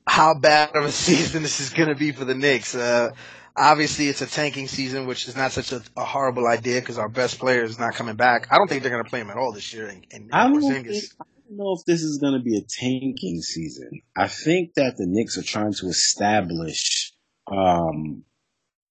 how 0.07 0.35
bad 0.35 0.75
of 0.75 0.85
a 0.85 0.92
season 1.07 1.42
this 1.42 1.61
is 1.61 1.70
going 1.70 1.88
to 1.88 1.94
be 1.94 2.12
for 2.12 2.25
the 2.25 2.35
Knicks. 2.35 2.75
Uh, 2.75 3.11
obviously, 3.57 4.09
it's 4.09 4.22
a 4.22 4.27
tanking 4.27 4.68
season, 4.68 5.07
which 5.07 5.29
is 5.29 5.37
not 5.37 5.53
such 5.53 5.72
a, 5.72 5.83
a 5.96 6.05
horrible 6.05 6.46
idea 6.46 6.81
because 6.81 6.99
our 6.99 7.09
best 7.09 7.38
player 7.38 7.62
is 7.62 7.79
not 7.79 7.94
coming 7.94 8.16
back. 8.16 8.49
I 8.51 8.57
don't 8.57 8.68
think 8.68 8.83
they're 8.83 8.92
going 8.92 9.05
to 9.05 9.11
play 9.11 9.20
him 9.20 9.31
at 9.31 9.37
all 9.37 9.53
this 9.53 9.72
year. 9.72 9.88
In, 9.88 10.05
in 10.11 10.31
I 10.33 10.49
don't, 10.49 10.61
think, 10.61 10.88
I 10.88 11.25
don't 11.49 11.59
know 11.59 11.75
if 11.79 11.85
this 11.87 12.03
is 12.03 12.18
going 12.18 12.35
to 12.35 12.40
be 12.40 12.57
a 12.57 12.62
tanking 12.62 13.40
season. 13.40 14.03
I 14.16 14.29
think 14.29 14.75
that 14.75 14.96
the 14.96 15.07
Knicks 15.07 15.38
are 15.38 15.42
trying 15.42 15.75
to 15.75 15.87
establish, 15.87 17.12
um, 17.51 18.25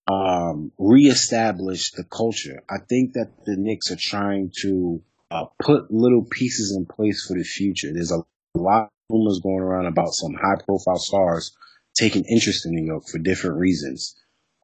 um, 0.08 0.72
reestablish 0.78 1.92
the 1.92 2.04
culture. 2.04 2.62
I 2.70 2.78
think 2.88 3.14
that 3.14 3.46
the 3.46 3.56
Knicks 3.58 3.92
are 3.92 3.98
trying 4.00 4.52
to 4.62 5.02
uh, 5.32 5.46
put 5.62 5.92
little 5.92 6.24
pieces 6.24 6.76
in 6.76 6.86
place 6.86 7.26
for 7.28 7.38
the 7.38 7.44
future. 7.44 7.92
There's 7.94 8.12
a 8.12 8.24
lot 8.56 8.84
of 8.84 8.90
rumors 9.10 9.40
going 9.42 9.62
around 9.62 9.88
about 9.88 10.14
some 10.14 10.34
high 10.34 10.62
profile 10.64 10.98
stars 10.98 11.56
taking 11.96 12.26
interest 12.26 12.66
in 12.66 12.74
New 12.74 12.86
York 12.86 13.04
for 13.08 13.18
different 13.18 13.58
reasons. 13.58 14.16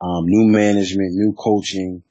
Um, 0.01 0.25
new 0.25 0.45
management, 0.47 1.13
new 1.13 1.34
coaching. 1.34 2.04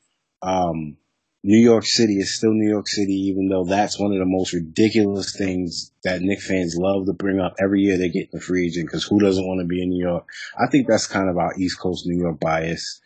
Um, 0.43 0.97
New 1.43 1.59
York 1.59 1.85
City 1.87 2.19
is 2.19 2.35
still 2.37 2.53
New 2.53 2.69
York 2.69 2.87
City, 2.87 3.15
even 3.15 3.49
though 3.49 3.65
that's 3.65 3.99
one 3.99 4.13
of 4.13 4.19
the 4.19 4.27
most 4.27 4.53
ridiculous 4.53 5.35
things 5.37 5.91
that 6.05 6.21
Knick 6.21 6.41
fans 6.41 6.77
love 6.77 7.07
to 7.07 7.15
bring 7.15 7.41
up 7.41 7.55
every 7.59 7.81
year 7.81 7.97
they 7.97 8.11
get 8.11 8.25
in 8.25 8.29
the 8.39 8.41
free 8.41 8.67
agent 8.67 8.87
because 8.87 9.05
who 9.05 9.19
doesn't 9.19 9.47
want 9.47 9.61
to 9.61 9.67
be 9.67 9.83
in 9.83 9.89
New 9.89 10.05
York? 10.05 10.27
I 10.59 10.67
think 10.67 10.87
that's 10.87 11.07
kind 11.07 11.31
of 11.31 11.39
our 11.39 11.55
East 11.59 11.81
Coast 11.81 12.07
New 12.07 12.19
York 12.19 12.39
bias. 12.41 13.01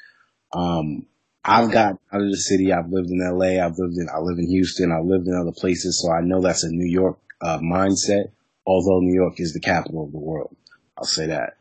Um, 0.55 1.07
I've 1.45 1.71
got 1.71 1.99
out 2.13 2.23
of 2.23 2.31
the 2.31 2.37
city. 2.39 2.73
I've 2.73 2.89
lived 2.89 3.11
in 3.11 3.21
LA. 3.21 3.63
I've 3.63 3.77
lived 3.77 3.99
in, 3.99 4.09
I 4.09 4.19
live 4.21 4.39
in 4.39 4.49
Houston. 4.49 4.93
I've 4.93 5.05
lived 5.05 5.27
in 5.27 5.35
other 5.35 5.53
places. 5.53 6.01
So 6.01 6.11
I 6.11 6.23
know 6.23 6.41
that's 6.41 6.65
a 6.65 6.71
New 6.71 6.91
York 6.91 7.19
uh, 7.43 7.59
mindset, 7.59 8.31
although 8.67 9.01
New 9.01 9.15
York 9.15 9.35
is 9.39 9.53
the 9.53 9.61
capital 9.61 10.05
of 10.05 10.13
the 10.13 10.19
world. 10.19 10.57
I'll 10.97 11.05
say 11.05 11.27
that. 11.27 11.57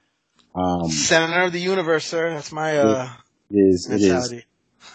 Um, 0.56 0.90
Center 0.90 1.44
of 1.44 1.52
the 1.52 1.60
universe, 1.60 2.06
sir. 2.06 2.30
That's 2.30 2.52
my, 2.52 2.78
uh, 2.78 3.10
it 3.50 3.56
is, 3.56 3.90
mentality. 3.90 4.46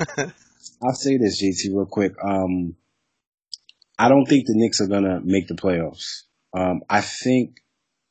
it 0.01 0.07
is. 0.19 0.33
I'll 0.83 0.95
say 0.95 1.19
this, 1.19 1.43
JT, 1.43 1.75
real 1.75 1.87
quick. 1.87 2.15
Um, 2.23 2.77
I 3.99 4.09
don't 4.09 4.27
think 4.27 4.47
the 4.47 4.55
Knicks 4.55 4.81
are 4.81 4.87
gonna 4.87 5.21
make 5.23 5.49
the 5.49 5.55
playoffs. 5.55 6.23
Um, 6.55 6.83
I 6.89 7.01
think 7.01 7.61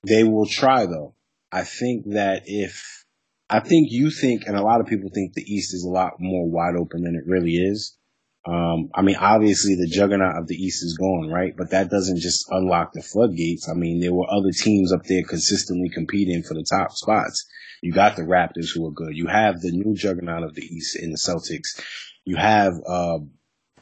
they 0.06 0.24
will 0.24 0.46
try 0.46 0.86
though. 0.86 1.14
I 1.52 1.64
think 1.64 2.12
that 2.12 2.44
if 2.46 3.06
I 3.50 3.60
think 3.62 3.88
you 3.92 4.12
think, 4.12 4.44
and 4.46 4.58
a 4.58 4.64
lot 4.64 4.82
of 4.82 4.88
people 4.88 5.10
think 5.14 5.34
the 5.34 5.42
East 5.42 5.74
is 5.74 5.84
a 5.84 5.90
lot 5.90 6.14
more 6.20 6.50
wide 6.50 6.76
open 6.78 7.04
than 7.04 7.16
it 7.16 7.30
really 7.30 7.56
is. 7.56 7.98
Um, 8.46 8.90
I 8.94 9.02
mean, 9.02 9.18
obviously 9.18 9.76
the 9.76 9.88
juggernaut 9.88 10.38
of 10.38 10.48
the 10.48 10.56
East 10.56 10.84
is 10.84 10.98
gone, 10.98 11.30
right? 11.30 11.54
But 11.56 11.72
that 11.72 11.90
doesn't 11.90 12.20
just 12.20 12.46
unlock 12.50 12.94
the 12.94 13.02
floodgates. 13.02 13.70
I 13.70 13.74
mean, 13.74 14.00
there 14.00 14.14
were 14.14 14.30
other 14.30 14.52
teams 14.52 14.94
up 14.94 15.04
there 15.04 15.24
consistently 15.24 15.90
competing 15.90 16.44
for 16.44 16.54
the 16.54 16.66
top 16.70 16.94
spots. 16.94 17.46
You 17.82 17.92
got 17.92 18.16
the 18.16 18.24
Raptors 18.24 18.70
who 18.74 18.88
are 18.88 18.92
good. 18.92 19.16
You 19.16 19.28
have 19.28 19.60
the 19.60 19.72
new 19.72 19.96
juggernaut 19.96 20.44
of 20.44 20.56
the 20.56 20.62
East 20.62 20.98
in 20.98 21.12
the 21.12 21.18
Celtics. 21.18 21.82
You 22.26 22.38
have, 22.38 22.74
uh, 22.88 23.20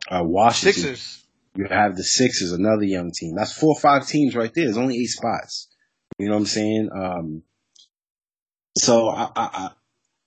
uh, 0.10 0.24
Washington. 0.24 0.82
Sixers. 0.82 1.26
You 1.56 1.68
have 1.70 1.96
the 1.96 2.04
Sixers, 2.04 2.52
another 2.52 2.84
young 2.84 3.12
team. 3.12 3.36
That's 3.36 3.58
four 3.58 3.76
or 3.76 3.80
five 3.80 4.08
teams 4.08 4.36
right 4.36 4.52
there. 4.54 4.66
There's 4.66 4.78
only 4.78 4.98
eight 4.98 5.10
spots. 5.10 5.70
You 6.18 6.28
know 6.28 6.34
what 6.34 6.40
I'm 6.40 6.46
saying? 6.48 6.90
Um, 6.94 7.44
so 8.78 9.10
I, 9.10 9.30
I, 9.36 9.70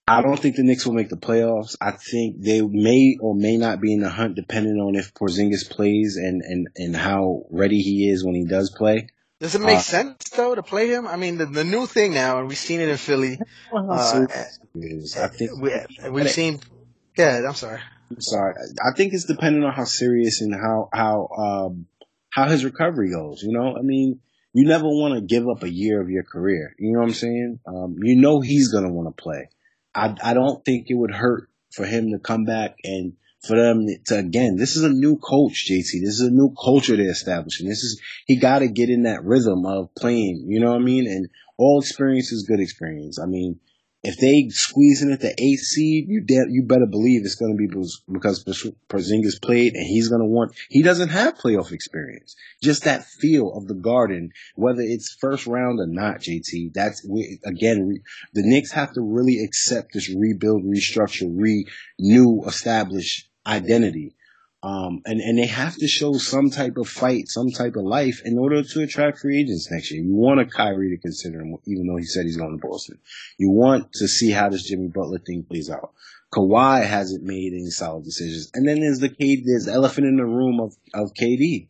I 0.09 0.23
don't 0.23 0.39
think 0.39 0.57
the 0.57 0.63
Knicks 0.63 0.87
will 0.87 0.95
make 0.95 1.11
the 1.11 1.17
playoffs. 1.17 1.77
I 1.81 1.91
think 1.93 2.41
they 2.41 2.63
may 2.63 3.19
or 3.21 3.35
may 3.35 3.59
not 3.59 3.81
be 3.81 3.93
in 3.93 4.01
the 4.01 4.09
hunt 4.09 4.37
depending 4.37 4.81
on 4.81 4.95
if 4.95 5.13
Porzingis 5.13 5.69
plays 5.69 6.17
and, 6.17 6.41
and, 6.41 6.69
and 6.77 6.97
how 6.97 7.45
ready 7.51 7.81
he 7.81 8.09
is 8.09 8.25
when 8.25 8.35
he 8.35 8.47
does 8.47 8.71
play. 8.71 9.09
Does 9.41 9.55
it 9.55 9.61
make 9.61 9.77
uh, 9.77 9.81
sense 9.81 10.31
though 10.31 10.55
to 10.55 10.63
play 10.63 10.89
him? 10.89 11.07
I 11.07 11.17
mean, 11.17 11.37
the, 11.37 11.47
the 11.47 11.63
new 11.63 11.87
thing 11.87 12.15
now, 12.15 12.39
and 12.39 12.49
we've 12.49 12.59
seen 12.59 12.81
it 12.81 12.89
in 12.89 12.97
Philly. 12.97 13.39
Uh, 13.73 14.27
I 14.33 15.29
think 15.29 15.51
we, 15.61 16.11
we've 16.11 16.31
seen. 16.31 16.61
Yeah, 17.17 17.43
I'm 17.47 17.55
sorry. 17.55 17.81
I'm 18.11 18.21
sorry. 18.21 18.55
I 18.83 18.97
think 18.97 19.13
it's 19.13 19.27
dependent 19.27 19.65
on 19.65 19.73
how 19.73 19.85
serious 19.85 20.41
and 20.41 20.55
how 20.55 20.89
how 20.93 21.29
um, 21.37 21.87
how 22.31 22.49
his 22.49 22.65
recovery 22.65 23.11
goes. 23.11 23.43
You 23.43 23.53
know, 23.53 23.77
I 23.77 23.83
mean, 23.83 24.21
you 24.53 24.67
never 24.67 24.87
want 24.87 25.15
to 25.15 25.21
give 25.21 25.49
up 25.49 25.63
a 25.63 25.71
year 25.71 26.01
of 26.01 26.11
your 26.11 26.25
career. 26.25 26.75
You 26.79 26.93
know 26.93 27.01
what 27.01 27.09
I'm 27.09 27.15
saying? 27.15 27.61
Um, 27.67 27.97
you 28.03 28.17
know 28.17 28.41
he's 28.41 28.73
gonna 28.73 28.93
want 28.93 29.15
to 29.15 29.23
play. 29.23 29.49
I 29.95 30.15
I 30.23 30.35
don't 30.35 30.65
think 30.65 30.87
it 30.89 30.95
would 30.95 31.13
hurt 31.13 31.49
for 31.73 31.85
him 31.85 32.13
to 32.13 32.19
come 32.19 32.45
back 32.45 32.77
and 32.85 33.15
for 33.47 33.57
them 33.57 33.87
to 34.07 34.19
again. 34.19 34.57
This 34.57 34.77
is 34.77 34.83
a 34.83 34.89
new 34.89 35.17
coach, 35.17 35.67
JT. 35.71 36.01
This 36.03 36.21
is 36.21 36.29
a 36.29 36.31
new 36.31 36.55
culture 36.61 36.97
they're 36.97 37.11
establishing. 37.11 37.69
This 37.69 37.83
is 37.83 38.01
he 38.27 38.37
got 38.37 38.61
to 38.61 38.69
get 38.69 38.91
in 38.91 39.03
that 39.05 39.25
rhythm 39.25 39.65
of 39.67 39.95
playing. 39.95 40.47
You 40.49 40.61
know 40.61 40.71
what 40.71 40.81
I 40.81 40.85
mean? 40.85 41.07
And 41.07 41.29
all 41.57 41.81
experience 41.81 42.33
is 42.33 42.47
good 42.49 42.61
experience. 42.61 43.19
I 43.21 43.27
mean, 43.27 43.61
if 44.05 44.17
they 44.19 44.49
squeeze 44.51 45.03
in 45.03 45.11
at 45.11 45.21
the 45.21 45.35
eighth 45.43 45.61
seed, 45.61 46.07
you 46.09 46.21
de- 46.21 46.51
you 46.51 46.63
better 46.63 46.87
believe 46.87 47.25
it's 47.25 47.35
going 47.35 47.53
to 47.53 47.59
be 47.59 47.67
because 47.67 48.45
Porzingis 48.89 49.43
played 49.43 49.75
and 49.75 49.85
he's 49.85 50.09
going 50.09 50.21
to 50.21 50.27
want. 50.27 50.53
He 50.69 50.83
doesn't 50.83 51.09
have 51.09 51.37
playoff 51.37 51.73
experience. 51.73 52.37
Just 52.63 52.85
that 52.85 53.05
feel 53.05 53.53
of 53.53 53.67
the 53.67 53.75
Garden, 53.75 54.31
whether 54.55 54.83
it's 54.83 55.17
first 55.21 55.47
round 55.47 55.81
or 55.81 55.87
not. 55.87 56.21
JT, 56.21 56.73
that's 56.75 57.05
again 57.45 58.01
the 58.35 58.43
Knicks 58.43 58.71
have 58.73 58.93
to 58.93 59.01
really 59.01 59.43
accept 59.43 59.95
this 59.95 60.09
rebuild, 60.15 60.65
restructure, 60.65 61.29
renew, 61.29 62.45
establish 62.47 63.29
identity. 63.47 64.15
Um, 64.61 65.03
and, 65.05 65.21
and 65.21 65.39
they 65.39 65.47
have 65.47 65.77
to 65.77 65.87
show 65.87 66.15
some 66.15 66.51
type 66.51 66.77
of 66.79 66.89
fight, 66.89 67.29
some 67.29 67.51
type 67.51 67.77
of 67.77 67.85
life 67.85 68.23
in 68.25 68.39
order 68.39 68.63
to 68.63 68.83
attract 68.83 69.21
free 69.21 69.41
agents 69.41 69.71
next 69.71 69.93
year. 69.93 70.03
You 70.03 70.15
want 70.15 70.41
a 70.41 70.47
Kyrie 70.47 70.91
to 70.91 71.01
consider 71.01 71.41
him, 71.41 71.57
even 71.67 71.87
though 71.87 71.97
he 71.97 72.05
said 72.05 72.25
he's 72.25 72.37
going 72.37 72.59
to 72.59 72.67
Boston. 72.67 72.99
You 73.39 73.51
want 73.51 73.93
to 73.95 74.09
see 74.09 74.33
how 74.33 74.49
this 74.49 74.65
Jimmy 74.65 74.89
Butler 74.89 75.21
thing 75.21 75.45
plays 75.49 75.71
out. 75.71 75.93
Kawhi 76.33 76.85
hasn't 76.85 77.23
made 77.23 77.53
any 77.53 77.71
solid 77.71 78.05
decisions. 78.05 78.51
And 78.53 78.67
then 78.67 78.81
there's 78.81 78.99
the 78.99 79.09
KD, 79.09 79.43
there's 79.47 79.67
the 79.67 79.73
elephant 79.73 80.09
in 80.09 80.17
the 80.17 80.27
room 80.27 80.61
of, 80.61 80.75
of 80.93 81.15
KD 81.15 81.69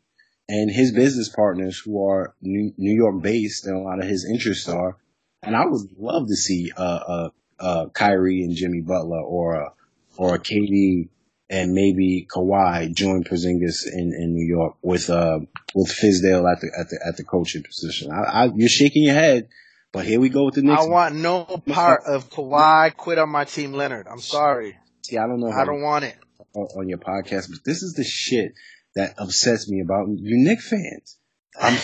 and 0.48 0.70
his 0.70 0.92
business 0.92 1.28
partners 1.28 1.78
who 1.78 2.08
are 2.08 2.34
New, 2.40 2.72
New 2.78 2.94
York 2.94 3.22
based 3.22 3.66
and 3.66 3.76
a 3.76 3.80
lot 3.80 4.00
of 4.00 4.08
his 4.08 4.24
interests 4.24 4.68
are. 4.68 4.96
And 5.42 5.54
I 5.54 5.66
would 5.66 5.92
love 5.98 6.26
to 6.26 6.34
see, 6.34 6.72
uh, 6.76 6.80
uh, 6.80 7.30
uh, 7.60 7.86
Kyrie 7.90 8.42
and 8.42 8.56
Jimmy 8.56 8.80
Butler 8.80 9.20
or, 9.20 9.62
uh, 9.62 9.70
or 10.16 10.38
KD 10.38 11.10
and 11.50 11.72
maybe 11.72 12.26
Kawhi 12.30 12.94
join 12.94 13.24
Porzingis 13.24 13.86
in, 13.86 14.12
in 14.12 14.34
New 14.34 14.46
York 14.46 14.76
with 14.82 15.08
uh 15.10 15.40
with 15.74 15.88
Fizdale 15.88 16.50
at 16.50 16.60
the 16.60 16.70
at 16.78 16.88
the 16.90 17.00
at 17.06 17.16
the 17.16 17.24
coaching 17.24 17.62
position. 17.62 18.12
I, 18.12 18.22
I, 18.22 18.50
you're 18.54 18.68
shaking 18.68 19.04
your 19.04 19.14
head, 19.14 19.48
but 19.92 20.04
here 20.04 20.20
we 20.20 20.28
go 20.28 20.44
with 20.44 20.54
the 20.54 20.62
Knicks. 20.62 20.82
I 20.82 20.86
want 20.86 21.14
no 21.14 21.44
part 21.44 22.02
of 22.06 22.30
Kawhi 22.30 22.94
quit 22.96 23.18
on 23.18 23.30
my 23.30 23.44
team, 23.44 23.72
Leonard. 23.72 24.06
I'm 24.08 24.20
sorry. 24.20 24.76
See, 25.02 25.16
I 25.16 25.26
don't 25.26 25.40
know. 25.40 25.50
I 25.50 25.64
don't 25.64 25.82
want 25.82 26.04
it 26.04 26.16
on 26.54 26.88
your 26.88 26.98
podcast, 26.98 27.50
but 27.50 27.64
this 27.64 27.82
is 27.82 27.94
the 27.94 28.04
shit 28.04 28.52
that 28.94 29.14
upsets 29.18 29.70
me 29.70 29.80
about 29.80 30.08
you 30.08 30.44
Knick 30.44 30.60
fans. 30.60 31.16
I'm, 31.60 31.78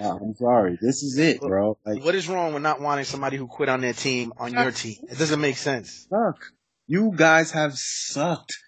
I'm 0.00 0.34
sorry. 0.34 0.78
This 0.80 1.02
is 1.02 1.18
it, 1.18 1.40
bro. 1.40 1.78
Like, 1.86 2.04
what 2.04 2.14
is 2.14 2.28
wrong 2.28 2.52
with 2.54 2.62
not 2.62 2.80
wanting 2.80 3.04
somebody 3.04 3.36
who 3.36 3.46
quit 3.46 3.68
on 3.68 3.80
their 3.80 3.92
team 3.92 4.32
on 4.36 4.52
your 4.52 4.72
team? 4.72 4.96
It 5.10 5.18
doesn't 5.18 5.40
make 5.40 5.56
sense. 5.56 6.06
Suck. 6.10 6.44
You 6.86 7.12
guys 7.16 7.52
have 7.52 7.74
sucked 7.74 8.58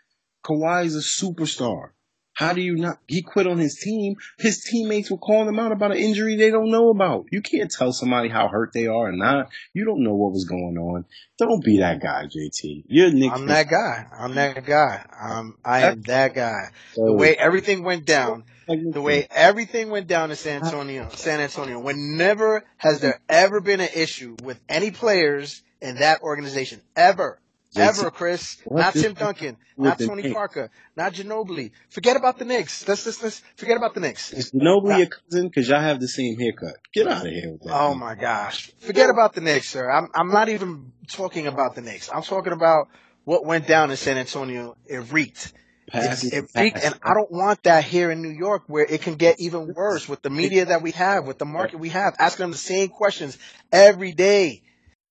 Kawhi 0.49 0.87
is 0.87 0.97
a 0.97 1.25
superstar. 1.25 1.91
How 2.39 2.53
do 2.53 2.61
you 2.61 2.77
not? 2.77 2.99
He 3.09 3.23
quit 3.23 3.49
on 3.49 3.59
his 3.59 3.81
team. 3.83 4.15
His 4.39 4.63
teammates 4.63 5.11
were 5.11 5.19
calling 5.19 5.49
him 5.49 5.59
out 5.59 5.73
about 5.73 5.91
an 5.91 5.97
injury 5.97 6.37
they 6.37 6.53
don't 6.53 6.71
know 6.71 6.91
about. 6.91 7.25
You 7.33 7.43
can't 7.43 7.69
tell 7.69 7.93
somebody 7.93 8.29
how 8.29 8.47
hurt 8.47 8.73
they 8.73 8.87
are 8.87 9.09
or 9.09 9.13
not. 9.13 9.49
You 9.75 9.85
don't 9.85 10.05
know 10.05 10.15
what 10.15 10.31
was 10.31 10.45
going 10.45 10.79
on. 10.79 11.05
Don't 11.37 11.65
be 11.65 11.79
that 11.79 12.01
guy, 12.01 12.27
JT. 12.27 12.85
You're 12.87 13.11
Nick. 13.11 13.33
I'm 13.33 13.47
that 13.47 13.69
guy. 13.69 14.07
I'm 14.17 14.37
that 14.37 14.65
guy. 14.65 15.05
Um, 15.21 15.59
I 15.65 15.81
am 15.81 16.03
that 16.03 16.33
guy. 16.37 16.71
The 16.95 17.13
way 17.13 17.35
everything 17.35 17.83
went 17.83 18.07
down, 18.07 18.45
the 18.69 19.03
way 19.03 19.27
everything 19.33 19.91
went 19.91 20.07
down 20.07 20.31
in 20.31 20.37
San 20.37 20.63
Antonio, 20.63 21.09
San 21.11 21.41
Antonio. 21.41 21.81
Whenever 21.81 22.65
has 22.77 23.01
there 23.01 23.21
ever 23.29 23.61
been 23.61 23.81
an 23.81 23.91
issue 23.97 24.37
with 24.45 24.61
any 24.69 24.93
players 24.93 25.61
in 25.81 25.97
that 25.97 26.23
organization 26.23 26.81
ever? 26.95 27.41
Ever, 27.79 28.11
Chris. 28.11 28.59
Not 28.71 28.95
Tim 28.95 29.15
Duncan. 29.15 29.57
Not 29.77 29.99
Tony 29.99 30.33
Parker. 30.33 30.71
Not 30.97 31.13
Ginobili. 31.15 31.71
Forget 31.91 32.17
about 32.17 32.39
the 32.39 32.45
Knicks. 32.45 32.87
Let's, 32.87 33.07
let's, 33.07 33.23
let's 33.23 33.43
forget 33.57 33.77
about 33.77 33.95
the 33.95 34.01
Knicks. 34.01 34.33
Is 34.33 34.53
Ginobili 34.53 34.99
your 34.99 35.07
cousin? 35.07 35.49
Because 35.49 35.69
y'all 35.69 35.81
have 35.81 36.01
the 36.01 36.09
same 36.09 36.39
haircut. 36.39 36.77
Get 36.93 37.07
out 37.07 37.27
of 37.27 37.33
here 37.33 37.53
with 37.53 37.63
that. 37.63 37.73
Oh 37.73 37.95
my 37.95 38.15
gosh. 38.15 38.73
Forget 38.81 39.11
about 39.11 39.35
the 39.35 39.41
Knicks, 39.41 39.69
sir. 39.69 39.91
I'm, 39.91 40.09
I'm 40.15 40.29
not 40.31 40.49
even 40.49 40.93
talking 41.09 41.47
about 41.47 41.75
the 41.75 41.81
Knicks. 41.81 42.11
I'm 42.13 42.23
talking 42.23 42.53
about 42.53 42.89
what 43.25 43.45
went 43.45 43.67
down 43.67 43.91
in 43.91 43.97
San 43.97 44.17
Antonio. 44.19 44.77
It 44.87 45.13
reeked. 45.13 45.53
It, 45.93 46.33
it 46.33 46.51
reeked, 46.55 46.79
and 46.85 46.95
I 47.03 47.15
don't 47.15 47.31
want 47.33 47.63
that 47.63 47.83
here 47.83 48.11
in 48.11 48.21
New 48.21 48.31
York 48.31 48.65
where 48.67 48.85
it 48.85 49.01
can 49.01 49.15
get 49.15 49.41
even 49.41 49.73
worse 49.73 50.07
with 50.07 50.21
the 50.21 50.29
media 50.29 50.67
that 50.67 50.83
we 50.83 50.91
have, 50.93 51.27
with 51.27 51.39
the 51.39 51.47
market 51.47 51.79
we 51.81 51.89
have, 51.89 52.15
asking 52.19 52.45
them 52.45 52.51
the 52.51 52.59
same 52.59 52.89
questions 52.89 53.39
every 53.73 54.13
day. 54.13 54.63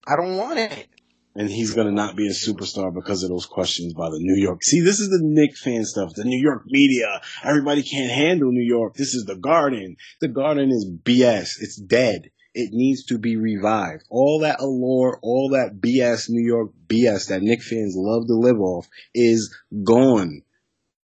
I 0.06 0.16
don't 0.16 0.38
want 0.38 0.60
it 0.60 0.88
and 1.38 1.50
he's 1.50 1.76
going 1.76 1.86
to 1.86 1.94
not 1.94 2.16
be 2.16 2.28
a 2.28 2.32
superstar 2.32 2.92
because 2.92 3.22
of 3.22 3.30
those 3.30 3.46
questions 3.46 3.94
by 3.94 4.10
the 4.10 4.18
New 4.20 4.42
York. 4.42 4.64
See, 4.64 4.82
this 4.82 5.00
is 5.00 5.10
the 5.10 5.20
Knick 5.22 5.56
fan 5.56 5.86
stuff. 5.86 6.14
The 6.16 6.24
New 6.24 6.42
York 6.42 6.64
media. 6.66 7.22
Everybody 7.44 7.84
can't 7.84 8.12
handle 8.12 8.52
New 8.52 8.66
York. 8.66 8.96
This 8.96 9.14
is 9.14 9.26
the 9.26 9.36
Garden. 9.36 9.98
The 10.20 10.30
Garden 10.30 10.72
is 10.72 10.90
BS. 10.90 11.62
It's 11.62 11.76
dead. 11.76 12.32
It 12.56 12.72
needs 12.74 13.06
to 13.06 13.20
be 13.20 13.38
revived. 13.38 14.06
All 14.10 14.40
that 14.40 14.60
allure, 14.60 15.20
all 15.22 15.50
that 15.50 15.80
BS 15.80 16.26
New 16.30 16.44
York 16.44 16.72
BS 16.88 17.28
that 17.28 17.44
Knick 17.44 17.62
fans 17.62 17.94
love 17.96 18.26
to 18.26 18.34
live 18.34 18.60
off 18.60 18.88
is 19.14 19.56
gone. 19.84 20.42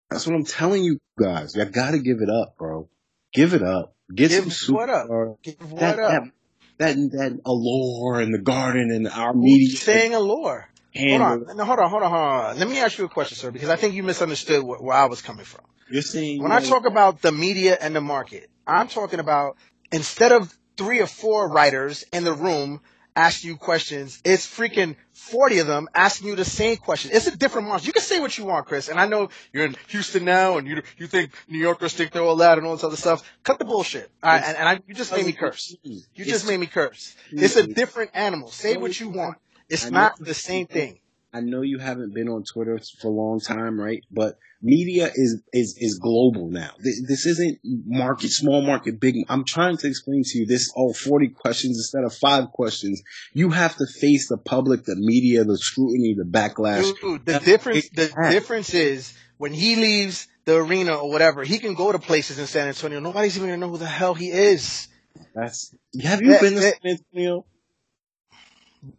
That's 0.09 0.25
what 0.25 0.35
I'm 0.35 0.45
telling 0.45 0.83
you 0.83 0.97
guys. 1.21 1.55
You 1.55 1.63
gotta 1.65 1.99
give 1.99 2.21
it 2.21 2.29
up, 2.29 2.57
bro. 2.57 2.89
Give 3.35 3.53
it 3.53 3.61
up. 3.61 3.95
Get 4.13 4.29
Give 4.29 4.51
some 4.51 4.75
what 4.75 4.89
up? 4.89 5.07
Give 5.43 5.55
what 5.71 5.79
that, 5.79 5.99
up? 5.99 6.11
that 6.11 6.31
that 6.77 6.95
that 6.95 7.39
allure 7.45 8.19
and 8.19 8.33
the 8.33 8.39
garden 8.39 8.91
and 8.91 9.07
our 9.07 9.33
media. 9.33 9.77
Saying 9.77 10.13
allure. 10.13 10.69
Hold 10.95 11.21
on. 11.21 11.57
No, 11.57 11.65
hold 11.65 11.79
on, 11.79 11.89
hold 11.89 12.03
on, 12.03 12.12
hold 12.12 12.21
on. 12.21 12.59
Let 12.59 12.67
me 12.67 12.79
ask 12.79 12.97
you 12.97 13.05
a 13.05 13.09
question, 13.09 13.36
sir, 13.36 13.51
because 13.51 13.69
I 13.69 13.75
think 13.75 13.95
you 13.95 14.03
misunderstood 14.03 14.62
wh- 14.62 14.81
where 14.81 14.95
I 14.95 15.05
was 15.05 15.21
coming 15.21 15.45
from. 15.45 15.65
You're 15.89 16.01
saying 16.01 16.41
When 16.41 16.51
I 16.51 16.59
talk 16.59 16.86
about 16.86 17.21
the 17.21 17.31
media 17.31 17.77
and 17.79 17.95
the 17.95 18.01
market, 18.01 18.49
I'm 18.67 18.88
talking 18.88 19.19
about 19.19 19.57
instead 19.91 20.31
of 20.31 20.55
three 20.77 21.01
or 21.01 21.07
four 21.07 21.49
writers 21.49 22.03
in 22.13 22.23
the 22.23 22.33
room 22.33 22.81
asking 23.15 23.52
you 23.52 23.58
questions, 23.58 24.19
it's 24.23 24.45
freaking 24.45 24.95
40 25.13 25.60
of 25.60 25.67
them 25.67 25.88
asking 25.93 26.30
you 26.30 26.36
the 26.36 26.45
same 26.45 26.78
question. 26.78 27.12
It's 27.13 27.28
a 27.28 27.38
different 27.38 27.67
monster. 27.67 27.88
You 27.88 27.93
can 27.93 28.02
say 28.02 28.19
what 28.19 28.38
you 28.38 28.45
want, 28.45 28.65
Chris, 28.65 28.89
and 28.89 28.99
I 28.99 29.08
know 29.08 29.30
you're 29.52 29.65
in 29.65 29.76
Houston 29.89 30.26
now 30.26 30.58
and 30.58 30.67
you 30.67 30.82
you 30.97 31.08
think 31.08 31.32
New 31.47 31.60
Yorkers 31.60 31.93
think 31.93 32.12
they're 32.12 32.23
all 32.23 32.38
that 32.38 32.58
and 32.58 32.67
all 32.67 32.76
this 32.76 32.84
other 32.84 32.97
stuff. 32.97 33.23
Cut 33.43 33.60
the 33.60 33.65
bullshit. 33.65 34.10
All 34.21 34.32
right, 34.32 34.43
and, 34.43 34.58
and 34.58 34.67
I, 34.67 34.80
you 34.88 34.93
just 34.93 35.12
made 35.12 35.26
me 35.26 35.34
curse. 35.34 35.76
You 35.84 36.26
just 36.26 36.47
made 36.47 36.60
me 36.60 36.65
curse. 36.67 37.15
It's 37.32 37.56
a 37.56 37.67
different 37.67 38.12
animal. 38.13 38.49
Say 38.49 38.78
what 38.78 38.99
you 38.99 39.10
want. 39.10 39.38
It's 39.69 39.89
not 39.89 40.17
the 40.19 40.34
same 40.34 40.67
thing. 40.67 40.99
I 41.36 41.41
know 41.41 41.62
you 41.62 41.80
haven't 41.80 42.13
been 42.13 42.30
on 42.30 42.43
Twitter 42.43 42.80
for 42.99 43.08
a 43.08 43.12
long 43.12 43.39
time, 43.39 43.80
right? 43.80 44.04
But 44.12 44.38
media 44.63 45.12
is 45.13 45.41
is 45.52 45.76
is 45.78 45.99
global 45.99 46.49
now. 46.49 46.71
This, 46.80 47.26
isn't 47.26 47.60
market, 47.63 48.30
small 48.32 48.62
market, 48.62 48.99
big. 48.99 49.17
I'm 49.30 49.43
trying 49.43 49.78
to 49.78 49.88
explain 49.88 50.23
to 50.26 50.39
you 50.39 50.45
this. 50.45 50.71
Oh, 50.76 50.93
40 50.93 51.30
questions 51.30 51.78
instead 51.78 52.04
of 52.06 52.13
five 52.15 52.52
questions. 52.52 53.04
You 53.34 53.49
have 53.52 53.76
to 53.76 53.86
face 53.86 54.30
the 54.30 54.38
public, 54.38 54.86
the 54.86 54.95
media, 54.97 55.43
the 55.43 55.58
scrutiny, 55.58 56.15
the 56.17 56.23
backlash. 56.23 56.91
Dude, 57.02 57.26
the 57.26 57.39
difference 57.39 57.89
the 57.89 58.08
difference 58.32 58.73
is 58.73 59.13
when 59.38 59.54
he 59.54 59.76
leaves 59.76 60.28
the 60.45 60.56
arena 60.56 60.95
or 60.95 61.10
whatever, 61.10 61.43
he 61.43 61.60
can 61.60 61.73
go 61.73 61.91
to 61.91 61.99
places 61.99 62.39
in 62.39 62.47
San 62.47 62.67
Antonio. 62.67 62.99
Nobody's 62.99 63.38
even 63.38 63.49
gonna 63.49 63.58
know 63.60 63.69
who 63.69 63.78
the 63.78 63.86
hell 63.86 64.13
he 64.13 64.30
is, 64.32 64.88
That's. 65.36 65.73
Have 66.02 66.21
you 66.21 66.30
That- 66.32 66.41
been 66.41 66.54
to 66.54 66.60
that- 66.62 66.76
San 66.82 66.97
Antonio? 67.13 67.45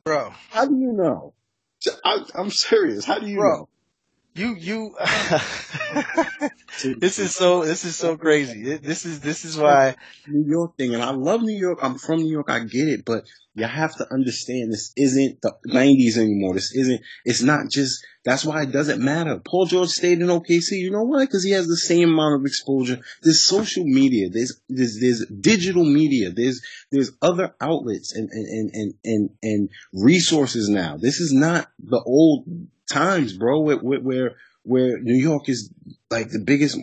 bro. 0.04 0.32
How 0.50 0.66
do 0.66 0.74
you 0.74 0.92
know? 0.92 1.34
I, 2.04 2.24
I'm 2.34 2.50
serious. 2.50 3.04
How 3.04 3.18
do 3.18 3.26
you 3.26 3.36
Bro. 3.36 3.56
know? 3.56 3.68
You 4.34 4.54
you. 4.54 4.96
this 6.82 7.18
is 7.18 7.34
so 7.34 7.64
this 7.64 7.84
is 7.84 7.96
so 7.96 8.16
crazy. 8.16 8.62
This 8.62 9.04
is 9.04 9.20
this 9.20 9.44
is 9.44 9.56
why. 9.56 9.96
New 10.26 10.50
York 10.50 10.76
thing, 10.76 10.94
and 10.94 11.02
I 11.02 11.10
love 11.10 11.42
New 11.42 11.56
York. 11.56 11.78
I'm 11.82 11.98
from 11.98 12.22
New 12.22 12.30
York. 12.30 12.50
I 12.50 12.60
get 12.60 12.88
it, 12.88 13.04
but 13.04 13.24
you 13.54 13.66
have 13.66 13.94
to 13.96 14.12
understand 14.12 14.72
this 14.72 14.92
isn't 14.96 15.40
the 15.40 15.52
90s 15.68 16.16
anymore. 16.16 16.54
This 16.54 16.74
isn't. 16.74 17.00
It's 17.24 17.42
not 17.42 17.70
just. 17.70 18.04
That's 18.24 18.44
why 18.44 18.62
it 18.62 18.72
doesn't 18.72 19.04
matter. 19.04 19.38
Paul 19.38 19.66
George 19.66 19.90
stayed 19.90 20.20
in 20.20 20.28
OKC. 20.28 20.72
You 20.72 20.90
know 20.90 21.02
why? 21.02 21.24
Because 21.24 21.44
he 21.44 21.52
has 21.52 21.66
the 21.66 21.76
same 21.76 22.08
amount 22.08 22.40
of 22.40 22.46
exposure. 22.46 23.00
There's 23.22 23.46
social 23.46 23.84
media. 23.84 24.28
There's 24.30 24.60
there's 24.68 24.98
there's 25.00 25.26
digital 25.26 25.84
media. 25.84 26.30
There's 26.30 26.60
there's 26.90 27.12
other 27.22 27.54
outlets 27.60 28.14
and 28.14 28.28
and 28.30 28.70
and 28.74 28.94
and 29.04 29.30
and, 29.42 29.68
resources 29.92 30.68
now. 30.68 30.96
This 30.96 31.20
is 31.20 31.32
not 31.32 31.68
the 31.78 32.02
old 32.04 32.46
times, 32.90 33.34
bro. 33.34 33.60
Where 33.60 33.76
where, 33.76 34.36
where 34.64 34.98
New 35.00 35.16
York 35.16 35.48
is 35.48 35.70
like 36.14 36.30
the 36.30 36.38
biggest 36.38 36.78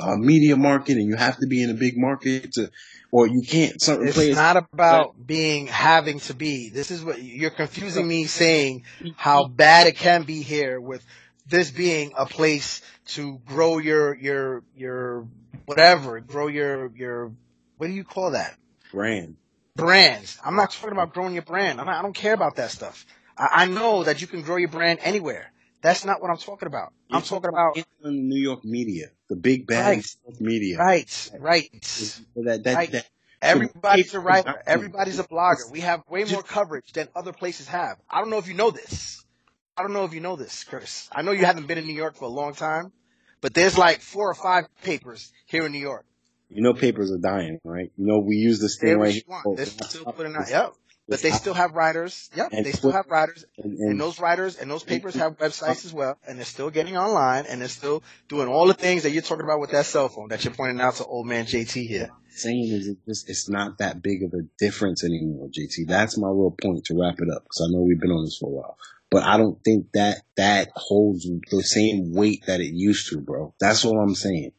uh, 0.00 0.16
media 0.16 0.56
market, 0.56 0.96
and 0.96 1.06
you 1.06 1.16
have 1.16 1.36
to 1.38 1.46
be 1.46 1.62
in 1.62 1.70
a 1.70 1.74
big 1.74 1.96
market 1.96 2.52
to, 2.52 2.70
or 3.10 3.26
you 3.26 3.42
can't. 3.42 3.80
Certain 3.82 4.06
It's 4.06 4.16
players. 4.16 4.36
not 4.36 4.56
about 4.56 5.26
being 5.26 5.66
having 5.66 6.20
to 6.20 6.34
be. 6.34 6.70
This 6.70 6.90
is 6.90 7.04
what 7.04 7.22
you're 7.22 7.50
confusing 7.50 8.06
me 8.06 8.26
saying 8.26 8.84
how 9.16 9.46
bad 9.46 9.86
it 9.86 9.96
can 9.96 10.22
be 10.22 10.42
here 10.42 10.80
with 10.80 11.04
this 11.46 11.70
being 11.70 12.12
a 12.16 12.26
place 12.26 12.82
to 13.06 13.40
grow 13.46 13.78
your 13.78 14.14
your 14.14 14.62
your 14.76 15.26
whatever, 15.66 16.20
grow 16.20 16.46
your 16.46 16.90
your 16.94 17.32
what 17.78 17.88
do 17.88 17.92
you 17.92 18.04
call 18.04 18.30
that? 18.32 18.56
brand. 18.92 19.36
brands. 19.74 20.38
I'm 20.44 20.56
not 20.56 20.70
talking 20.70 20.92
about 20.92 21.12
growing 21.12 21.34
your 21.34 21.42
brand. 21.42 21.80
I'm 21.80 21.86
not, 21.86 21.98
I 21.98 22.02
don't 22.02 22.14
care 22.14 22.34
about 22.34 22.56
that 22.56 22.70
stuff. 22.70 23.04
I, 23.36 23.48
I 23.52 23.66
know 23.66 24.04
that 24.04 24.20
you 24.20 24.26
can 24.26 24.42
grow 24.42 24.56
your 24.56 24.70
brand 24.70 25.00
anywhere. 25.02 25.52
That's 25.82 26.04
not 26.04 26.20
what 26.20 26.30
I'm 26.30 26.38
talking 26.38 26.66
about. 26.66 26.92
I'm 27.10 27.22
talking 27.22 27.48
about 27.48 27.76
in 27.76 27.84
the 28.00 28.10
New 28.10 28.40
York 28.40 28.64
media, 28.64 29.06
the 29.28 29.36
big 29.36 29.66
bad 29.66 29.84
Right. 29.86 30.16
Media. 30.40 30.78
right, 30.78 31.30
right. 31.38 31.70
That 32.36 32.64
that, 32.64 32.74
Right. 32.74 32.92
that 32.92 33.06
Everybody's 33.42 34.14
a 34.14 34.20
writer. 34.20 34.62
Everybody's 34.66 35.18
a 35.18 35.24
blogger. 35.24 35.70
We 35.70 35.80
have 35.80 36.02
way 36.08 36.24
more 36.24 36.42
coverage 36.42 36.92
than 36.92 37.08
other 37.14 37.32
places 37.32 37.68
have. 37.68 37.98
I 38.10 38.20
don't 38.20 38.30
know 38.30 38.38
if 38.38 38.48
you 38.48 38.54
know 38.54 38.70
this. 38.70 39.24
I 39.76 39.82
don't 39.82 39.92
know 39.92 40.04
if 40.04 40.14
you 40.14 40.20
know 40.20 40.36
this, 40.36 40.64
Chris. 40.64 41.08
I 41.12 41.22
know 41.22 41.32
you 41.32 41.44
haven't 41.44 41.66
been 41.66 41.78
in 41.78 41.86
New 41.86 41.92
York 41.94 42.16
for 42.16 42.24
a 42.24 42.28
long 42.28 42.54
time, 42.54 42.92
but 43.42 43.52
there's 43.52 43.76
like 43.76 44.00
four 44.00 44.30
or 44.30 44.34
five 44.34 44.64
papers 44.82 45.32
here 45.44 45.66
in 45.66 45.72
New 45.72 45.78
York. 45.80 46.06
you 46.48 46.62
know 46.62 46.72
papers 46.72 47.12
are 47.12 47.18
dying, 47.18 47.58
right? 47.64 47.92
You 47.96 48.06
know 48.06 48.18
we 48.18 48.36
use 48.36 48.58
this 48.58 48.78
thing 48.78 48.96
right 48.98 49.12
here. 49.12 49.22
They're 49.56 49.66
still 49.66 50.06
putting 50.06 50.34
out. 50.34 50.48
Yep. 50.48 50.72
But 51.08 51.20
they 51.22 51.30
still 51.30 51.54
have 51.54 51.74
writers. 51.74 52.28
Yep. 52.34 52.50
They 52.50 52.72
still 52.72 52.90
have 52.90 53.06
writers. 53.08 53.44
and, 53.58 53.78
And 53.78 53.90
and 53.90 54.00
those 54.00 54.18
writers 54.18 54.56
and 54.56 54.68
those 54.68 54.82
papers 54.82 55.14
have 55.14 55.38
websites 55.38 55.84
as 55.84 55.92
well, 55.92 56.18
and 56.26 56.36
they're 56.38 56.44
still 56.44 56.70
getting 56.70 56.96
online, 56.96 57.46
and 57.46 57.60
they're 57.60 57.68
still 57.68 58.02
doing 58.28 58.48
all 58.48 58.66
the 58.66 58.74
things 58.74 59.04
that 59.04 59.10
you're 59.10 59.22
talking 59.22 59.44
about 59.44 59.60
with 59.60 59.70
that 59.70 59.86
cell 59.86 60.08
phone 60.08 60.28
that 60.28 60.44
you're 60.44 60.54
pointing 60.54 60.80
out 60.80 60.96
to 60.96 61.04
old 61.04 61.26
man 61.26 61.44
JT 61.46 61.86
here. 61.86 62.10
saying 62.30 62.72
is 62.72 62.88
it 62.88 62.98
just 63.06 63.30
it's 63.30 63.48
not 63.48 63.78
that 63.78 64.02
big 64.02 64.24
of 64.24 64.32
a 64.34 64.42
difference 64.58 65.04
anymore, 65.04 65.48
JT. 65.48 65.86
That's 65.86 66.18
my 66.18 66.28
real 66.28 66.50
point 66.60 66.84
to 66.86 66.98
wrap 67.00 67.20
it 67.20 67.30
up 67.30 67.44
because 67.44 67.68
I 67.68 67.72
know 67.72 67.82
we've 67.82 68.00
been 68.00 68.10
on 68.10 68.24
this 68.24 68.38
for 68.38 68.50
a 68.50 68.52
while. 68.52 68.76
But 69.08 69.22
I 69.22 69.36
don't 69.36 69.62
think 69.62 69.92
that 69.92 70.22
that 70.36 70.70
holds 70.74 71.24
the 71.24 71.62
same 71.62 72.12
weight 72.12 72.42
that 72.48 72.60
it 72.60 72.72
used 72.74 73.10
to, 73.10 73.20
bro. 73.20 73.54
That's 73.60 73.84
all 73.84 74.00
I'm 74.00 74.16
saying. 74.16 74.50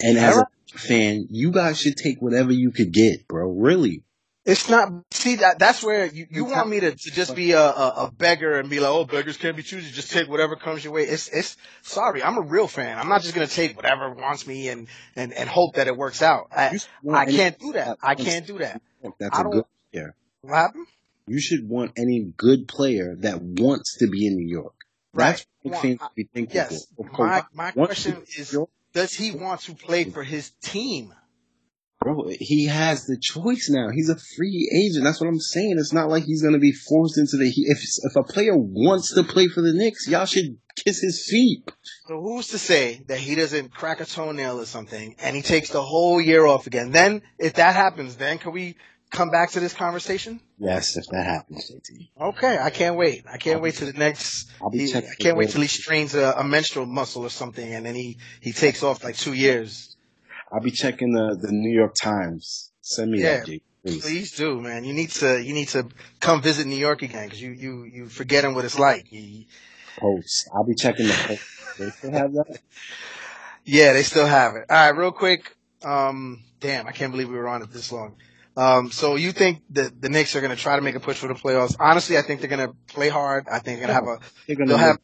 And 0.00 0.18
as 0.18 0.36
a 0.36 0.46
fan, 0.74 1.26
you 1.30 1.52
guys 1.52 1.80
should 1.80 1.96
take 1.96 2.20
whatever 2.20 2.52
you 2.52 2.72
could 2.72 2.92
get, 2.92 3.28
bro. 3.28 3.48
Really. 3.48 4.04
It's 4.48 4.66
not. 4.70 4.90
See 5.10 5.36
that 5.36 5.58
that's 5.58 5.82
where 5.82 6.06
you, 6.06 6.26
you 6.30 6.46
want 6.46 6.70
me 6.70 6.80
to, 6.80 6.92
to 6.92 7.10
just 7.10 7.36
be 7.36 7.52
a, 7.52 7.60
a, 7.60 7.88
a 8.06 8.10
beggar 8.10 8.58
and 8.58 8.70
be 8.70 8.80
like, 8.80 8.90
oh, 8.90 9.04
beggars 9.04 9.36
can't 9.36 9.54
be 9.54 9.62
choosy. 9.62 9.90
Just 9.92 10.10
take 10.10 10.26
whatever 10.26 10.56
comes 10.56 10.82
your 10.82 10.94
way. 10.94 11.02
It's 11.02 11.28
it's 11.28 11.58
sorry. 11.82 12.22
I'm 12.22 12.38
a 12.38 12.40
real 12.40 12.66
fan. 12.66 12.98
I'm 12.98 13.10
not 13.10 13.20
just 13.20 13.34
gonna 13.34 13.46
take 13.46 13.76
whatever 13.76 14.10
wants 14.14 14.46
me 14.46 14.68
and 14.68 14.88
and 15.14 15.34
and 15.34 15.50
hope 15.50 15.74
that 15.74 15.86
it 15.86 15.94
works 15.94 16.22
out. 16.22 16.48
I 16.56 16.70
You 16.70 16.78
should 16.78 16.88
want 17.02 17.28
I 17.28 17.30
can't 17.30 17.58
do 17.58 17.72
that. 17.74 17.98
I 18.02 18.14
can't 18.14 18.46
do 18.46 18.58
that. 18.58 18.80
That's 19.18 19.38
a 19.38 19.44
good 19.44 19.64
player. 19.92 20.14
What 20.40 20.54
happened? 20.54 20.86
You 21.26 21.40
should 21.40 21.68
want 21.68 21.92
any 21.98 22.32
good 22.34 22.68
player 22.68 23.16
that 23.18 23.42
wants 23.42 23.98
to 23.98 24.08
be 24.08 24.26
in 24.26 24.36
New 24.36 24.48
York. 24.48 24.74
That's 25.12 25.44
Right. 25.62 25.72
what 25.72 25.82
fans 25.82 26.00
should 26.00 26.14
be 26.14 26.24
thinking 26.32 26.54
Yes. 26.54 26.86
Of 26.98 27.00
oh, 27.00 27.02
My 27.04 27.40
course, 27.40 27.42
my 27.52 27.70
question 27.72 28.22
is, 28.38 28.56
does 28.94 29.12
he 29.12 29.30
want 29.32 29.60
to 29.62 29.74
play 29.74 30.04
for 30.04 30.22
his 30.22 30.50
team? 30.62 31.12
Bro, 32.00 32.30
he 32.38 32.66
has 32.66 33.06
the 33.06 33.18
choice 33.20 33.68
now. 33.70 33.88
He's 33.92 34.08
a 34.08 34.16
free 34.36 34.70
agent. 34.72 35.04
That's 35.04 35.20
what 35.20 35.28
I'm 35.28 35.40
saying. 35.40 35.76
It's 35.78 35.92
not 35.92 36.08
like 36.08 36.24
he's 36.24 36.42
gonna 36.42 36.58
be 36.58 36.72
forced 36.72 37.18
into 37.18 37.36
the. 37.36 37.50
he- 37.50 37.66
If 37.66 37.80
if 37.82 38.16
a 38.16 38.22
player 38.22 38.56
wants 38.56 39.12
to 39.14 39.24
play 39.24 39.48
for 39.48 39.62
the 39.62 39.72
Knicks, 39.72 40.06
y'all 40.06 40.24
should 40.26 40.58
kiss 40.76 41.00
his 41.00 41.26
feet. 41.28 41.68
So 42.06 42.20
who's 42.20 42.48
to 42.48 42.58
say 42.58 43.02
that 43.08 43.18
he 43.18 43.34
doesn't 43.34 43.72
crack 43.74 44.00
a 44.00 44.04
toenail 44.04 44.60
or 44.60 44.66
something 44.66 45.16
and 45.18 45.34
he 45.34 45.42
takes 45.42 45.70
the 45.70 45.82
whole 45.82 46.20
year 46.20 46.46
off 46.46 46.68
again? 46.68 46.92
Then, 46.92 47.22
if 47.38 47.54
that 47.54 47.74
happens, 47.74 48.14
then 48.16 48.38
can 48.38 48.52
we 48.52 48.76
come 49.10 49.30
back 49.30 49.50
to 49.52 49.60
this 49.60 49.74
conversation? 49.74 50.40
Yes, 50.56 50.96
if 50.96 51.06
that 51.08 51.24
happens, 51.26 51.68
JT. 51.70 52.10
Okay, 52.20 52.58
I 52.58 52.70
can't 52.70 52.96
wait. 52.96 53.24
I 53.28 53.38
can't 53.38 53.60
wait 53.60 53.74
till 53.74 53.90
the 53.90 53.98
next. 53.98 54.50
I'll 54.62 54.70
be 54.70 54.86
he-. 54.86 54.94
I 54.94 55.14
can't 55.18 55.36
wait 55.36 55.50
till 55.50 55.62
he 55.62 55.68
strains 55.68 56.14
a, 56.14 56.32
a 56.38 56.44
menstrual 56.44 56.86
muscle 56.86 57.22
or 57.24 57.30
something, 57.30 57.74
and 57.74 57.84
then 57.84 57.96
he 57.96 58.18
he 58.40 58.52
takes 58.52 58.84
off 58.84 59.02
like 59.02 59.16
two 59.16 59.32
years. 59.34 59.96
I'll 60.52 60.60
be 60.60 60.70
checking 60.70 61.12
the 61.12 61.36
the 61.40 61.52
New 61.52 61.74
York 61.74 61.94
Times. 62.00 62.70
Send 62.80 63.10
me 63.10 63.20
Yeah, 63.20 63.38
that, 63.40 63.46
JT. 63.46 63.60
Please. 63.84 64.02
Please 64.02 64.32
do, 64.36 64.60
man. 64.60 64.84
You 64.84 64.92
need 64.92 65.10
to 65.10 65.42
you 65.42 65.54
need 65.54 65.68
to 65.68 65.88
come 66.20 66.42
visit 66.42 66.66
New 66.66 66.76
York 66.76 67.02
again 67.02 67.24
because 67.26 67.40
you 67.40 67.52
you 67.52 67.84
you 67.84 68.08
forgetting 68.08 68.54
what 68.54 68.64
it's 68.64 68.78
like. 68.78 69.06
You, 69.10 69.44
Post. 69.98 70.48
I'll 70.54 70.64
be 70.64 70.74
checking 70.74 71.06
the 71.06 71.12
post. 71.12 71.42
They 71.78 71.90
still 71.90 72.12
have 72.12 72.32
that. 72.34 72.58
Yeah, 73.64 73.92
they 73.92 74.02
still 74.02 74.26
have 74.26 74.54
it. 74.56 74.64
All 74.70 74.76
right, 74.76 74.96
real 74.98 75.12
quick. 75.12 75.54
Um, 75.84 76.42
damn, 76.58 76.86
I 76.86 76.92
can't 76.92 77.12
believe 77.12 77.28
we 77.28 77.36
were 77.36 77.48
on 77.48 77.60
it 77.60 77.70
this 77.70 77.92
long. 77.92 78.16
Um, 78.56 78.90
so 78.90 79.16
you 79.16 79.30
think 79.30 79.62
that 79.70 80.00
the 80.00 80.08
Knicks 80.08 80.34
are 80.34 80.40
going 80.40 80.56
to 80.56 80.60
try 80.60 80.76
to 80.76 80.80
make 80.80 80.94
a 80.94 81.00
push 81.00 81.18
for 81.18 81.28
the 81.28 81.34
playoffs? 81.34 81.76
Honestly, 81.78 82.16
I 82.16 82.22
think 82.22 82.40
they're 82.40 82.48
going 82.48 82.66
to 82.66 82.74
play 82.86 83.10
hard. 83.10 83.46
I 83.46 83.58
think 83.58 83.78
they're 83.78 83.88
going 83.88 83.88
to 83.88 83.94
have 83.94 84.04
a. 84.04 84.18
They're 84.46 84.56
gonna 84.56 84.68
They'll 84.68 84.78
have. 84.78 84.98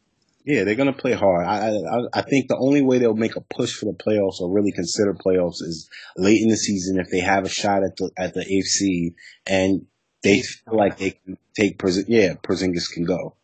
Yeah, 0.45 0.63
they're 0.63 0.75
gonna 0.75 0.93
play 0.93 1.13
hard. 1.13 1.45
I, 1.45 1.69
I 1.69 2.19
I 2.19 2.21
think 2.21 2.47
the 2.47 2.57
only 2.57 2.81
way 2.81 2.99
they'll 2.99 3.15
make 3.15 3.35
a 3.35 3.41
push 3.41 3.73
for 3.73 3.85
the 3.85 3.93
playoffs 3.93 4.39
or 4.39 4.51
really 4.51 4.71
consider 4.71 5.13
playoffs 5.13 5.61
is 5.61 5.89
late 6.15 6.41
in 6.41 6.49
the 6.49 6.57
season 6.57 6.99
if 6.99 7.09
they 7.09 7.19
have 7.19 7.45
a 7.45 7.49
shot 7.49 7.83
at 7.83 7.97
the 7.97 8.11
at 8.17 8.33
the 8.33 8.43
seed 8.61 9.15
and 9.47 9.87
they 10.21 10.41
feel 10.41 10.77
like 10.77 10.97
they 10.97 11.11
can 11.11 11.37
take 11.55 11.79
Porz- 11.79 12.05
yeah 12.07 12.35
Porzingis 12.35 12.91
can 12.91 13.05
go. 13.05 13.35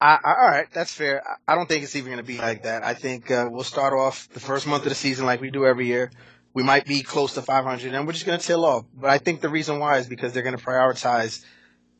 I, 0.00 0.18
I, 0.22 0.34
all 0.40 0.48
right, 0.48 0.66
that's 0.72 0.92
fair. 0.92 1.22
I, 1.26 1.52
I 1.52 1.54
don't 1.56 1.68
think 1.68 1.82
it's 1.82 1.96
even 1.96 2.12
going 2.12 2.24
to 2.24 2.26
be 2.26 2.38
like 2.38 2.62
that. 2.62 2.84
I 2.84 2.94
think 2.94 3.32
uh, 3.32 3.48
we'll 3.50 3.64
start 3.64 3.92
off 3.92 4.28
the 4.32 4.38
first 4.38 4.66
month 4.66 4.84
of 4.84 4.90
the 4.90 4.94
season 4.94 5.26
like 5.26 5.40
we 5.40 5.50
do 5.50 5.66
every 5.66 5.86
year 5.86 6.10
we 6.54 6.62
might 6.62 6.86
be 6.86 7.02
close 7.02 7.34
to 7.34 7.42
500 7.42 7.94
and 7.94 8.06
we're 8.06 8.12
just 8.12 8.26
going 8.26 8.38
to 8.38 8.44
tail 8.44 8.64
off. 8.64 8.84
But 8.92 9.10
I 9.10 9.18
think 9.18 9.40
the 9.40 9.48
reason 9.48 9.78
why 9.78 9.98
is 9.98 10.08
because 10.08 10.32
they're 10.32 10.42
going 10.42 10.56
to 10.56 10.64
prioritize 10.64 11.44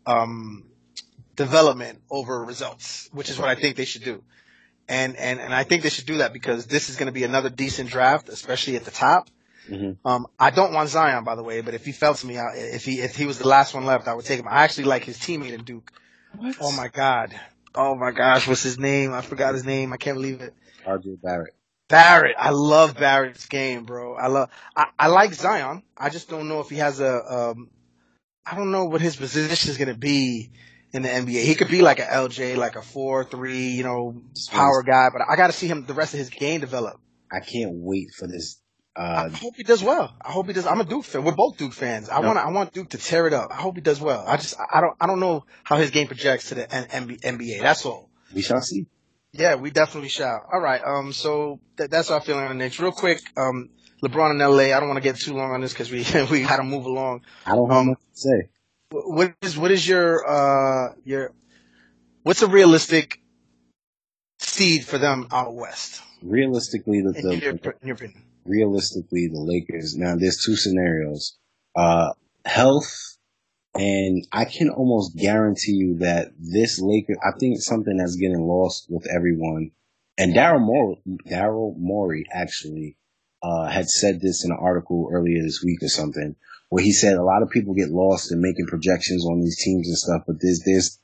um, 0.07 0.65
development 1.39 2.03
over 2.11 2.45
results, 2.45 3.09
which 3.13 3.31
is 3.31 3.39
what 3.39 3.49
I 3.49 3.55
think 3.55 3.77
they 3.77 3.87
should 3.87 4.05
do. 4.05 4.23
And, 4.89 5.17
and, 5.17 5.41
and 5.41 5.55
I 5.55 5.63
think 5.63 5.83
they 5.83 5.89
should 5.89 6.07
do 6.07 6.19
that 6.19 6.33
because 6.33 6.67
this 6.67 6.91
is 6.91 6.97
going 6.97 7.07
to 7.07 7.13
be 7.13 7.25
another 7.25 7.49
decent 7.49 7.91
draft, 7.91 8.29
especially 8.29 8.77
at 8.77 8.85
the 8.85 8.91
top. 8.91 9.31
Mhm. 9.71 9.99
Um, 10.05 10.27
I 10.39 10.51
don't 10.51 10.73
want 10.73 10.89
Zion, 10.89 11.25
by 11.25 11.35
the 11.37 11.43
way, 11.43 11.61
but 11.61 11.75
if 11.75 11.85
he 11.85 11.93
fell 11.93 12.15
to 12.15 12.27
me, 12.27 12.39
I, 12.39 12.55
if 12.57 12.85
he 12.87 13.01
if 13.01 13.15
he 13.17 13.27
was 13.27 13.39
the 13.39 13.47
last 13.47 13.75
one 13.75 13.85
left, 13.85 14.09
I 14.09 14.15
would 14.15 14.25
take 14.25 14.41
him. 14.41 14.49
I 14.49 14.65
actually 14.65 14.85
like 14.85 15.05
his 15.05 15.19
teammate 15.19 15.53
in 15.53 15.63
Duke. 15.63 15.93
What? 16.37 16.57
Oh 16.61 16.73
my 16.73 16.89
god. 16.89 17.39
Oh 17.75 17.95
my 17.95 18.11
gosh, 18.11 18.49
what's 18.49 18.63
his 18.63 18.79
name? 18.79 19.13
I 19.13 19.21
forgot 19.21 19.53
his 19.53 19.65
name. 19.67 19.93
I 19.93 19.99
can't 19.99 20.17
believe 20.17 20.41
it. 20.41 20.55
RJ 20.87 21.21
Barrett. 21.21 21.55
Barrett. 21.87 22.37
I 22.39 22.51
love 22.51 22.95
Barrett's 22.97 23.45
game, 23.47 23.85
bro. 23.85 24.15
I 24.15 24.29
love. 24.29 24.49
I, 24.75 24.87
I 24.99 25.09
like 25.09 25.35
Zion. 25.35 25.83
I 25.99 26.09
just 26.09 26.31
don't 26.31 26.49
know 26.49 26.61
if 26.61 26.71
he 26.71 26.77
has 26.77 27.01
a. 27.01 27.13
Um, 27.31 27.69
I 28.47 28.57
don't 28.57 28.71
know 28.71 28.87
what 28.87 29.03
his 29.03 29.17
position 29.17 29.71
is 29.71 29.77
going 29.77 29.89
to 29.89 29.99
be 29.99 30.51
in 30.93 31.03
the 31.03 31.09
NBA. 31.09 31.43
He 31.45 31.55
could 31.55 31.69
be 31.69 31.83
like 31.83 31.99
a 32.01 32.05
LJ, 32.07 32.57
like 32.57 32.77
a 32.77 32.83
four 32.83 33.25
three, 33.25 33.69
you 33.69 33.83
know, 33.85 34.23
power 34.51 34.83
guy. 34.83 35.09
But 35.13 35.23
I 35.29 35.37
got 35.37 35.49
to 35.49 35.53
see 35.53 35.67
him 35.67 35.85
the 35.87 35.95
rest 35.95 36.15
of 36.15 36.19
his 36.19 36.31
game 36.31 36.61
develop. 36.61 37.01
I 37.31 37.41
can't 37.41 37.73
wait 37.75 38.09
for 38.17 38.27
this. 38.27 38.61
I 38.97 39.27
Uh, 39.27 39.29
hope 39.31 39.55
he 39.57 39.63
does 39.63 39.83
well. 39.85 40.13
I 40.25 40.33
hope 40.33 40.47
he 40.49 40.53
does. 40.53 40.67
I'm 40.67 40.81
a 40.81 40.85
Duke 40.85 41.05
fan. 41.05 41.23
We're 41.23 41.33
both 41.37 41.57
Duke 41.57 41.73
fans. 41.73 42.09
I 42.09 42.21
No. 42.21 42.29
want. 42.29 42.39
I 42.39 42.51
want 42.51 42.73
Duke 42.73 42.91
to 42.91 42.99
tear 42.99 43.27
it 43.29 43.33
up. 43.33 43.51
I 43.53 43.57
hope 43.57 43.77
he 43.77 43.81
does 43.81 44.01
well. 44.01 44.25
I 44.27 44.37
just. 44.39 44.57
I 44.59 44.81
don't. 44.81 44.97
I 45.01 45.07
don't 45.07 45.21
know 45.21 45.45
how 45.63 45.77
his 45.77 45.91
game 45.91 46.07
projects 46.09 46.49
to 46.49 46.55
the 46.57 46.67
NBA. 46.67 47.61
That's 47.61 47.85
all. 47.87 48.11
we 48.35 48.43
shall 48.43 48.61
see. 48.61 48.87
Yeah, 49.33 49.55
we 49.57 49.71
definitely 49.71 50.09
shall. 50.09 50.41
All 50.53 50.61
right. 50.61 50.83
Um. 50.85 51.13
So 51.13 51.61
th- 51.77 51.91
that's 51.91 52.11
our 52.11 52.21
feeling 52.21 52.45
on 52.45 52.49
the 52.49 52.55
Knicks. 52.65 52.81
Real 52.81 52.93
quick. 52.93 53.21
Um. 53.37 53.69
LeBron 54.03 54.31
in 54.31 54.39
LA. 54.39 54.75
I 54.77 54.79
don't 54.81 54.89
want 54.89 54.97
to 54.97 55.03
get 55.03 55.17
too 55.17 55.35
long 55.35 55.51
on 55.51 55.61
this 55.61 55.73
because 55.73 55.91
we 55.91 55.99
we 56.31 56.43
got 56.43 56.57
to 56.57 56.63
move 56.63 56.87
along. 56.87 57.23
I 57.47 57.55
don't 57.57 57.69
have 57.69 57.79
Um, 57.79 57.87
much 57.89 57.99
to 58.15 58.21
say. 58.21 58.49
Wh- 58.91 59.09
What 59.09 59.35
is 59.43 59.59
what 59.59 59.71
is 59.71 59.87
your 59.87 60.27
uh 60.27 60.95
your 61.05 61.33
what's 62.23 62.43
a 62.43 62.47
realistic 62.49 63.21
seed 64.39 64.85
for 64.85 64.99
them 64.99 65.29
out 65.33 65.55
west? 65.55 66.03
Realistically, 66.23 67.01
the, 67.03 67.15
In 67.19 67.41
your, 67.41 67.51
in 67.53 67.61
your 67.85 67.95
opinion. 67.95 68.23
realistically 68.45 69.29
the 69.29 69.39
Lakers. 69.41 69.97
Now, 69.97 70.17
there's 70.17 70.43
two 70.45 70.57
scenarios: 70.57 71.37
uh, 71.77 72.13
health, 72.45 73.17
and 73.75 74.27
I 74.33 74.45
can 74.47 74.71
almost 74.71 75.17
guarantee 75.17 75.73
you 75.75 75.99
that 75.99 76.33
this 76.39 76.81
Laker. 76.81 77.15
I 77.23 77.39
think 77.39 77.57
it's 77.57 77.67
something 77.67 77.97
that's 77.97 78.17
getting 78.17 78.41
lost 78.41 78.87
with 78.91 79.07
everyone. 79.07 79.71
And 80.17 80.35
Daryl 80.35 80.61
Morey, 80.61 81.01
Daryl 81.29 81.77
Morey 81.79 82.27
actually 82.33 82.97
uh, 83.41 83.67
had 83.67 83.89
said 83.89 84.21
this 84.21 84.45
in 84.45 84.51
an 84.51 84.59
article 84.61 85.09
earlier 85.13 85.41
this 85.41 85.63
week 85.63 85.81
or 85.85 85.89
something, 85.89 86.35
where 86.69 86.85
he 86.85 86.93
said 86.93 87.17
a 87.17 87.23
lot 87.23 87.43
of 87.43 87.51
people 87.51 87.75
get 87.75 87.91
lost 87.91 88.33
in 88.33 88.41
making 88.41 88.67
projections 88.67 89.25
on 89.27 89.41
these 89.41 89.63
teams 89.63 89.89
and 89.89 89.97
stuff. 89.97 90.23
But 90.27 90.37
there's 90.41 90.63
there's 90.65 90.99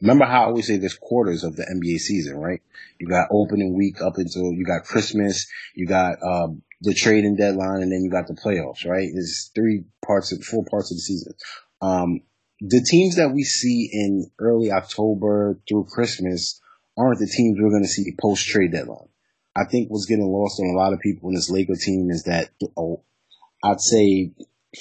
remember 0.00 0.26
how 0.26 0.42
I 0.42 0.46
always 0.46 0.66
say 0.66 0.76
there's 0.76 0.98
quarters 0.98 1.44
of 1.44 1.56
the 1.56 1.64
NBA 1.64 1.98
season, 1.98 2.36
right? 2.38 2.60
You 2.98 3.06
got 3.06 3.28
opening 3.30 3.76
week 3.76 4.00
up 4.00 4.18
until 4.18 4.52
you 4.52 4.64
got 4.64 4.84
Christmas, 4.84 5.46
you 5.74 5.86
got 5.86 6.22
um, 6.22 6.62
the 6.82 6.94
trading 6.94 7.36
deadline, 7.36 7.82
and 7.82 7.92
then 7.92 8.02
you 8.02 8.10
got 8.10 8.26
the 8.26 8.34
playoffs, 8.34 8.86
right? 8.86 9.08
There's 9.12 9.50
three 9.54 9.84
parts 10.04 10.32
of 10.32 10.42
four 10.44 10.64
parts 10.64 10.90
of 10.90 10.96
the 10.96 11.02
season. 11.02 11.34
Um, 11.80 12.20
the 12.60 12.82
teams 12.82 13.16
that 13.16 13.32
we 13.32 13.42
see 13.42 13.88
in 13.92 14.30
early 14.38 14.70
October 14.70 15.58
through 15.68 15.86
Christmas 15.90 16.60
aren't 16.96 17.18
the 17.18 17.26
teams 17.26 17.58
we're 17.60 17.70
going 17.70 17.82
to 17.82 17.88
see 17.88 18.14
post 18.18 18.46
trade 18.46 18.72
deadline. 18.72 19.08
I 19.54 19.64
think 19.64 19.88
what's 19.88 20.06
getting 20.06 20.26
lost 20.26 20.60
on 20.60 20.74
a 20.74 20.78
lot 20.78 20.92
of 20.92 21.00
people 21.00 21.28
in 21.28 21.34
this 21.34 21.50
Laker 21.50 21.76
team 21.76 22.10
is 22.10 22.24
that 22.24 22.50
oh, 22.76 23.02
I'd 23.62 23.80
say 23.80 24.32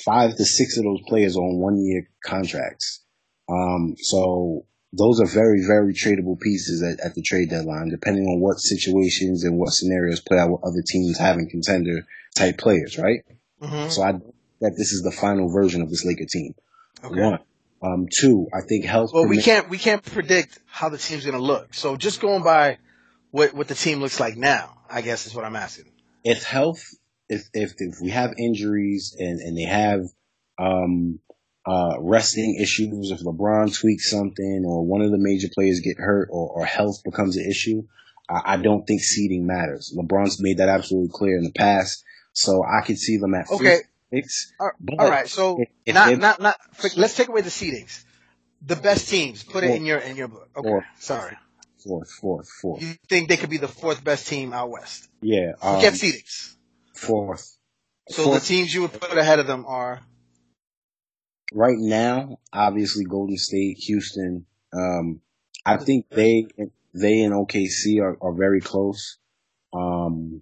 five 0.04 0.36
to 0.36 0.46
six 0.46 0.78
of 0.78 0.84
those 0.84 1.02
players 1.08 1.38
on 1.38 1.60
one 1.60 1.78
year 1.84 2.08
contracts. 2.24 3.04
Um, 3.48 3.96
so 3.98 4.66
those 4.92 5.20
are 5.20 5.28
very, 5.28 5.66
very 5.66 5.94
tradable 5.94 6.40
pieces 6.40 6.82
at, 6.84 7.00
at 7.06 7.16
the 7.16 7.22
trade 7.22 7.50
deadline, 7.50 7.90
depending 7.90 8.26
on 8.26 8.40
what 8.40 8.60
situations 8.60 9.44
and 9.44 9.58
what 9.58 9.70
scenarios 9.70 10.22
play 10.22 10.40
out 10.40 10.52
with 10.52 10.64
other 10.64 10.84
teams 10.86 11.18
having 11.18 11.50
contender 11.50 12.06
type 12.36 12.58
players, 12.58 12.98
right? 12.98 13.22
Mm-hmm. 13.62 13.90
So 13.90 14.04
I 14.04 14.14
that 14.62 14.76
this 14.78 14.94
is 14.94 15.04
the 15.04 15.12
final 15.12 15.50
version 15.50 15.82
of 15.82 15.90
this 15.90 16.06
Laker 16.06 16.26
team. 16.26 16.56
Okay. 17.04 17.22
One. 17.22 17.40
Um, 17.82 18.08
two, 18.12 18.48
I 18.54 18.62
think 18.62 18.86
health. 18.86 19.12
Well, 19.14 19.28
we 19.28 19.42
can't 19.42 19.70
we 19.70 19.78
can't 19.78 20.04
predict 20.04 20.60
how 20.66 20.90
the 20.90 20.98
team's 20.98 21.26
going 21.26 21.38
to 21.38 21.44
look. 21.44 21.74
So 21.74 21.98
just 21.98 22.20
going 22.22 22.44
by 22.44 22.78
what 23.32 23.54
what 23.54 23.68
the 23.68 23.76
team 23.76 24.00
looks 24.00 24.20
like 24.20 24.38
now, 24.38 24.78
I 24.90 25.02
guess 25.02 25.28
is 25.28 25.36
what 25.36 25.46
I'm 25.46 25.56
asking. 25.56 25.92
if 26.24 26.44
health, 26.44 26.84
if, 27.30 27.50
if, 27.54 27.74
if 27.78 27.96
we 28.02 28.10
have 28.12 28.34
injuries 28.38 29.16
and, 29.18 29.40
and 29.40 29.58
they 29.58 29.64
have, 29.64 30.02
um, 30.60 31.20
uh, 31.68 31.96
resting 32.00 32.58
issues, 32.62 33.10
if 33.12 33.22
LeBron 33.22 33.76
tweaks 33.76 34.10
something 34.12 34.64
or 34.68 34.86
one 34.86 35.02
of 35.02 35.10
the 35.12 35.18
major 35.18 35.48
players 35.54 35.80
get 35.80 35.98
hurt 35.98 36.30
or, 36.32 36.48
or 36.50 36.66
health 36.66 37.02
becomes 37.04 37.38
an 37.38 37.50
issue, 37.50 37.82
I, 38.30 38.54
I 38.54 38.58
don't 38.58 38.86
think 38.86 39.02
seeding 39.02 39.48
matters. 39.48 39.92
LeBron's 39.98 40.40
made 40.40 40.60
that 40.60 40.70
absolutely 40.70 41.10
clear 41.12 41.38
in 41.38 41.44
the 41.44 41.52
past. 41.52 42.04
So 42.34 42.64
I 42.64 42.86
could 42.86 43.00
see 43.00 43.18
them 43.18 43.34
at 43.34 43.50
Okay. 43.50 43.80
six. 44.14 44.54
All 44.60 44.72
right. 45.00 45.28
So 45.28 45.58
if- 45.60 45.70
if 45.86 45.94
not 45.96 46.18
not 46.20 46.40
not. 46.42 46.58
Let's 46.96 47.16
take 47.16 47.30
away 47.30 47.42
the 47.42 47.50
seedings. 47.50 48.04
The 48.62 48.76
best 48.76 49.10
teams. 49.10 49.44
Put 49.44 49.64
it 49.64 49.72
in 49.72 49.86
your 49.86 50.00
in 50.00 50.18
your 50.18 50.28
book. 50.28 50.50
Okay. 50.56 50.68
Four. 50.68 50.86
Sorry. 51.00 51.38
Fourth, 51.84 52.12
fourth, 52.12 52.48
fourth. 52.62 52.82
You 52.82 52.94
think 53.08 53.30
they 53.30 53.38
could 53.38 53.50
be 53.50 53.58
the 53.58 53.68
fourth 53.68 54.04
best 54.04 54.28
team 54.28 54.54
out 54.54 54.70
west? 54.70 55.08
Yeah. 55.22 55.54
Um, 55.62 55.76
Forget 55.76 55.94
seedings. 55.94 56.56
Fourth. 56.96 57.58
So 58.10 58.24
fourth. 58.26 58.42
the 58.42 58.48
teams 58.48 58.74
you 58.74 58.82
would 58.84 58.94
put 58.94 59.18
ahead 59.18 59.40
of 59.40 59.48
them 59.48 59.66
are 59.68 60.02
right 61.54 61.78
now, 61.78 62.40
obviously 62.54 63.06
Golden 63.06 63.38
State, 63.38 63.78
Houston. 63.80 64.46
Um, 64.74 65.22
I 65.66 65.78
think 65.78 66.10
they 66.10 66.48
they 66.94 67.22
and 67.22 67.34
OKC 67.34 68.02
are, 68.02 68.18
are 68.22 68.34
very 68.34 68.62
close. 68.62 69.18
Um, 69.74 70.42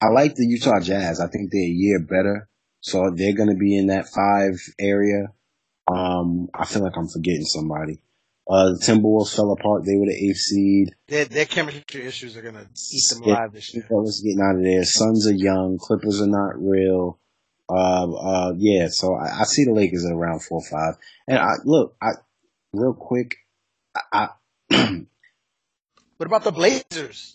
I 0.00 0.08
like 0.08 0.34
the 0.34 0.46
Utah 0.46 0.80
Jazz. 0.80 1.20
I 1.20 1.26
think 1.26 1.50
they're 1.50 1.60
a 1.60 1.64
year 1.64 2.00
better, 2.00 2.48
so 2.80 3.10
they're 3.14 3.36
going 3.36 3.50
to 3.50 3.56
be 3.56 3.76
in 3.76 3.88
that 3.88 4.08
five 4.08 4.54
area. 4.78 5.26
Um, 5.92 6.48
I 6.54 6.64
feel 6.64 6.82
like 6.82 6.96
I'm 6.96 7.08
forgetting 7.08 7.44
somebody. 7.44 8.00
Uh, 8.48 8.72
the 8.72 8.78
Timberwolves 8.78 9.34
fell 9.34 9.50
apart. 9.52 9.84
They 9.84 9.96
were 9.96 10.06
the 10.06 10.14
eighth 10.28 10.38
seed. 10.38 10.94
their 11.08 11.24
their 11.24 11.46
chemistry 11.46 12.06
issues 12.06 12.36
are 12.36 12.42
going 12.42 12.54
to 12.54 12.66
eat 12.92 13.04
them 13.10 13.22
Yeah. 13.24 13.32
alive 13.34 13.52
this 13.52 13.74
year. 13.74 13.84
Fellas 13.88 14.20
getting 14.20 14.40
out 14.40 14.56
of 14.56 14.62
there. 14.62 14.84
Suns 14.84 15.26
are 15.26 15.32
young. 15.32 15.78
Clippers 15.78 16.20
are 16.20 16.28
not 16.28 16.54
real. 16.62 17.18
Uh, 17.68 18.12
uh, 18.12 18.52
yeah. 18.56 18.86
So 18.88 19.14
I, 19.14 19.40
I 19.40 19.44
see 19.44 19.64
the 19.64 19.72
Lakers 19.72 20.04
at 20.04 20.12
around 20.12 20.42
four 20.44 20.60
or 20.60 20.64
five. 20.64 20.94
And 21.26 21.38
I 21.38 21.54
look, 21.64 21.96
I 22.00 22.12
real 22.72 22.94
quick, 22.94 23.36
I, 24.12 24.28
I, 24.70 25.00
What 26.18 26.26
about 26.26 26.44
the 26.44 26.52
Blazers? 26.52 27.34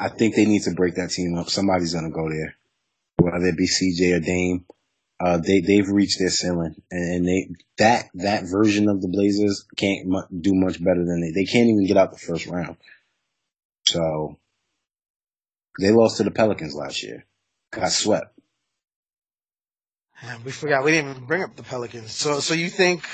I 0.00 0.08
think 0.08 0.34
they 0.34 0.46
need 0.46 0.62
to 0.62 0.72
break 0.74 0.94
that 0.94 1.10
team 1.10 1.36
up. 1.36 1.50
Somebody's 1.50 1.92
gonna 1.94 2.10
go 2.10 2.28
there, 2.30 2.56
whether 3.18 3.46
it 3.46 3.56
be 3.56 3.66
CJ 3.68 4.16
or 4.16 4.20
Dame. 4.20 4.64
Uh, 5.20 5.38
they 5.38 5.60
they've 5.60 5.88
reached 5.88 6.18
their 6.20 6.30
ceiling, 6.30 6.80
and, 6.92 7.12
and 7.14 7.26
they 7.26 7.48
that 7.78 8.08
that 8.14 8.44
version 8.44 8.88
of 8.88 9.02
the 9.02 9.08
Blazers 9.08 9.66
can't 9.76 10.06
mu- 10.06 10.22
do 10.40 10.54
much 10.54 10.82
better 10.82 11.04
than 11.04 11.20
they. 11.20 11.32
They 11.32 11.44
can't 11.44 11.68
even 11.68 11.86
get 11.86 11.96
out 11.96 12.12
the 12.12 12.18
first 12.18 12.46
round. 12.46 12.76
So 13.86 14.38
they 15.80 15.90
lost 15.90 16.18
to 16.18 16.22
the 16.24 16.30
Pelicans 16.30 16.74
last 16.74 17.02
year. 17.02 17.26
Got 17.72 17.90
swept. 17.90 18.38
Man, 20.22 20.42
we 20.44 20.52
forgot 20.52 20.84
we 20.84 20.92
didn't 20.92 21.10
even 21.12 21.26
bring 21.26 21.42
up 21.42 21.56
the 21.56 21.62
Pelicans. 21.64 22.12
So 22.12 22.38
so 22.40 22.54
you 22.54 22.68
think 22.68 23.04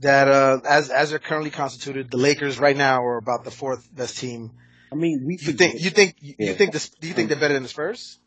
that 0.00 0.28
uh, 0.28 0.60
as 0.66 0.88
as 0.88 1.10
they're 1.10 1.18
currently 1.18 1.50
constituted, 1.50 2.10
the 2.10 2.16
Lakers 2.16 2.58
right 2.58 2.76
now 2.76 3.04
are 3.04 3.18
about 3.18 3.44
the 3.44 3.50
fourth 3.50 3.94
best 3.94 4.18
team. 4.18 4.52
I 4.92 4.96
mean, 4.96 5.24
we 5.26 5.38
You 5.40 5.52
think 5.52 5.80
you 5.80 5.90
think 5.90 6.16
you 6.20 6.34
Yeah. 6.38 6.52
think 6.52 6.72
this? 6.72 6.88
Do 6.88 7.08
you 7.08 7.14
think 7.14 7.28
they're 7.28 7.38
better 7.38 7.54
than 7.54 7.64
the 7.64 7.68
Spurs? 7.68 8.18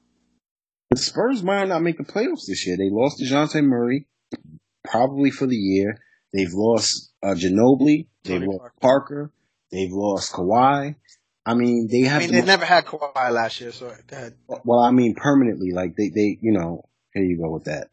The 0.89 0.97
Spurs 0.97 1.43
might 1.43 1.67
not 1.67 1.81
make 1.81 1.97
the 1.97 2.03
playoffs 2.03 2.45
this 2.47 2.65
year. 2.65 2.77
They 2.77 2.89
lost 2.89 3.19
Dejounte 3.21 3.63
Murray, 3.63 4.07
probably 4.83 5.31
for 5.31 5.45
the 5.45 5.55
year. 5.55 5.97
They've 6.33 6.53
lost 6.53 7.11
uh, 7.23 7.35
Ginobili. 7.35 8.07
They've 8.23 8.41
Tony 8.41 8.47
lost 8.47 8.79
Parker. 8.81 9.31
They've 9.71 9.91
lost 9.91 10.33
Kawhi. 10.33 10.95
I 11.45 11.53
mean, 11.53 11.88
they 11.89 12.05
I 12.05 12.09
have. 12.11 12.21
mean, 12.21 12.31
the 12.31 12.41
they 12.41 12.45
never 12.45 12.65
had 12.65 12.85
Kawhi 12.85 13.31
last 13.31 13.61
year, 13.61 13.71
so 13.71 13.93
go 14.07 14.15
ahead. 14.17 14.35
well, 14.47 14.79
I 14.79 14.91
mean, 14.91 15.15
permanently. 15.15 15.71
Like 15.71 15.95
they, 15.95 16.09
they, 16.09 16.38
you 16.41 16.51
know, 16.51 16.83
here 17.13 17.23
you 17.23 17.38
go 17.38 17.51
with 17.51 17.65
that. 17.65 17.89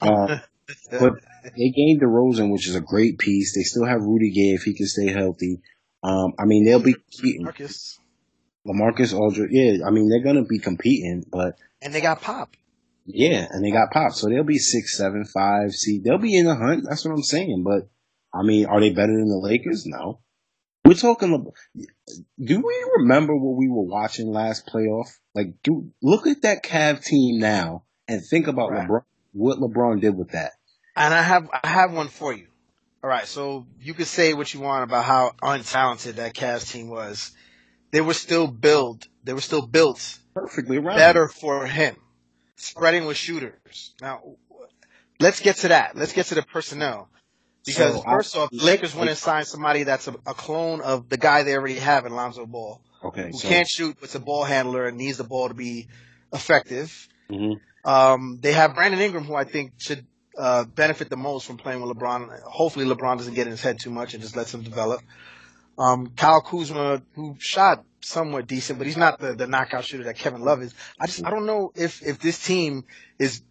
Uh, 0.00 0.38
but 0.90 1.14
they 1.56 1.70
gained 1.70 2.00
DeRozan, 2.00 2.52
which 2.52 2.68
is 2.68 2.74
a 2.74 2.80
great 2.80 3.18
piece. 3.18 3.54
They 3.54 3.62
still 3.62 3.86
have 3.86 4.02
Rudy 4.02 4.32
Gay 4.32 4.54
if 4.54 4.62
he 4.62 4.74
can 4.74 4.86
stay 4.86 5.08
healthy. 5.12 5.60
Um, 6.02 6.32
I 6.38 6.44
mean, 6.44 6.64
they'll 6.64 6.80
be. 6.80 6.96
Marcus, 7.38 7.98
Lamarcus 8.66 9.14
Aldridge, 9.18 9.50
yeah. 9.52 9.86
I 9.86 9.90
mean, 9.90 10.08
they're 10.08 10.24
gonna 10.24 10.44
be 10.44 10.58
competing, 10.58 11.24
but 11.30 11.56
and 11.80 11.94
they 11.94 12.00
got 12.00 12.20
Pop. 12.20 12.56
Yeah, 13.06 13.46
and 13.48 13.64
they 13.64 13.70
got 13.70 13.92
pop, 13.92 14.12
so 14.12 14.28
they'll 14.28 14.42
be 14.42 14.58
six, 14.58 14.98
seven, 14.98 15.24
five. 15.24 15.72
See, 15.72 16.00
they'll 16.00 16.18
be 16.18 16.36
in 16.36 16.46
the 16.46 16.56
hunt. 16.56 16.84
That's 16.88 17.04
what 17.04 17.12
I'm 17.14 17.22
saying. 17.22 17.62
But 17.64 17.88
I 18.34 18.42
mean, 18.42 18.66
are 18.66 18.80
they 18.80 18.90
better 18.90 19.12
than 19.12 19.28
the 19.28 19.38
Lakers? 19.40 19.86
No. 19.86 20.18
We're 20.84 20.94
talking. 20.94 21.52
Do 21.76 22.60
we 22.60 22.86
remember 22.98 23.36
what 23.36 23.56
we 23.56 23.68
were 23.68 23.82
watching 23.84 24.28
last 24.32 24.66
playoff? 24.66 25.08
Like, 25.34 25.62
do 25.62 25.92
look 26.02 26.26
at 26.26 26.42
that 26.42 26.64
Cav 26.64 27.04
team 27.04 27.38
now 27.38 27.84
and 28.08 28.24
think 28.24 28.48
about 28.48 28.72
Right. 28.72 28.88
LeBron. 28.88 29.02
What 29.32 29.58
LeBron 29.58 30.00
did 30.00 30.16
with 30.16 30.30
that. 30.30 30.52
And 30.96 31.14
I 31.14 31.22
have 31.22 31.48
I 31.52 31.68
have 31.68 31.92
one 31.92 32.08
for 32.08 32.32
you. 32.32 32.48
All 33.04 33.10
right, 33.10 33.26
so 33.26 33.66
you 33.80 33.94
can 33.94 34.06
say 34.06 34.34
what 34.34 34.52
you 34.52 34.58
want 34.58 34.82
about 34.82 35.04
how 35.04 35.32
untalented 35.42 36.14
that 36.14 36.34
Cavs 36.34 36.72
team 36.72 36.88
was. 36.88 37.30
They 37.92 38.00
were 38.00 38.14
still 38.14 38.46
built. 38.46 39.06
They 39.24 39.32
were 39.32 39.40
still 39.40 39.66
built 39.66 40.18
Perfectly 40.34 40.78
right. 40.78 40.96
better 40.96 41.28
for 41.28 41.66
him, 41.66 41.96
spreading 42.56 43.06
with 43.06 43.16
shooters. 43.16 43.94
Now, 44.00 44.20
let's 45.20 45.40
get 45.40 45.56
to 45.58 45.68
that. 45.68 45.96
Let's 45.96 46.12
get 46.12 46.26
to 46.26 46.34
the 46.34 46.42
personnel. 46.42 47.08
Because 47.64 47.94
So, 47.94 48.04
I- 48.06 48.12
first 48.12 48.36
off, 48.36 48.50
the 48.50 48.62
Lakers 48.64 48.94
went 48.94 49.08
and 49.10 49.18
signed 49.18 49.46
somebody 49.46 49.82
that's 49.84 50.06
a, 50.08 50.12
a 50.26 50.34
clone 50.34 50.80
of 50.80 51.08
the 51.08 51.16
guy 51.16 51.42
they 51.42 51.54
already 51.54 51.74
have 51.78 52.06
in 52.06 52.14
Lonzo 52.14 52.46
Ball, 52.46 52.80
Okay. 53.04 53.30
who 53.32 53.38
So, 53.38 53.48
can't 53.48 53.68
shoot, 53.68 54.00
but's 54.00 54.14
a 54.14 54.20
ball 54.20 54.44
handler 54.44 54.86
and 54.86 54.96
needs 54.96 55.18
the 55.18 55.24
ball 55.24 55.48
to 55.48 55.54
be 55.54 55.88
effective. 56.32 57.08
mhm. 57.30 57.58
Um, 57.84 58.38
they 58.40 58.52
have 58.52 58.74
Brandon 58.74 59.00
Ingram, 59.00 59.24
who 59.24 59.34
I 59.36 59.44
think 59.44 59.72
should 59.78 60.06
uh, 60.38 60.64
benefit 60.64 61.08
the 61.08 61.16
most 61.16 61.46
from 61.46 61.56
playing 61.56 61.80
with 61.80 61.96
LeBron. 61.96 62.40
Hopefully, 62.42 62.84
LeBron 62.84 63.16
doesn't 63.16 63.34
get 63.34 63.46
in 63.46 63.52
his 63.52 63.62
head 63.62 63.78
too 63.80 63.90
much 63.90 64.12
and 64.12 64.22
just 64.22 64.36
lets 64.36 64.52
him 64.52 64.62
develop. 64.62 65.00
Um, 65.78 66.12
Kyle 66.16 66.40
Kuzma, 66.40 67.02
who 67.14 67.36
shot 67.38 67.84
somewhat 68.00 68.46
decent, 68.46 68.78
but 68.78 68.86
he's 68.86 68.96
not 68.96 69.18
the, 69.18 69.34
the 69.34 69.46
knockout 69.46 69.84
shooter 69.84 70.04
that 70.04 70.16
Kevin 70.16 70.40
Love 70.40 70.62
is. 70.62 70.74
I 70.98 71.06
just 71.06 71.24
I 71.24 71.30
don't 71.30 71.46
know 71.46 71.72
if 71.74 72.02
if 72.02 72.18
this 72.18 72.44
team 72.44 72.84
is 73.18 73.42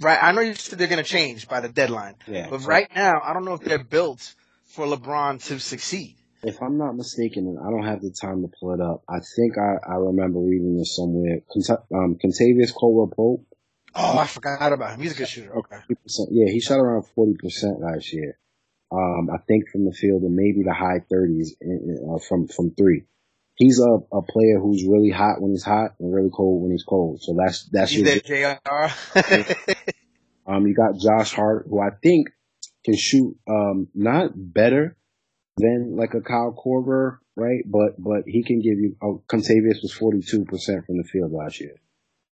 right. 0.00 0.18
I 0.22 0.32
know 0.32 0.42
you 0.42 0.54
said 0.54 0.78
they're 0.78 0.88
going 0.88 1.02
to 1.02 1.08
change 1.08 1.48
by 1.48 1.60
the 1.60 1.68
deadline, 1.68 2.16
yeah. 2.26 2.48
but 2.50 2.64
right 2.64 2.88
now 2.94 3.20
I 3.24 3.32
don't 3.32 3.44
know 3.44 3.54
if 3.54 3.60
they're 3.60 3.82
built 3.82 4.34
for 4.66 4.86
LeBron 4.86 5.42
to 5.46 5.58
succeed. 5.58 6.16
If 6.42 6.60
I'm 6.60 6.76
not 6.76 6.96
mistaken, 6.96 7.46
and 7.46 7.58
I 7.58 7.70
don't 7.70 7.84
have 7.84 8.02
the 8.02 8.14
time 8.20 8.42
to 8.42 8.48
pull 8.58 8.74
it 8.74 8.80
up, 8.80 9.04
I 9.08 9.20
think 9.36 9.56
I, 9.56 9.76
I 9.88 9.94
remember 9.94 10.40
reading 10.40 10.76
this 10.76 10.96
somewhere. 10.96 11.38
Cont- 11.52 11.84
um, 11.94 12.18
Kentavious 12.22 12.74
Caldwell 12.74 13.12
Pope, 13.14 13.46
Oh, 13.94 14.18
I 14.18 14.26
forgot 14.26 14.72
about 14.72 14.94
him. 14.94 15.00
He's 15.00 15.12
a 15.12 15.16
good 15.16 15.28
shooter. 15.28 15.54
Okay. 15.58 15.76
yeah, 16.30 16.50
he 16.50 16.60
shot 16.60 16.78
around 16.78 17.04
40% 17.16 17.80
last 17.80 18.12
year. 18.12 18.38
Um, 18.92 19.30
I 19.32 19.38
think 19.38 19.70
from 19.70 19.86
the 19.86 19.92
field 19.92 20.22
and 20.22 20.36
maybe 20.36 20.62
the 20.64 20.74
high 20.74 21.00
30s 21.10 21.48
in, 21.60 21.70
in, 21.70 22.10
uh, 22.14 22.18
from, 22.28 22.46
from 22.46 22.74
three. 22.74 23.04
He's 23.54 23.80
a, 23.80 24.16
a 24.16 24.22
player 24.22 24.58
who's 24.60 24.84
really 24.86 25.10
hot 25.10 25.40
when 25.40 25.52
he's 25.52 25.64
hot 25.64 25.92
and 25.98 26.12
really 26.12 26.30
cold 26.30 26.62
when 26.62 26.72
he's 26.72 26.84
cold. 26.84 27.22
So 27.22 27.34
that's, 27.38 27.68
that's 27.70 27.90
He's 27.90 28.00
your, 28.00 28.20
there, 28.20 28.58
Jr. 28.60 29.16
um, 30.46 30.66
you 30.66 30.74
got 30.74 30.98
Josh 30.98 31.32
Hart, 31.32 31.66
who 31.68 31.80
I 31.80 31.90
think 32.02 32.28
can 32.84 32.96
shoot, 32.96 33.36
um, 33.48 33.88
not 33.94 34.32
better 34.34 34.96
than 35.56 35.96
like 35.96 36.14
a 36.14 36.20
Kyle 36.20 36.52
Korver, 36.52 37.18
right? 37.36 37.62
But, 37.64 38.02
but 38.02 38.24
he 38.26 38.42
can 38.42 38.60
give 38.60 38.78
you, 38.78 38.96
oh, 39.02 39.22
Kentavious 39.26 39.82
was 39.82 39.96
42% 39.98 40.86
from 40.86 40.98
the 40.98 41.04
field 41.04 41.32
last 41.32 41.60
year. 41.60 41.76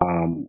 Um, 0.01 0.49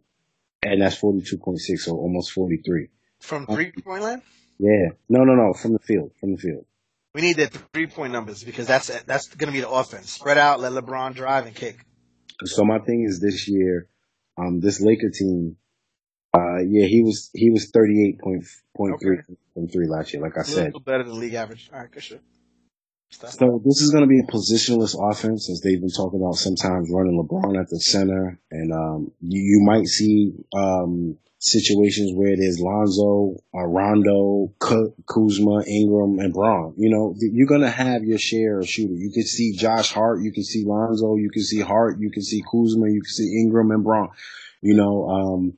and 0.62 0.82
that's 0.82 1.00
42.6, 1.00 1.80
so 1.80 1.94
almost 1.94 2.32
43. 2.32 2.90
From 3.22 3.46
three 3.48 3.72
point 3.72 4.04
land. 4.04 4.22
Yeah. 4.60 4.90
No, 5.10 5.24
no, 5.24 5.36
no. 5.36 5.54
From 5.54 5.74
the 5.74 5.80
field. 5.80 6.12
From 6.20 6.34
the 6.34 6.38
field. 6.38 6.66
We 7.14 7.22
need 7.22 7.38
the 7.38 7.48
three 7.48 7.88
point 7.88 8.12
numbers 8.12 8.44
because 8.44 8.68
that's 8.68 8.88
that's 9.04 9.28
going 9.30 9.48
to 9.48 9.54
be 9.54 9.62
the 9.62 9.70
offense. 9.70 10.12
Spread 10.12 10.38
out, 10.38 10.60
let 10.60 10.74
LeBron 10.74 11.16
drive 11.16 11.46
and 11.46 11.56
kick. 11.56 11.86
So 12.44 12.66
my 12.66 12.80
thing 12.80 13.06
is 13.08 13.22
this 13.22 13.48
year, 13.48 13.88
um, 14.38 14.60
this 14.60 14.82
Laker 14.82 15.10
team, 15.10 15.56
uh, 16.34 16.58
yeah, 16.68 16.86
he 16.86 17.02
was 17.02 17.30
he 17.34 17.52
was 17.52 17.70
thirty 17.72 18.06
eight 18.06 18.20
point 18.20 18.44
point 18.76 19.00
three 19.02 19.20
from 19.54 19.70
three 19.70 19.88
last 19.88 20.14
year, 20.14 20.22
like 20.22 20.38
I 20.38 20.44
said. 20.44 20.74
better 20.84 21.04
than 21.04 21.18
league 21.18 21.36
average. 21.36 21.70
All 21.72 21.80
right, 21.80 21.90
good 21.90 22.04
shit. 22.04 22.22
So 23.32 23.62
this 23.64 23.82
is 23.82 23.92
going 23.92 24.04
to 24.04 24.08
be 24.08 24.20
a 24.20 24.32
positionless 24.32 24.96
offense, 25.00 25.50
as 25.50 25.62
they've 25.62 25.80
been 25.80 25.90
talking 25.90 26.22
about. 26.22 26.36
Sometimes 26.36 26.90
running 26.92 27.18
LeBron 27.22 27.60
at 27.60 27.70
the 27.70 27.80
center, 27.80 28.40
and 28.52 28.74
um, 28.74 29.12
you, 29.22 29.42
you 29.42 29.64
might 29.66 29.88
see 29.88 30.34
um, 30.56 31.18
situations 31.40 32.12
where 32.16 32.36
there's 32.36 32.60
Lonzo, 32.60 33.36
uh, 33.54 33.66
Rondo, 33.66 34.54
Ku- 34.60 34.94
Kuzma, 35.08 35.64
Ingram, 35.68 36.20
and 36.20 36.34
Bron. 36.34 36.74
You 36.78 36.90
know, 36.90 37.16
you're 37.20 37.48
going 37.48 37.62
to 37.62 37.70
have 37.70 38.04
your 38.04 38.18
share 38.18 38.60
of 38.60 38.68
shooter. 38.68 38.94
You 38.94 39.12
can 39.12 39.24
see 39.24 39.56
Josh 39.56 39.92
Hart, 39.92 40.22
you 40.22 40.32
can 40.32 40.44
see 40.44 40.64
Lonzo, 40.66 41.16
you 41.16 41.30
can 41.30 41.44
see 41.44 41.62
Hart, 41.62 42.00
you 42.00 42.12
can 42.12 42.24
see 42.24 42.42
Kuzma, 42.42 42.88
you 42.90 43.02
can 43.02 43.12
see 43.12 43.42
Ingram 43.42 43.72
and 43.72 43.84
Bron. 43.84 44.10
You 44.62 44.74
know, 44.74 45.08
um, 45.10 45.58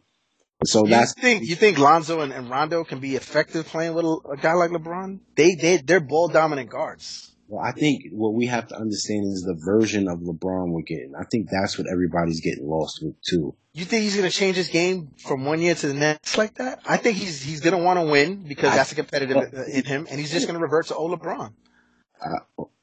so 0.65 0.85
you 0.85 0.89
that's 0.89 1.13
think 1.13 1.43
you 1.43 1.55
think 1.55 1.77
Lonzo 1.77 2.21
and, 2.21 2.33
and 2.33 2.49
Rondo 2.49 2.83
can 2.83 2.99
be 2.99 3.15
effective 3.15 3.67
playing 3.67 3.93
with 3.93 4.05
a, 4.05 4.17
a 4.31 4.37
guy 4.37 4.53
like 4.53 4.71
LeBron? 4.71 5.19
They 5.35 5.55
they 5.55 5.77
they're 5.77 5.99
ball 5.99 6.27
dominant 6.27 6.69
guards. 6.69 7.35
Well, 7.47 7.63
I 7.63 7.71
think 7.71 8.07
what 8.11 8.33
we 8.33 8.47
have 8.47 8.67
to 8.69 8.75
understand 8.75 9.25
is 9.31 9.43
the 9.43 9.55
version 9.55 10.07
of 10.09 10.19
LeBron 10.19 10.69
we're 10.71 10.81
getting. 10.81 11.13
I 11.17 11.23
think 11.23 11.49
that's 11.49 11.77
what 11.77 11.87
everybody's 11.89 12.41
getting 12.41 12.67
lost 12.67 13.01
with 13.01 13.15
too. 13.21 13.55
You 13.73 13.85
think 13.85 14.03
he's 14.03 14.17
going 14.17 14.29
to 14.29 14.35
change 14.35 14.57
his 14.57 14.67
game 14.67 15.11
from 15.17 15.45
one 15.45 15.61
year 15.61 15.75
to 15.75 15.87
the 15.87 15.93
next 15.93 16.37
like 16.37 16.55
that? 16.55 16.81
I 16.85 16.97
think 16.97 17.17
he's 17.17 17.41
he's 17.41 17.61
going 17.61 17.77
to 17.77 17.81
want 17.83 17.99
to 17.99 18.05
win 18.05 18.43
because 18.47 18.71
I- 18.71 18.75
that's 18.75 18.91
a 18.91 18.95
competitive 18.95 19.37
uh, 19.37 19.63
in 19.63 19.85
him, 19.85 20.07
and 20.09 20.19
he's 20.19 20.31
just 20.31 20.45
going 20.47 20.59
to 20.59 20.63
revert 20.63 20.87
to 20.87 20.95
old 20.95 21.17
LeBron. 21.17 21.53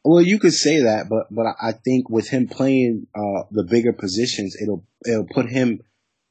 Well, 0.05 0.23
you 0.23 0.39
could 0.39 0.53
say 0.53 0.83
that, 0.83 1.09
but 1.09 1.27
but 1.31 1.47
I 1.61 1.73
think 1.73 2.09
with 2.09 2.29
him 2.29 2.47
playing 2.47 3.07
uh, 3.15 3.45
the 3.51 3.65
bigger 3.65 3.93
positions, 3.93 4.57
it'll 4.61 4.85
it'll 5.07 5.27
put 5.27 5.49
him 5.51 5.81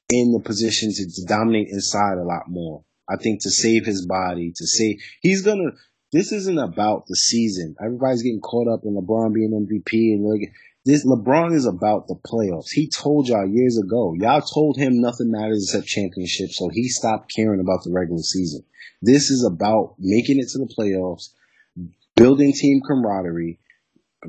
in 0.10 0.32
the 0.32 0.40
position 0.40 0.92
to, 0.94 1.06
to 1.06 1.26
dominate 1.26 1.70
inside 1.70 2.18
a 2.18 2.24
lot 2.24 2.44
more. 2.48 2.84
I 3.10 3.18
think 3.18 3.42
to 3.44 3.52
save 3.52 3.86
his 3.86 4.06
body, 4.06 4.54
to 4.56 4.66
save 4.68 5.02
he's 5.22 5.42
gonna. 5.42 5.72
This 6.14 6.32
isn't 6.32 6.60
about 6.60 7.08
the 7.08 7.16
season. 7.16 7.76
Everybody's 7.84 8.22
getting 8.22 8.40
caught 8.40 8.72
up 8.72 8.82
in 8.86 8.94
LeBron 8.94 9.34
being 9.34 9.50
MVP 9.52 10.14
and 10.14 10.24
like 10.24 10.54
this. 10.86 11.04
LeBron 11.04 11.54
is 11.56 11.66
about 11.66 12.08
the 12.08 12.16
playoffs. 12.16 12.70
He 12.72 12.88
told 12.88 13.28
y'all 13.28 13.48
years 13.48 13.80
ago. 13.80 14.14
Y'all 14.16 14.42
told 14.42 14.78
him 14.78 15.02
nothing 15.02 15.32
matters 15.32 15.64
except 15.64 15.88
championship, 15.88 16.52
so 16.52 16.70
he 16.70 16.88
stopped 16.88 17.34
caring 17.36 17.60
about 17.60 17.84
the 17.84 17.92
regular 17.92 18.22
season. 18.22 18.64
This 19.02 19.32
is 19.32 19.44
about 19.44 19.96
making 19.98 20.38
it 20.40 20.50
to 20.50 20.60
the 20.60 20.72
playoffs, 20.78 21.30
building 22.16 22.54
team 22.54 22.82
camaraderie, 22.88 23.60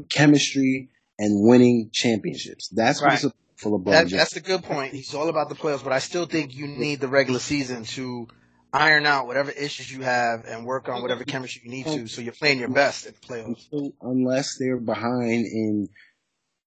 chemistry, 0.09 0.89
and 1.19 1.47
winning 1.47 1.91
championships. 1.93 2.69
That's 2.69 3.03
Right. 3.03 3.23
about 3.23 3.35
for 3.57 3.79
LeBron 3.79 3.91
That, 3.91 4.11
that's 4.11 4.37
a 4.37 4.41
good 4.41 4.63
point. 4.63 4.95
He's 4.95 5.15
all 5.15 5.29
about 5.29 5.51
the 5.51 5.55
playoffs, 5.55 5.85
but 5.85 5.93
I 5.93 5.99
still 5.99 6.27
think 6.27 6.57
you 6.57 6.67
need 6.67 7.01
the 7.01 7.09
regular 7.09 7.41
season 7.41 7.85
to 7.85 8.27
iron 8.75 9.07
out 9.07 9.27
whatever 9.27 9.53
issues 9.53 9.91
you 9.91 10.03
have 10.03 10.45
and 10.45 10.67
work 10.67 10.89
on 10.89 11.01
whatever 11.01 11.25
chemistry 11.25 11.63
you 11.65 11.71
need 11.71 11.87
to, 11.87 12.07
so 12.09 12.21
you're 12.21 12.33
playing 12.33 12.59
your 12.59 12.69
best 12.69 13.07
in 13.07 13.15
the 13.15 13.27
playoffs. 13.27 13.93
Unless 14.03 14.59
they're 14.59 14.81
behind 14.81 15.47
in 15.47 15.89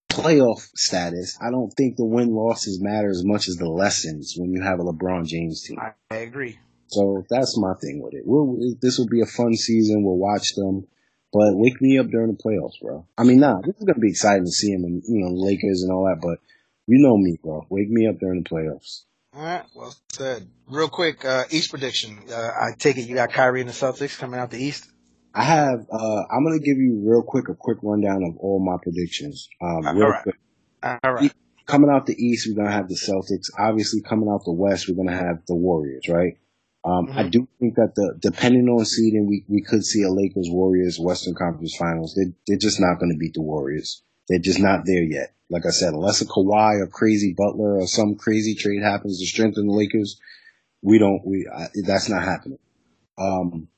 playoff 0.10 0.62
status, 0.76 1.38
I 1.46 1.52
don't 1.52 1.70
think 1.72 1.98
the 1.98 2.06
win 2.06 2.30
losses 2.34 2.80
matter 2.82 3.10
as 3.10 3.24
much 3.26 3.48
as 3.50 3.56
the 3.56 3.68
lessons 3.68 4.36
when 4.38 4.54
you 4.54 4.62
have 4.62 4.80
a 4.80 4.84
LeBron 4.84 5.28
James 5.28 5.64
team. 5.64 5.78
I, 5.80 5.92
I 6.10 6.20
agree. 6.20 6.58
So 6.88 7.26
that's 7.30 7.60
my 7.60 7.74
thing 7.82 8.02
with 8.02 8.14
it. 8.14 8.24
We'll, 8.26 8.58
this 8.82 8.98
will 8.98 9.08
be 9.08 9.22
a 9.22 9.26
fun 9.26 9.54
season. 9.54 10.04
We'll 10.04 10.18
watch 10.18 10.56
them, 10.56 10.88
but 11.34 11.58
wake 11.58 11.82
me 11.82 12.00
up 12.00 12.08
during 12.08 12.32
the 12.32 12.42
playoffs, 12.42 12.80
bro. 12.82 13.06
I 13.18 13.24
mean, 13.24 13.40
nah, 13.40 13.60
this 13.62 13.76
is 13.76 13.84
gonna 13.84 14.00
be 14.00 14.10
exciting 14.10 14.46
to 14.46 14.52
see 14.52 14.72
him 14.72 14.86
and 14.86 15.04
you 15.06 15.20
know 15.20 15.34
Lakers 15.34 15.84
and 15.84 15.92
all 15.92 16.06
that, 16.06 16.22
but 16.22 16.40
you 16.88 17.04
know 17.04 17.18
me, 17.18 17.38
bro. 17.44 17.68
Wake 17.70 17.90
me 17.90 18.08
up 18.08 18.18
during 18.20 18.44
the 18.44 18.50
playoffs. 18.50 19.04
All 19.38 19.44
right, 19.44 19.64
well 19.76 19.94
said. 20.12 20.50
Real 20.68 20.90
quick, 20.90 21.24
uh, 21.24 21.44
East 21.52 21.70
prediction. 21.70 22.18
Uh, 22.28 22.34
I 22.36 22.72
take 22.78 22.98
it 22.98 23.08
you 23.08 23.14
got 23.14 23.32
Kyrie 23.32 23.62
and 23.62 23.70
the 23.70 23.74
Celtics 23.74 24.18
coming 24.18 24.40
out 24.40 24.50
the 24.50 24.58
East. 24.58 24.90
I 25.36 25.44
have. 25.44 25.86
uh 25.92 26.24
I'm 26.32 26.44
gonna 26.44 26.58
give 26.58 26.78
you 26.78 27.04
real 27.06 27.22
quick 27.22 27.48
a 27.48 27.54
quick 27.54 27.78
rundown 27.84 28.24
of 28.24 28.36
all 28.40 28.60
my 28.60 28.78
predictions. 28.82 29.48
Um, 29.62 29.86
All 29.86 29.94
real 29.94 30.10
right. 30.10 30.24
quick. 30.24 30.36
All 30.82 31.14
right. 31.14 31.32
coming 31.68 31.92
out 31.92 32.08
the 32.08 32.16
East, 32.16 32.48
we're 32.50 32.56
gonna 32.56 32.74
have 32.76 32.90
the 32.90 32.96
Celtics. 32.96 33.52
Obviously, 33.60 34.02
coming 34.02 34.28
out 34.28 34.42
the 34.44 34.54
West, 34.54 34.90
we're 34.90 34.96
gonna 34.96 35.16
have 35.16 35.46
the 35.48 35.56
Warriors, 35.56 36.08
right? 36.10 36.34
Um, 36.84 37.10
I 37.12 37.24
Mhm. 37.26 37.32
do 37.32 37.48
think 37.60 37.76
that 37.76 37.94
the 37.96 38.18
depending 38.20 38.68
on 38.70 38.86
seeding, 38.86 39.28
we 39.28 39.46
we 39.48 39.62
could 39.62 39.86
see 39.86 40.02
a 40.02 40.10
Lakers 40.10 40.48
Warriors 40.50 40.98
Western 41.00 41.36
Conference 41.36 41.76
Finals. 41.76 42.16
They 42.16 42.34
they're 42.48 42.58
just 42.58 42.80
not 42.80 43.00
gonna 43.00 43.18
beat 43.20 43.36
the 43.36 43.44
Warriors. 43.44 44.02
They're 44.28 44.40
just 44.40 44.60
not 44.60 44.86
there 44.86 45.04
yet. 45.04 45.34
Like 45.50 45.66
I 45.66 45.70
said, 45.70 45.94
unless 45.94 46.22
a 46.22 46.26
Kawhi 46.26 46.82
or 46.82 46.88
crazy 46.88 47.34
Butler 47.38 47.80
or 47.80 47.88
some 47.88 48.16
crazy 48.16 48.56
trade 48.56 48.84
happens 48.84 49.20
to 49.20 49.26
strengthen 49.26 49.68
the 49.68 49.74
Lakers, 49.74 50.20
we 50.82 51.00
don't. 51.00 51.26
We 51.26 51.48
I, 51.48 51.68
that's 51.86 52.10
not 52.10 52.24
happening. 52.24 52.60
Um, 53.18 53.70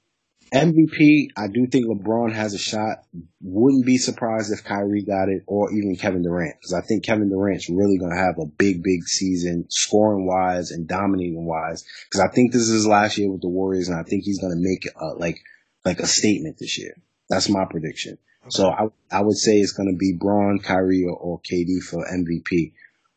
MVP, 0.54 1.28
I 1.38 1.47
do 1.47 1.68
think 1.68 1.86
LeBron 1.86 2.34
has 2.34 2.56
a 2.56 2.58
shot. 2.58 3.04
Wouldn't 3.41 3.86
be 3.86 3.97
surprised 3.97 4.52
if 4.52 4.64
Kyrie 4.64 5.04
got 5.04 5.30
it 5.30 5.43
or 5.45 5.72
even 5.72 5.95
Kevin 5.95 6.24
Durant 6.24 6.56
because 6.60 6.74
I 6.74 6.82
think 6.82 7.06
Kevin 7.06 7.30
Durant's 7.30 7.70
really 7.70 8.00
going 8.00 8.12
to 8.12 8.18
have 8.18 8.39
a 8.39 8.47
big, 8.47 8.82
big 8.82 9.04
season 9.04 9.66
scoring 9.70 10.26
wise 10.26 10.72
and 10.72 10.88
dominating 10.88 11.45
wise 11.45 11.86
because 12.06 12.22
I 12.22 12.34
think 12.34 12.52
this 12.52 12.64
is 12.64 12.74
his 12.74 12.88
last 12.88 13.18
year 13.20 13.32
with 13.32 13.41
the 13.41 13.47
Warriors 13.47 13.89
and 13.89 14.00
I 14.00 14.04
think 14.04 14.24
he's 14.24 14.39
going 14.39 14.54
to 14.54 14.60
make 14.60 14.88
uh, 15.00 15.16
like 15.18 15.39
like 15.86 16.00
a 16.00 16.08
statement 16.08 16.58
this 16.58 16.80
year. 16.80 16.95
That's 17.30 17.47
my 17.47 17.66
prediction. 17.70 18.18
So 18.50 18.70
I 18.70 18.88
I 19.12 19.22
would 19.22 19.38
say 19.38 19.58
it's 19.58 19.74
going 19.74 19.91
to 19.91 19.97
be 19.97 20.18
Bron, 20.20 20.60
Kyrie, 20.60 21.06
or, 21.06 21.16
or 21.16 21.41
KD 21.41 21.82
for 21.82 22.06
MVP. 22.06 22.74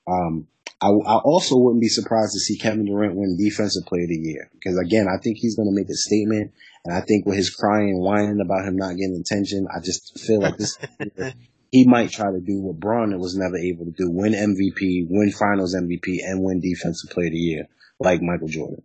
Um, 0.06 0.46
I, 0.80 0.88
I 0.88 1.18
also 1.18 1.56
wouldn't 1.56 1.80
be 1.80 1.88
surprised 1.88 2.32
to 2.32 2.40
see 2.40 2.58
Kevin 2.58 2.86
Durant 2.86 3.14
win 3.14 3.36
Defensive 3.38 3.86
Player 3.86 4.02
of 4.02 4.08
the 4.08 4.16
Year 4.16 4.50
because 4.52 4.76
again, 4.78 5.06
I 5.08 5.18
think 5.22 5.38
he's 5.38 5.56
going 5.56 5.68
to 5.68 5.74
make 5.74 5.88
a 5.88 5.94
statement, 5.94 6.52
and 6.84 6.94
I 6.94 7.00
think 7.00 7.24
with 7.24 7.36
his 7.36 7.50
crying 7.50 7.90
and 7.90 8.00
whining 8.00 8.40
about 8.40 8.66
him 8.66 8.76
not 8.76 8.96
getting 8.96 9.20
attention, 9.20 9.68
I 9.74 9.80
just 9.80 10.18
feel 10.18 10.40
like 10.40 10.56
this 10.56 10.78
he 11.70 11.86
might 11.86 12.10
try 12.10 12.32
to 12.32 12.40
do 12.40 12.60
what 12.60 12.80
Bron 12.80 13.18
was 13.20 13.36
never 13.36 13.56
able 13.56 13.84
to 13.84 13.92
do: 13.92 14.10
win 14.10 14.32
MVP, 14.32 15.06
win 15.08 15.30
Finals 15.30 15.76
MVP, 15.76 16.18
and 16.24 16.42
win 16.42 16.60
Defensive 16.60 17.10
Player 17.10 17.28
of 17.28 17.32
the 17.32 17.38
Year 17.38 17.68
like 18.00 18.20
Michael 18.20 18.48
Jordan. 18.48 18.82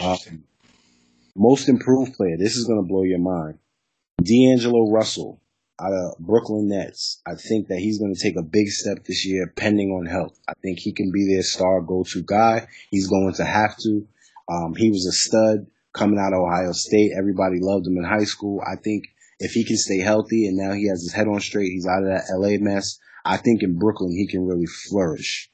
Um, 0.00 0.44
most 1.36 1.68
improved 1.68 2.14
player. 2.14 2.36
This 2.38 2.56
is 2.56 2.66
going 2.66 2.82
to 2.82 2.88
blow 2.88 3.02
your 3.02 3.20
mind. 3.20 3.58
D'Angelo 4.22 4.90
Russell 4.90 5.40
out 5.80 5.92
of 5.92 6.18
Brooklyn 6.18 6.68
Nets. 6.68 7.20
I 7.26 7.34
think 7.34 7.68
that 7.68 7.78
he's 7.78 7.98
going 7.98 8.14
to 8.14 8.20
take 8.20 8.36
a 8.36 8.42
big 8.42 8.68
step 8.68 9.04
this 9.04 9.24
year, 9.24 9.52
pending 9.56 9.90
on 9.90 10.06
health. 10.06 10.38
I 10.48 10.54
think 10.62 10.78
he 10.78 10.92
can 10.92 11.10
be 11.12 11.26
their 11.32 11.42
star 11.42 11.80
go-to 11.80 12.22
guy. 12.22 12.66
He's 12.90 13.08
going 13.08 13.32
to 13.34 13.44
have 13.44 13.76
to. 13.78 14.06
Um, 14.48 14.74
he 14.74 14.90
was 14.90 15.06
a 15.06 15.12
stud 15.12 15.66
coming 15.92 16.18
out 16.18 16.32
of 16.32 16.40
Ohio 16.40 16.72
State. 16.72 17.12
Everybody 17.16 17.58
loved 17.60 17.86
him 17.86 17.96
in 17.96 18.04
high 18.04 18.24
school. 18.24 18.62
I 18.66 18.76
think 18.76 19.04
if 19.38 19.52
he 19.52 19.64
can 19.64 19.76
stay 19.76 19.98
healthy 19.98 20.46
and 20.46 20.56
now 20.56 20.72
he 20.72 20.88
has 20.88 21.02
his 21.02 21.12
head 21.12 21.28
on 21.28 21.40
straight, 21.40 21.70
he's 21.72 21.86
out 21.86 22.02
of 22.02 22.08
that 22.08 22.24
LA 22.30 22.58
mess. 22.58 22.98
I 23.24 23.36
think 23.36 23.62
in 23.62 23.78
Brooklyn 23.78 24.10
he 24.10 24.26
can 24.26 24.46
really 24.46 24.66
flourish. 24.66 25.50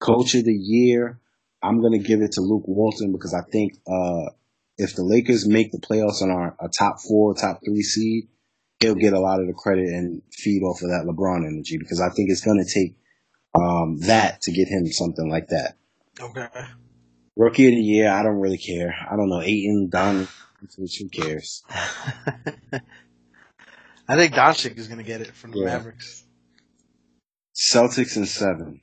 Coach 0.00 0.34
of 0.34 0.44
the 0.44 0.54
year, 0.54 1.20
I'm 1.62 1.80
going 1.80 2.00
to 2.00 2.06
give 2.06 2.20
it 2.20 2.32
to 2.32 2.40
Luke 2.40 2.66
Walton 2.66 3.12
because 3.12 3.34
I 3.34 3.42
think 3.50 3.74
uh, 3.86 4.30
if 4.76 4.94
the 4.94 5.02
Lakers 5.02 5.46
make 5.46 5.72
the 5.72 5.78
playoffs 5.78 6.22
and 6.22 6.30
are 6.30 6.56
a 6.60 6.68
top 6.68 7.00
four, 7.00 7.34
top 7.34 7.60
three 7.64 7.82
seed, 7.82 8.28
he'll 8.80 8.94
get 8.94 9.12
a 9.12 9.20
lot 9.20 9.40
of 9.40 9.46
the 9.46 9.52
credit 9.52 9.88
and 9.88 10.22
feed 10.32 10.62
off 10.62 10.82
of 10.82 10.90
that 10.90 11.04
LeBron 11.06 11.46
energy 11.46 11.78
because 11.78 12.00
I 12.00 12.10
think 12.10 12.30
it's 12.30 12.44
going 12.44 12.64
to 12.64 12.72
take 12.72 12.96
um, 13.54 13.98
that 14.00 14.42
to 14.42 14.52
get 14.52 14.68
him 14.68 14.86
something 14.86 15.28
like 15.28 15.48
that. 15.48 15.76
Okay. 16.20 16.46
Rookie 17.36 17.68
of 17.68 17.72
the 17.72 17.80
year, 17.80 18.10
I 18.10 18.22
don't 18.22 18.40
really 18.40 18.58
care. 18.58 18.94
I 19.10 19.16
don't 19.16 19.28
know. 19.28 19.40
Ayton, 19.40 19.88
Don, 19.90 20.28
who 20.76 21.08
cares? 21.08 21.62
I 21.70 22.80
think 24.16 24.34
Doncic 24.34 24.78
is 24.78 24.88
going 24.88 24.98
to 24.98 25.04
get 25.04 25.20
it 25.20 25.34
from 25.34 25.52
the 25.52 25.58
yeah. 25.58 25.66
Mavericks. 25.66 26.24
Celtics 27.54 28.16
and 28.16 28.26
seven. 28.26 28.80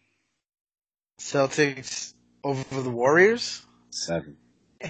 Celtics 1.20 2.14
over 2.44 2.82
the 2.82 2.92
Warriors? 2.92 3.66
Seven. 3.90 4.38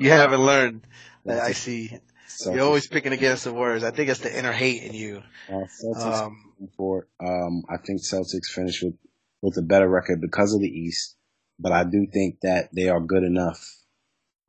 you 0.00 0.10
haven't 0.10 0.40
learned. 0.40 0.86
I 1.28 1.52
see. 1.52 1.98
You're 2.44 2.60
always 2.60 2.86
picking 2.86 3.12
against 3.12 3.44
the 3.44 3.52
Warriors. 3.52 3.84
I 3.84 3.90
think 3.90 4.08
it's 4.10 4.20
the 4.20 4.36
inner 4.36 4.52
hate 4.52 4.82
in 4.82 4.94
you. 4.94 5.22
Uh, 5.48 5.64
Celtics 5.82 6.22
um, 6.22 6.52
for 6.76 7.06
um, 7.20 7.62
I 7.68 7.76
think 7.78 8.00
Celtics 8.02 8.46
finish 8.52 8.82
with 8.82 8.94
with 9.42 9.56
a 9.56 9.62
better 9.62 9.88
record 9.88 10.20
because 10.20 10.54
of 10.54 10.60
the 10.60 10.68
East, 10.68 11.16
but 11.58 11.72
I 11.72 11.84
do 11.84 12.06
think 12.12 12.40
that 12.42 12.70
they 12.74 12.88
are 12.88 13.00
good 13.00 13.22
enough. 13.22 13.64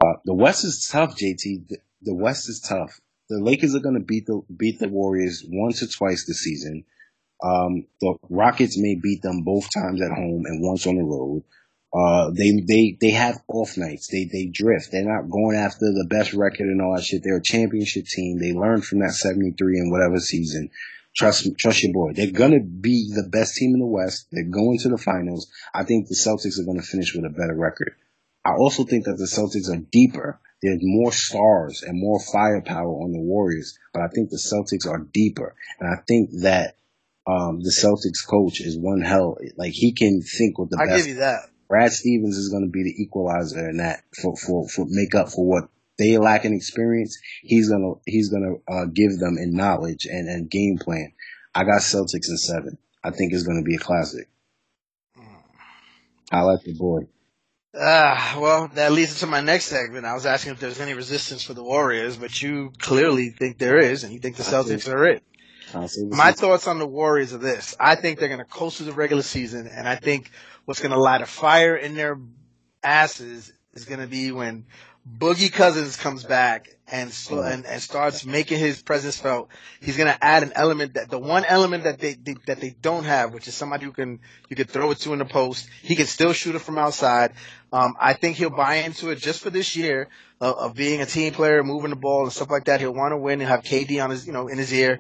Uh, 0.02 0.14
the 0.26 0.34
West 0.34 0.64
is 0.64 0.88
tough, 0.92 1.16
JT. 1.18 1.68
The, 1.68 1.78
the 2.02 2.16
West 2.16 2.50
is 2.50 2.60
tough. 2.60 3.00
The 3.30 3.40
Lakers 3.40 3.76
are 3.76 3.80
going 3.80 3.96
to 3.96 4.02
beat 4.02 4.26
the 4.26 4.42
beat 4.56 4.80
the 4.80 4.90
Warriors 4.90 5.44
once 5.48 5.84
or 5.84 5.88
twice 5.88 6.26
this 6.26 6.42
season. 6.42 6.86
Um, 7.44 7.86
the 8.02 8.16
Rockets 8.30 8.78
may 8.78 8.96
beat 8.96 9.22
them 9.22 9.44
both 9.44 9.70
times 9.72 10.02
at 10.02 10.12
home 10.12 10.46
and 10.46 10.62
once 10.62 10.86
on 10.88 10.98
the 10.98 11.04
road. 11.04 11.44
Uh, 11.92 12.30
they, 12.38 12.52
they, 12.68 12.98
they 13.02 13.10
have 13.10 13.42
off 13.48 13.76
nights. 13.76 14.10
They, 14.12 14.30
they 14.32 14.46
drift. 14.46 14.90
They're 14.92 15.04
not 15.04 15.30
going 15.30 15.56
after 15.58 15.80
the 15.80 16.08
best 16.10 16.34
record 16.34 16.68
and 16.68 16.82
all 16.82 16.96
that 16.96 17.04
shit. 17.04 17.22
They're 17.24 17.38
a 17.38 17.44
championship 17.44 18.06
team. 18.06 18.40
They 18.40 18.54
learned 18.54 18.86
from 18.86 19.00
that 19.00 19.14
73 19.14 19.80
and 19.80 19.92
whatever 19.92 20.20
season. 20.20 20.70
Trust, 21.16 21.48
trust 21.58 21.82
your 21.84 21.94
boy. 21.94 22.14
They're 22.14 22.32
gonna 22.32 22.62
be 22.62 23.12
the 23.14 23.28
best 23.28 23.56
team 23.56 23.74
in 23.74 23.80
the 23.80 23.88
West. 23.88 24.28
They're 24.32 24.44
going 24.44 24.78
to 24.84 24.90
the 24.90 24.98
finals. 24.98 25.52
I 25.74 25.84
think 25.84 26.08
the 26.08 26.16
Celtics 26.16 26.60
are 26.60 26.66
gonna 26.66 26.84
finish 26.84 27.16
with 27.16 27.26
a 27.26 27.30
better 27.30 27.56
record. 27.56 27.96
I 28.46 28.52
also 28.52 28.84
think 28.84 29.06
that 29.06 29.18
the 29.18 29.26
Celtics 29.26 29.74
are 29.74 29.82
deeper. 29.92 30.40
There's 30.62 30.80
more 30.82 31.12
stars 31.12 31.84
and 31.86 32.00
more 32.00 32.20
firepower 32.32 32.90
on 32.90 33.12
the 33.12 33.20
Warriors, 33.20 33.78
but 33.94 34.04
I 34.04 34.08
think 34.10 34.30
the 34.30 34.38
Celtics 34.38 34.90
are 34.90 35.08
deeper. 35.12 35.56
And 35.80 35.90
I 35.90 36.02
think 36.08 36.30
that 36.42 36.76
um, 37.28 37.62
the 37.62 37.72
Celtics 37.72 38.28
coach 38.28 38.60
is 38.62 38.78
one 38.78 39.02
hell. 39.02 39.38
Like 39.58 39.72
he 39.74 39.94
can 39.94 40.22
think 40.22 40.58
with 40.58 40.70
the 40.70 40.78
I 40.80 40.86
best. 40.86 40.94
I 40.94 40.98
give 40.98 41.08
you 41.08 41.16
that. 41.16 41.50
Brad 41.70 41.92
Stevens 41.92 42.36
is 42.36 42.50
going 42.50 42.64
to 42.64 42.72
be 42.72 42.84
the 42.84 43.02
equalizer 43.02 43.70
in 43.70 43.78
that 43.78 44.02
for, 44.20 44.36
for, 44.36 44.68
for 44.68 44.86
make 44.90 45.14
up 45.14 45.30
for 45.30 45.46
what 45.46 45.70
they 46.00 46.18
lack 46.18 46.44
in 46.44 46.54
experience. 46.54 47.20
He's 47.44 47.70
going 47.70 47.84
to, 47.84 48.12
he's 48.12 48.30
going 48.30 48.44
to 48.68 48.74
uh, 48.74 48.86
give 48.86 49.20
them 49.20 49.38
in 49.38 49.54
knowledge 49.54 50.06
and, 50.06 50.28
and 50.28 50.50
game 50.50 50.80
plan. 50.80 51.14
I 51.54 51.64
got 51.66 51.82
Celtics 51.82 52.30
in 52.30 52.38
seven. 52.38 52.78
I 53.04 53.12
think 53.12 53.34
it's 53.34 53.44
going 53.44 53.64
to 53.64 53.70
be 53.70 53.76
a 53.76 53.80
classic. 53.80 54.28
I 56.32 56.42
like 56.42 56.64
the 56.64 56.74
boy. 56.74 57.08
Ah, 57.76 58.36
uh, 58.36 58.40
well, 58.40 58.68
that 58.74 58.92
leads 58.92 59.14
into 59.14 59.28
my 59.28 59.42
next 59.42 59.66
segment. 59.66 60.06
I 60.06 60.16
was 60.16 60.26
asking 60.26 60.54
if 60.54 60.60
there's 60.60 60.80
any 60.80 60.94
resistance 60.94 61.44
for 61.44 61.54
the 61.54 61.64
Warriors, 61.64 62.18
but 62.18 62.42
you 62.42 62.74
clearly 62.80 63.30
think 63.30 63.60
there 63.60 63.78
is, 63.78 64.04
and 64.04 64.12
you 64.12 64.20
think 64.20 64.38
the 64.38 64.44
Celtics 64.44 64.92
are 64.92 65.06
it. 65.06 65.24
My 66.18 66.32
thoughts 66.32 66.68
on 66.68 66.80
the 66.80 66.88
Warriors 66.88 67.34
are 67.34 67.38
this. 67.38 67.76
I 67.80 67.96
think 67.96 68.20
they're 68.20 68.30
going 68.30 68.40
to 68.40 68.46
coast 68.46 68.78
through 68.78 68.88
the 68.88 68.94
regular 68.94 69.24
season, 69.24 69.68
and 69.68 69.88
I 69.88 69.96
think 69.96 70.32
what's 70.66 70.80
going 70.82 70.92
to 70.92 71.00
light 71.00 71.22
a 71.22 71.26
fire 71.26 71.76
in 71.76 71.96
their 71.96 72.20
asses 72.84 73.52
is 73.74 73.86
going 73.86 74.00
to 74.00 74.08
be 74.08 74.32
when 74.32 74.66
Boogie 75.18 75.52
Cousins 75.52 75.96
comes 75.96 76.24
back 76.24 76.70
and, 76.88 77.12
and 77.32 77.66
and 77.66 77.82
starts 77.82 78.26
making 78.26 78.60
his 78.60 78.82
presence 78.82 79.18
felt. 79.18 79.50
He's 79.82 79.98
going 79.98 80.12
to 80.12 80.24
add 80.24 80.44
an 80.44 80.52
element 80.56 80.96
that 80.96 81.10
the 81.10 81.18
one 81.20 81.46
element 81.46 81.84
that 81.86 82.00
they, 82.00 82.14
they, 82.14 82.36
that 82.48 82.60
they 82.60 82.72
don't 82.72 83.06
have, 83.06 83.34
which 83.34 83.48
is 83.48 83.56
somebody 83.56 83.86
who 83.86 83.92
can 83.92 84.20
you 84.50 84.56
can 84.56 84.68
throw 84.68 84.92
it 84.92 85.00
to 85.00 85.14
in 85.14 85.20
the 85.20 85.26
post. 85.26 85.70
He 85.82 85.96
can 85.96 86.06
still 86.06 86.34
shoot 86.34 86.56
it 86.56 86.60
from 86.60 86.78
outside. 86.78 87.34
Um, 87.72 87.96
I 88.00 88.14
think 88.14 88.38
he'll 88.38 88.50
buy 88.50 88.76
into 88.76 89.10
it 89.10 89.20
just 89.20 89.42
for 89.42 89.50
this 89.50 89.76
year 89.76 90.10
of, 90.42 90.56
of 90.58 90.76
being 90.76 91.02
a 91.02 91.06
team 91.06 91.34
player, 91.34 91.64
moving 91.64 91.92
the 91.92 91.96
ball 91.96 92.24
and 92.24 92.32
stuff 92.32 92.50
like 92.50 92.66
that. 92.66 92.80
He'll 92.80 92.94
want 92.94 93.12
to 93.14 93.18
win. 93.18 93.40
He'll 93.40 93.50
have 93.50 93.64
KD 93.64 94.04
on 94.04 94.10
his 94.10 94.28
you 94.28 94.34
know 94.34 94.48
in 94.48 94.58
his 94.58 94.74
ear, 94.74 95.00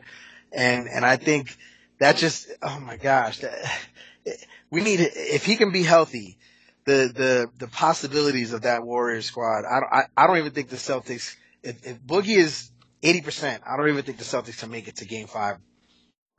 and 0.52 0.88
and 0.88 1.06
I 1.06 1.18
think 1.18 1.56
that 2.00 2.16
mm. 2.16 2.20
just 2.20 2.52
oh 2.62 2.80
my 2.80 2.98
gosh. 2.98 3.40
That, 3.40 3.80
we 4.72 4.82
need 4.82 5.00
if 5.00 5.46
he 5.46 5.56
can 5.56 5.72
be 5.72 5.84
healthy, 5.84 6.38
the 6.86 7.12
the 7.14 7.50
the 7.58 7.68
possibilities 7.68 8.54
of 8.54 8.64
that 8.64 8.84
Warrior 8.84 9.22
squad. 9.22 9.66
I 9.66 9.80
don't 9.80 9.94
I, 9.94 10.04
I 10.18 10.28
don't 10.28 10.38
even 10.38 10.52
think 10.52 10.70
the 10.70 10.78
Celtics. 10.78 11.36
If, 11.62 11.86
if 11.86 12.02
Boogie 12.02 12.38
is 12.38 12.72
eighty 13.04 13.22
percent, 13.22 13.64
I 13.70 13.78
don't 13.78 13.90
even 13.90 14.04
think 14.04 14.18
the 14.18 14.24
Celtics 14.24 14.60
can 14.60 14.72
make 14.72 14.88
it 14.88 14.98
to 14.98 15.06
Game 15.06 15.28
Five. 15.28 15.58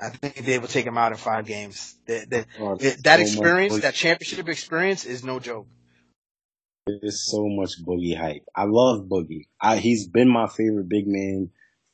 I 0.00 0.08
think 0.08 0.34
they 0.46 0.58
will 0.58 0.68
take 0.68 0.86
him 0.86 0.96
out 0.96 1.12
in 1.12 1.18
five 1.18 1.44
games. 1.44 1.94
The, 2.06 2.24
the, 2.26 2.46
oh, 2.58 2.76
that 2.76 3.16
so 3.16 3.20
experience, 3.20 3.80
that 3.80 3.92
championship 3.92 4.48
experience, 4.48 5.04
is 5.04 5.22
no 5.22 5.40
joke. 5.40 5.66
There's 6.86 7.30
so 7.30 7.46
much 7.46 7.72
Boogie 7.84 8.16
hype. 8.16 8.44
I 8.56 8.64
love 8.64 9.04
Boogie. 9.04 9.48
I, 9.60 9.76
he's 9.76 10.08
been 10.08 10.28
my 10.28 10.48
favorite 10.48 10.88
big 10.88 11.06
man 11.06 11.50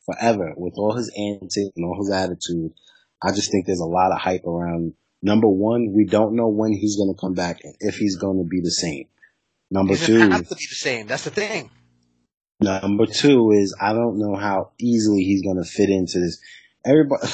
forever 0.07 0.54
with 0.57 0.74
all 0.76 0.94
his 0.94 1.12
antics 1.16 1.72
and 1.76 1.84
all 1.84 1.98
his 1.98 2.11
attitude. 2.11 2.72
I 3.22 3.32
just 3.32 3.50
think 3.50 3.66
there's 3.66 3.80
a 3.80 3.84
lot 3.84 4.12
of 4.12 4.18
hype 4.18 4.44
around 4.44 4.94
Number 5.22 5.48
one, 5.48 5.92
we 5.92 6.04
don't 6.04 6.36
know 6.36 6.48
when 6.48 6.72
he's 6.72 6.96
going 6.96 7.12
to 7.12 7.20
come 7.20 7.34
back 7.34 7.59
and 7.64 7.74
if 7.80 7.96
he's 7.96 8.16
going 8.16 8.38
to 8.38 8.44
be 8.44 8.61
the 8.61 8.70
same. 8.70 9.07
Number 9.70 9.96
he 9.96 10.07
two, 10.07 10.30
have 10.30 10.48
to 10.48 10.54
be 10.54 10.66
the 10.68 10.74
same. 10.76 11.07
That's 11.07 11.24
the 11.24 11.30
thing. 11.30 11.70
Number 12.61 13.07
two 13.07 13.50
is 13.50 13.74
I 13.80 13.92
don't 13.92 14.18
know 14.18 14.36
how 14.36 14.70
easily 14.78 15.24
he's 15.24 15.42
going 15.42 15.57
to 15.57 15.68
fit 15.68 15.90
into 15.90 16.20
this. 16.20 16.40
Everybody, 16.84 17.26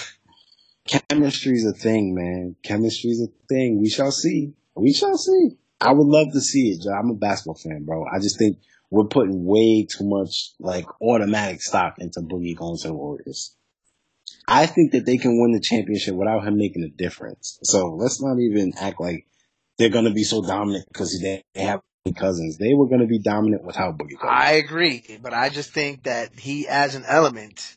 chemistry's 1.10 1.66
a 1.66 1.72
thing, 1.72 2.14
man. 2.14 2.56
Chemistry's 2.62 3.20
a 3.20 3.28
thing. 3.46 3.80
We 3.80 3.90
shall 3.90 4.10
see. 4.10 4.54
We 4.74 4.94
shall 4.94 5.18
see. 5.18 5.58
I 5.80 5.92
would 5.92 6.06
love 6.06 6.32
to 6.32 6.40
see 6.40 6.70
it. 6.70 6.86
I'm 6.88 7.10
a 7.10 7.14
basketball 7.14 7.56
fan, 7.56 7.84
bro. 7.84 8.06
I 8.06 8.20
just 8.20 8.38
think 8.38 8.56
we're 8.92 9.04
putting 9.04 9.46
way 9.46 9.86
too 9.88 10.04
much 10.04 10.50
like 10.60 10.84
automatic 11.00 11.62
stock 11.62 11.94
into 11.98 12.20
Boogie 12.20 12.54
going 12.54 12.76
the 12.82 12.92
Warriors. 12.92 13.56
I 14.46 14.66
think 14.66 14.92
that 14.92 15.06
they 15.06 15.16
can 15.16 15.40
win 15.40 15.52
the 15.52 15.60
championship 15.60 16.14
without 16.14 16.46
him 16.46 16.58
making 16.58 16.82
a 16.82 16.90
difference. 16.90 17.58
So 17.62 17.94
let's 17.94 18.20
not 18.20 18.38
even 18.38 18.74
act 18.78 19.00
like 19.00 19.26
they're 19.78 19.88
going 19.88 20.04
to 20.04 20.10
be 20.10 20.24
so 20.24 20.42
dominant 20.42 20.84
because 20.92 21.18
they 21.18 21.42
have 21.54 21.80
Cousins. 22.14 22.58
They 22.58 22.74
were 22.74 22.86
going 22.86 23.00
to 23.00 23.06
be 23.06 23.18
dominant 23.18 23.64
without 23.64 23.96
Boogie. 23.96 24.18
Cousins. 24.18 24.30
I 24.30 24.52
agree, 24.52 25.02
but 25.22 25.32
I 25.32 25.48
just 25.48 25.70
think 25.70 26.02
that 26.02 26.38
he 26.38 26.68
adds 26.68 26.94
an 26.94 27.04
element 27.06 27.76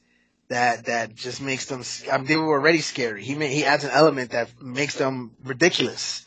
that 0.50 0.88
that 0.88 1.16
just 1.16 1.42
makes 1.42 1.68
them. 1.68 1.82
I 2.12 2.18
mean, 2.18 2.28
they 2.28 2.36
were 2.36 2.60
already 2.60 2.80
scary. 2.80 3.24
He 3.24 3.36
he 3.36 3.64
adds 3.64 3.86
an 3.86 3.92
element 3.92 4.32
that 4.32 4.62
makes 4.62 4.96
them 4.96 5.32
ridiculous. 5.46 6.26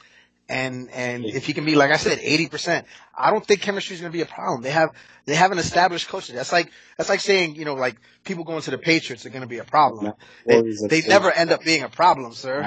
And 0.48 0.90
and 0.90 1.26
if 1.26 1.44
he 1.44 1.52
can 1.52 1.66
be 1.66 1.74
like 1.74 1.90
I 1.90 1.98
said, 1.98 2.18
eighty 2.22 2.48
percent, 2.48 2.86
I 3.14 3.30
don't 3.30 3.44
think 3.44 3.60
chemistry 3.60 3.94
is 3.94 4.00
going 4.00 4.10
to 4.12 4.16
be 4.16 4.22
a 4.22 4.26
problem. 4.26 4.62
They 4.62 4.70
have 4.70 4.90
they 5.26 5.34
have 5.34 5.52
an 5.52 5.58
established 5.58 6.08
coach. 6.08 6.28
That's 6.28 6.52
like 6.52 6.72
that's 6.96 7.10
like 7.10 7.20
saying 7.20 7.56
you 7.56 7.66
know 7.66 7.74
like 7.74 7.96
people 8.24 8.44
going 8.44 8.62
to 8.62 8.70
the 8.70 8.78
Patriots 8.78 9.26
are 9.26 9.30
going 9.30 9.42
to 9.42 9.48
be 9.48 9.58
a 9.58 9.64
problem. 9.64 10.14
They, 10.46 10.62
they 10.88 11.02
never 11.08 11.30
end 11.30 11.50
up 11.52 11.62
being 11.64 11.82
a 11.82 11.90
problem, 11.90 12.32
sir. 12.32 12.62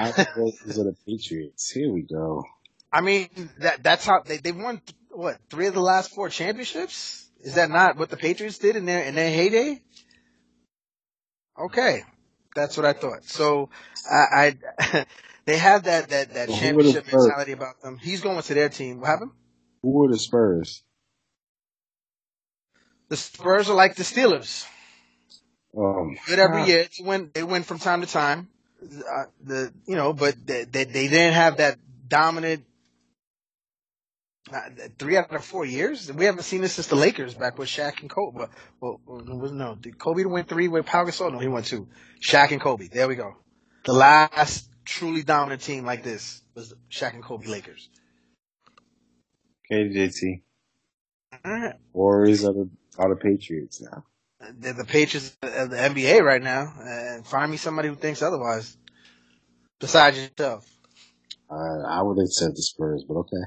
The 0.84 0.96
Patriots. 1.06 1.70
Here 1.70 1.90
we 1.90 2.02
go. 2.02 2.44
I 2.92 3.00
mean 3.00 3.28
that 3.58 3.82
that's 3.82 4.06
how 4.06 4.20
they 4.20 4.36
they 4.36 4.52
won 4.52 4.80
what 5.10 5.38
three 5.50 5.66
of 5.66 5.74
the 5.74 5.80
last 5.80 6.14
four 6.14 6.28
championships. 6.28 7.28
Is 7.40 7.56
that 7.56 7.68
not 7.70 7.96
what 7.96 8.10
the 8.10 8.16
Patriots 8.16 8.58
did 8.58 8.76
in 8.76 8.84
their 8.84 9.02
in 9.02 9.16
their 9.16 9.30
heyday? 9.30 9.80
Okay, 11.58 12.02
That's 12.54 12.76
what 12.76 12.86
I 12.86 12.92
thought. 12.92 13.24
So 13.24 13.68
I, 14.10 14.56
I 14.90 15.06
they 15.44 15.58
have 15.58 15.84
that 15.84 16.08
that 16.10 16.34
that 16.34 16.48
Well, 16.48 16.58
championship 16.58 16.94
were 16.94 17.00
the 17.02 17.08
Spurs? 17.08 17.26
mentality 17.26 17.52
about 17.52 17.80
them. 17.82 17.98
He's 17.98 18.20
going 18.20 18.40
to 18.40 18.54
their 18.54 18.68
team. 18.68 19.00
What 19.00 19.08
happened? 19.08 19.32
Who 19.82 20.04
are 20.04 20.08
the 20.08 20.18
Spurs? 20.18 20.82
The 23.08 23.16
Spurs 23.16 23.68
are 23.68 23.74
like 23.74 23.96
the 23.96 24.04
Steelers. 24.04 24.66
Um, 25.76 26.16
Good 26.26 26.38
every 26.38 26.64
year. 26.64 26.86
They 26.98 27.04
win. 27.04 27.30
They 27.34 27.42
win 27.42 27.62
from 27.62 27.78
time 27.78 28.00
to 28.02 28.06
time. 28.06 28.48
Uh, 28.82 29.24
the 29.42 29.72
you 29.86 29.96
know, 29.96 30.12
but 30.12 30.34
they, 30.44 30.64
they 30.64 30.84
they 30.84 31.08
didn't 31.08 31.34
have 31.34 31.58
that 31.58 31.78
dominant. 32.08 32.64
Uh, 34.52 34.60
three 34.98 35.16
out 35.16 35.32
of 35.32 35.44
four 35.44 35.64
years. 35.64 36.12
We 36.12 36.24
haven't 36.26 36.42
seen 36.42 36.60
this 36.60 36.74
since 36.74 36.88
the 36.88 36.96
Lakers 36.96 37.34
back 37.34 37.58
with 37.58 37.68
Shaq 37.68 38.00
and 38.00 38.10
Kobe. 38.10 38.38
But, 38.38 38.50
well, 38.80 39.00
it 39.20 39.34
was 39.34 39.52
no. 39.52 39.76
Did 39.76 39.98
Kobe 39.98 40.24
win 40.24 40.44
three 40.44 40.68
with 40.68 40.84
Pau 40.84 41.04
Gasol? 41.04 41.32
No, 41.32 41.38
he 41.38 41.48
won 41.48 41.62
two. 41.62 41.88
Shaq 42.20 42.50
and 42.50 42.60
Kobe. 42.60 42.88
There 42.88 43.08
we 43.08 43.14
go. 43.14 43.36
The 43.84 43.92
last 43.92 44.68
truly 44.84 45.22
dominant 45.22 45.62
team 45.62 45.84
like 45.84 46.02
this 46.02 46.42
was 46.54 46.70
the 46.70 46.76
Shaq 46.90 47.14
and 47.14 47.22
Kobe 47.22 47.46
Lakers. 47.46 47.88
KJT. 49.70 50.42
All 51.44 51.52
right. 51.52 51.74
Warriors 51.92 52.44
are 52.44 52.52
the 52.52 52.70
are 52.98 53.08
the 53.08 53.16
Patriots 53.16 53.80
now. 53.80 54.04
They're 54.58 54.72
the 54.72 54.84
Patriots 54.84 55.36
of 55.42 55.70
the 55.70 55.76
NBA 55.76 56.20
right 56.22 56.42
now, 56.42 56.72
and 56.78 57.26
find 57.26 57.50
me 57.50 57.56
somebody 57.56 57.88
who 57.88 57.94
thinks 57.94 58.22
otherwise. 58.22 58.76
Besides 59.78 60.18
yourself. 60.18 60.68
Uh, 61.50 61.82
I 61.86 62.02
would 62.02 62.18
have 62.18 62.28
said 62.28 62.52
the 62.52 62.62
Spurs, 62.62 63.04
but 63.06 63.14
okay. 63.14 63.42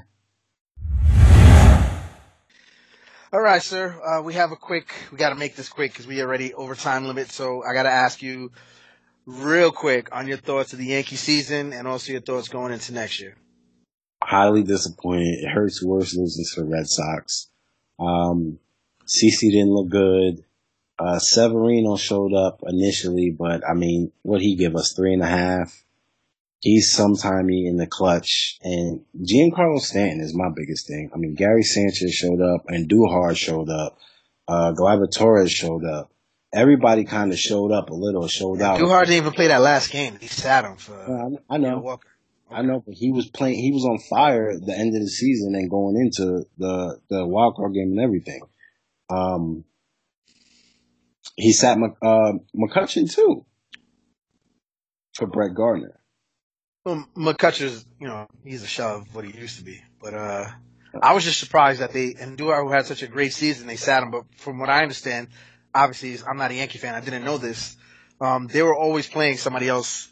All 3.32 3.40
right, 3.40 3.62
sir. 3.62 4.00
Uh, 4.02 4.22
we 4.22 4.34
have 4.34 4.52
a 4.52 4.56
quick. 4.56 4.94
We 5.10 5.18
got 5.18 5.30
to 5.30 5.34
make 5.34 5.56
this 5.56 5.68
quick 5.68 5.92
because 5.92 6.06
we 6.06 6.22
already 6.22 6.54
over 6.54 6.74
time 6.74 7.06
limit. 7.06 7.30
So 7.30 7.62
I 7.64 7.74
got 7.74 7.82
to 7.82 7.90
ask 7.90 8.22
you, 8.22 8.52
real 9.26 9.72
quick, 9.72 10.08
on 10.12 10.28
your 10.28 10.36
thoughts 10.36 10.72
of 10.72 10.78
the 10.78 10.86
Yankee 10.86 11.16
season 11.16 11.72
and 11.72 11.86
also 11.86 12.12
your 12.12 12.20
thoughts 12.20 12.48
going 12.48 12.72
into 12.72 12.92
next 12.92 13.20
year. 13.20 13.36
Highly 14.22 14.62
disappointed. 14.62 15.40
It 15.42 15.48
hurts 15.48 15.82
worse 15.82 16.14
losing 16.16 16.44
to 16.54 16.60
the 16.62 16.66
Red 16.66 16.86
Sox. 16.86 17.48
Um, 17.98 18.58
CC 19.06 19.50
didn't 19.50 19.70
look 19.70 19.88
good. 19.88 20.44
Uh, 20.98 21.18
Severino 21.18 21.96
showed 21.96 22.32
up 22.32 22.60
initially, 22.66 23.30
but 23.30 23.68
I 23.68 23.74
mean, 23.74 24.12
what 24.22 24.40
he 24.40 24.56
give 24.56 24.74
us 24.74 24.92
three 24.92 25.12
and 25.12 25.22
a 25.22 25.26
half? 25.26 25.84
He's 26.60 26.96
sometimey 26.96 27.66
in 27.68 27.76
the 27.76 27.86
clutch, 27.86 28.58
and 28.62 29.04
Giancarlo 29.16 29.78
Stanton 29.78 30.20
is 30.20 30.34
my 30.34 30.48
biggest 30.54 30.88
thing. 30.88 31.10
I 31.14 31.18
mean, 31.18 31.34
Gary 31.34 31.62
Sanchez 31.62 32.14
showed 32.14 32.40
up, 32.40 32.64
and 32.68 32.88
Duhar 32.88 33.36
showed 33.36 33.68
up. 33.68 33.98
Uh, 34.48 34.72
Gleyber 34.72 35.10
Torres 35.12 35.52
showed 35.52 35.84
up. 35.84 36.10
Everybody 36.56 37.04
kind 37.04 37.32
of 37.32 37.38
showed 37.38 37.70
up 37.70 37.90
a 37.90 37.94
little, 37.94 38.26
showed 38.28 38.62
out. 38.62 38.78
Duhar 38.78 39.00
didn't 39.00 39.16
even 39.18 39.32
play 39.34 39.48
that 39.48 39.60
last 39.60 39.90
game. 39.90 40.16
He 40.18 40.26
sat 40.26 40.64
him 40.64 40.76
for 40.76 40.94
Uh, 40.94 41.36
I 41.50 41.58
know. 41.58 41.78
Walker. 41.78 42.08
I 42.50 42.62
know, 42.62 42.82
but 42.84 42.94
he 42.94 43.10
was 43.12 43.28
playing. 43.28 43.56
He 43.58 43.72
was 43.72 43.84
on 43.84 43.98
fire 43.98 44.50
at 44.50 44.64
the 44.64 44.72
end 44.76 44.94
of 44.94 45.02
the 45.02 45.08
season 45.08 45.54
and 45.54 45.68
going 45.70 45.96
into 45.96 46.44
the 46.56 46.98
the 47.10 47.26
wild 47.26 47.56
card 47.56 47.74
game 47.74 47.90
and 47.90 48.00
everything. 48.00 48.40
Um, 49.10 49.64
he 51.34 51.52
sat 51.52 51.78
Mc- 51.78 51.98
uh, 52.02 52.32
McCutchen 52.56 53.12
too 53.12 53.44
for 55.14 55.26
Brett 55.26 55.54
Gardner. 55.54 56.00
Well, 56.84 57.06
McCutchen's, 57.16 57.84
you 58.00 58.06
know, 58.06 58.28
he's 58.44 58.62
a 58.62 58.66
shell 58.68 58.96
of 58.98 59.14
what 59.14 59.24
he 59.24 59.38
used 59.38 59.58
to 59.58 59.64
be. 59.64 59.82
But 60.00 60.14
uh 60.14 60.46
I 61.02 61.12
was 61.12 61.24
just 61.24 61.40
surprised 61.40 61.80
that 61.80 61.92
they 61.92 62.14
and 62.18 62.38
Duhar, 62.38 62.62
who 62.62 62.72
had 62.72 62.86
such 62.86 63.02
a 63.02 63.08
great 63.08 63.32
season, 63.34 63.66
they 63.66 63.76
sat 63.76 64.02
him. 64.02 64.10
But 64.10 64.24
from 64.36 64.58
what 64.58 64.70
I 64.70 64.82
understand, 64.82 65.28
obviously 65.76 66.18
I'm 66.28 66.36
not 66.36 66.50
a 66.50 66.54
Yankee 66.54 66.78
fan. 66.78 66.94
I 66.94 67.00
didn't 67.00 67.24
know 67.24 67.38
this. 67.38 67.76
Um, 68.20 68.46
they 68.46 68.62
were 68.62 68.74
always 68.74 69.06
playing 69.06 69.36
somebody 69.36 69.68
else, 69.68 70.08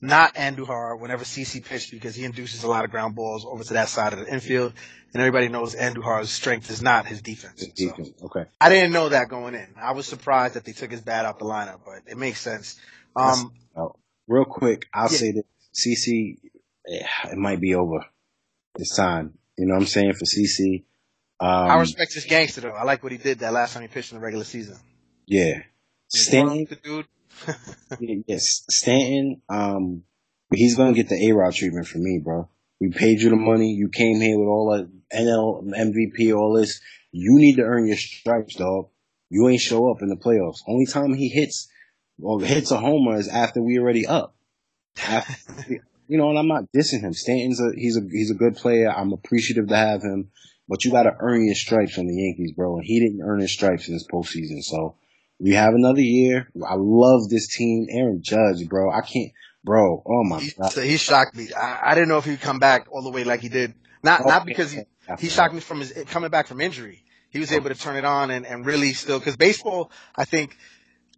not 0.00 0.34
Andujar, 0.34 0.98
whenever 0.98 1.24
CC 1.24 1.64
pitched 1.64 1.90
because 1.90 2.14
he 2.14 2.24
induces 2.24 2.64
a 2.64 2.68
lot 2.68 2.84
of 2.84 2.90
ground 2.90 3.14
balls 3.14 3.44
over 3.44 3.62
to 3.62 3.74
that 3.74 3.88
side 3.88 4.12
of 4.14 4.20
the 4.20 4.32
infield. 4.32 4.72
And 5.12 5.20
everybody 5.20 5.48
knows 5.48 5.74
Andujar's 5.74 6.30
strength 6.30 6.70
is 6.70 6.80
not 6.80 7.06
his 7.06 7.20
defense. 7.20 7.66
So 7.76 7.94
Okay, 8.24 8.44
I 8.60 8.70
didn't 8.70 8.92
know 8.92 9.10
that 9.10 9.28
going 9.28 9.54
in. 9.54 9.66
I 9.76 9.92
was 9.92 10.06
surprised 10.06 10.54
that 10.54 10.64
they 10.64 10.72
took 10.72 10.90
his 10.90 11.02
bat 11.02 11.26
out 11.26 11.38
the 11.38 11.44
lineup, 11.44 11.80
but 11.84 12.10
it 12.10 12.16
makes 12.16 12.40
sense. 12.40 12.80
Um, 13.14 13.52
real 14.26 14.46
quick, 14.46 14.86
I'll 14.94 15.10
Yeah. 15.10 15.18
say 15.18 15.32
that 15.32 15.44
CC, 15.74 16.38
eh, 16.88 17.06
it 17.30 17.36
might 17.36 17.60
be 17.60 17.74
over. 17.74 18.06
It's 18.76 18.96
time. 18.96 19.38
You 19.58 19.66
know 19.66 19.74
what 19.74 19.82
I'm 19.82 19.86
saying 19.86 20.14
for 20.14 20.24
CC. 20.24 20.86
Um, 21.38 21.48
I 21.70 21.76
respect 21.80 22.14
his 22.14 22.24
gangster 22.24 22.62
though. 22.62 22.70
I 22.70 22.84
like 22.84 23.02
what 23.02 23.12
he 23.12 23.18
did 23.18 23.40
that 23.40 23.52
last 23.52 23.74
time 23.74 23.82
he 23.82 23.88
pitched 23.88 24.12
in 24.12 24.18
the 24.18 24.24
regular 24.24 24.44
season. 24.44 24.78
yeah, 25.26 25.62
Stanton. 26.08 26.66
the 26.68 26.76
dude. 26.76 28.24
Yes, 28.26 28.64
Stanton. 28.70 29.42
Um, 29.48 30.04
he's 30.52 30.76
gonna 30.76 30.92
get 30.92 31.08
the 31.08 31.28
A 31.28 31.32
Rod 31.32 31.54
treatment 31.54 31.86
from 31.86 32.04
me, 32.04 32.20
bro. 32.22 32.48
We 32.80 32.90
paid 32.90 33.20
you 33.20 33.30
the 33.30 33.36
money. 33.36 33.72
You 33.72 33.88
came 33.88 34.20
here 34.20 34.38
with 34.38 34.48
all 34.48 34.70
the 34.76 35.16
NL 35.16 35.70
MVP, 35.72 36.36
all 36.36 36.54
this. 36.54 36.80
You 37.12 37.38
need 37.38 37.56
to 37.56 37.62
earn 37.62 37.86
your 37.86 37.96
stripes, 37.96 38.56
dog. 38.56 38.88
You 39.30 39.48
ain't 39.48 39.60
show 39.60 39.90
up 39.90 40.02
in 40.02 40.08
the 40.08 40.16
playoffs. 40.16 40.58
Only 40.66 40.86
time 40.86 41.14
he 41.14 41.28
hits 41.28 41.68
or 42.20 42.40
hits 42.40 42.70
a 42.70 42.78
homer 42.78 43.16
is 43.16 43.28
after 43.28 43.62
we 43.62 43.78
already 43.78 44.06
up. 44.06 44.34
After, 45.06 45.80
you 46.08 46.18
know, 46.18 46.30
and 46.30 46.38
I'm 46.38 46.48
not 46.48 46.64
dissing 46.74 47.00
him. 47.00 47.12
Stanton's 47.12 47.60
a 47.60 47.70
he's 47.74 47.96
a 47.96 48.00
he's 48.10 48.30
a 48.30 48.34
good 48.34 48.56
player. 48.56 48.90
I'm 48.90 49.12
appreciative 49.12 49.68
to 49.68 49.76
have 49.76 50.02
him, 50.02 50.30
but 50.68 50.84
you 50.84 50.90
got 50.90 51.04
to 51.04 51.16
earn 51.20 51.44
your 51.44 51.54
stripes 51.54 51.98
on 51.98 52.06
the 52.06 52.16
Yankees, 52.16 52.52
bro. 52.52 52.76
And 52.76 52.84
he 52.84 53.00
didn't 53.00 53.22
earn 53.22 53.40
his 53.40 53.52
stripes 53.52 53.88
in 53.88 53.94
this 53.94 54.06
postseason. 54.12 54.62
So 54.62 54.96
we 55.42 55.54
have 55.54 55.74
another 55.74 56.00
year. 56.00 56.48
I 56.64 56.76
love 56.76 57.28
this 57.28 57.48
team. 57.48 57.88
Aaron 57.90 58.22
Judge, 58.22 58.68
bro. 58.68 58.90
I 58.92 59.00
can't, 59.00 59.32
bro. 59.64 60.00
Oh 60.06 60.22
my 60.22 60.40
He, 60.40 60.52
god. 60.52 60.72
so 60.72 60.80
he 60.80 60.96
shocked 60.96 61.36
me. 61.36 61.48
I, 61.52 61.80
I 61.90 61.94
didn't 61.94 62.08
know 62.08 62.18
if 62.18 62.24
he'd 62.24 62.40
come 62.40 62.60
back 62.60 62.86
all 62.92 63.02
the 63.02 63.10
way 63.10 63.24
like 63.24 63.40
he 63.40 63.48
did. 63.48 63.74
Not 64.04 64.20
oh, 64.24 64.28
not 64.28 64.46
because 64.46 64.70
he 64.70 64.82
he 65.18 65.28
shocked 65.28 65.52
me 65.52 65.60
from 65.60 65.80
his 65.80 65.92
coming 66.06 66.30
back 66.30 66.46
from 66.46 66.60
injury. 66.60 67.04
He 67.30 67.40
was 67.40 67.50
oh. 67.52 67.56
able 67.56 67.70
to 67.70 67.74
turn 67.74 67.96
it 67.96 68.04
on 68.04 68.30
and, 68.30 68.46
and 68.46 68.64
really 68.64 68.92
still 68.92 69.18
because 69.18 69.36
baseball, 69.36 69.90
I 70.14 70.24
think, 70.24 70.56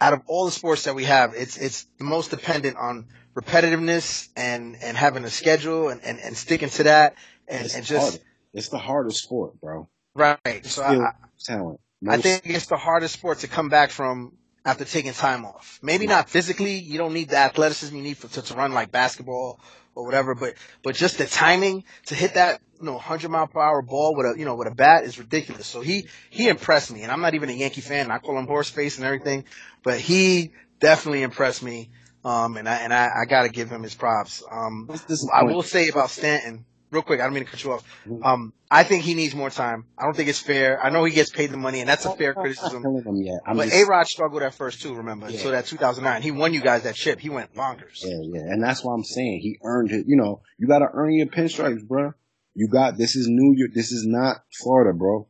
out 0.01 0.14
of 0.14 0.22
all 0.27 0.47
the 0.47 0.53
sports 0.53 0.85
that 0.85 0.95
we 0.95 1.05
have, 1.05 1.35
it's 1.35 1.59
it's 1.59 1.87
the 1.99 2.05
most 2.05 2.31
dependent 2.31 2.79
on 2.79 3.09
repetitiveness 3.35 4.29
and 4.37 4.77
and 4.83 4.97
having 4.97 5.25
a 5.25 5.31
schedule 5.31 5.91
and 5.91 6.03
and, 6.03 6.18
and 6.18 6.35
sticking 6.35 6.70
to 6.70 6.85
that 6.85 7.16
and, 7.47 7.66
It's 7.66 7.75
and 7.75 7.85
just. 7.85 8.20
It's 8.55 8.68
the 8.68 8.79
hardest 8.79 9.25
sport, 9.25 9.61
bro. 9.61 9.89
right. 10.14 10.64
So 10.64 10.85
I, 10.85 11.11
talent. 11.45 11.81
I 12.09 12.19
think 12.19 12.43
it's 12.45 12.67
the 12.67 12.77
hardest 12.77 13.15
sport 13.15 13.41
to 13.41 13.49
come 13.49 13.69
back 13.69 13.91
from 13.91 14.33
after 14.65 14.85
taking 14.85 15.13
time 15.13 15.45
off. 15.45 15.79
Maybe 15.83 16.07
not 16.07 16.31
physically, 16.31 16.79
you 16.79 16.99
don't 16.99 17.13
need 17.13 17.29
the 17.29 17.37
athleticism 17.37 17.95
you 17.95 18.03
need 18.03 18.17
for, 18.17 18.29
to, 18.29 18.43
to 18.43 18.55
run 18.55 18.73
like 18.73 18.91
basketball 18.91 19.61
or 19.95 20.05
whatever, 20.05 20.35
but 20.35 20.55
but 20.83 20.95
just 20.95 21.19
the 21.19 21.27
timing 21.27 21.85
to 22.07 22.15
hit 22.15 22.35
that 22.35 22.61
you 22.81 22.87
know 22.87 22.95
100 22.95 23.31
mile 23.31 23.47
per 23.47 23.61
hour 23.61 23.83
ball 23.83 24.15
with 24.17 24.27
a 24.27 24.39
you 24.39 24.45
know 24.45 24.55
with 24.57 24.69
a 24.69 24.75
bat 24.75 25.05
is 25.05 25.19
ridiculous. 25.19 25.67
So 25.67 25.81
he 25.81 26.09
he 26.31 26.49
impressed 26.49 26.93
me, 26.93 27.03
and 27.03 27.13
I'm 27.13 27.21
not 27.21 27.35
even 27.35 27.49
a 27.49 27.53
Yankee 27.53 27.81
fan. 27.81 28.05
And 28.05 28.13
I 28.13 28.19
call 28.19 28.39
him 28.39 28.47
horse 28.47 28.71
face 28.71 28.97
and 28.97 29.07
everything, 29.07 29.45
but 29.83 30.01
he 30.01 30.53
definitely 30.81 31.23
impressed 31.23 31.63
me. 31.63 31.91
Um, 32.25 32.57
and 32.57 32.67
I 32.69 32.77
and 32.77 32.93
I, 32.93 33.11
I 33.23 33.25
got 33.27 33.43
to 33.43 33.51
give 33.51 33.71
him 33.71 33.83
his 33.83 33.95
props. 33.95 34.43
Um, 34.51 34.89
I 35.33 35.45
will 35.45 35.63
say 35.63 35.89
about 35.89 36.11
Stanton, 36.11 36.65
real 36.95 37.03
quick. 37.03 37.20
I 37.20 37.24
don't 37.24 37.34
mean 37.34 37.45
to 37.45 37.51
cut 37.51 37.62
you 37.62 37.72
off. 37.72 37.84
Mhm. 38.07 38.24
Um, 38.24 38.53
I 38.70 38.82
think 38.84 39.05
he 39.05 39.14
needs 39.14 39.34
more 39.34 39.51
time. 39.51 39.84
I 39.99 40.05
don't 40.05 40.16
think 40.16 40.28
it's 40.28 40.38
fair. 40.40 40.82
I 40.82 40.90
know 40.90 41.05
he 41.05 41.12
gets 41.12 41.30
paid 41.30 41.51
the 41.51 41.57
money, 41.57 41.80
and 41.80 41.88
that's 41.88 42.07
a 42.07 42.16
fair 42.16 42.32
criticism. 42.34 42.82
I'm 43.47 43.57
But 43.57 43.72
A 43.72 43.84
Rod 43.84 44.07
struggled 44.07 44.42
at 44.42 44.55
first 44.55 44.80
too. 44.80 44.95
Remember, 44.95 45.28
Yeah. 45.30 45.38
so 45.40 45.51
that 45.51 45.66
2009, 45.66 46.22
he 46.22 46.30
won 46.30 46.55
you 46.55 46.61
guys 46.61 46.82
that 46.84 46.95
chip. 46.95 47.20
He 47.20 47.28
went 47.28 47.55
bonkers. 47.55 48.03
Yeah, 48.03 48.18
yeah, 48.22 48.40
and 48.53 48.62
that's 48.62 48.82
why 48.84 48.95
I'm 48.95 49.05
saying 49.05 49.40
he 49.42 49.59
earned 49.62 49.92
it. 49.92 50.07
You 50.09 50.16
know, 50.16 50.40
you 50.59 50.66
got 50.66 50.78
to 50.78 50.88
earn 50.92 51.12
your 51.12 51.26
pinstripes, 51.26 51.86
bro. 51.86 52.12
You 52.55 52.68
got 52.68 52.97
this 52.97 53.16
is 53.16 53.26
New 53.28 53.55
York. 53.57 53.72
This 53.74 53.92
is 53.92 54.05
not 54.07 54.36
Florida, 54.53 54.97
bro. 54.97 55.26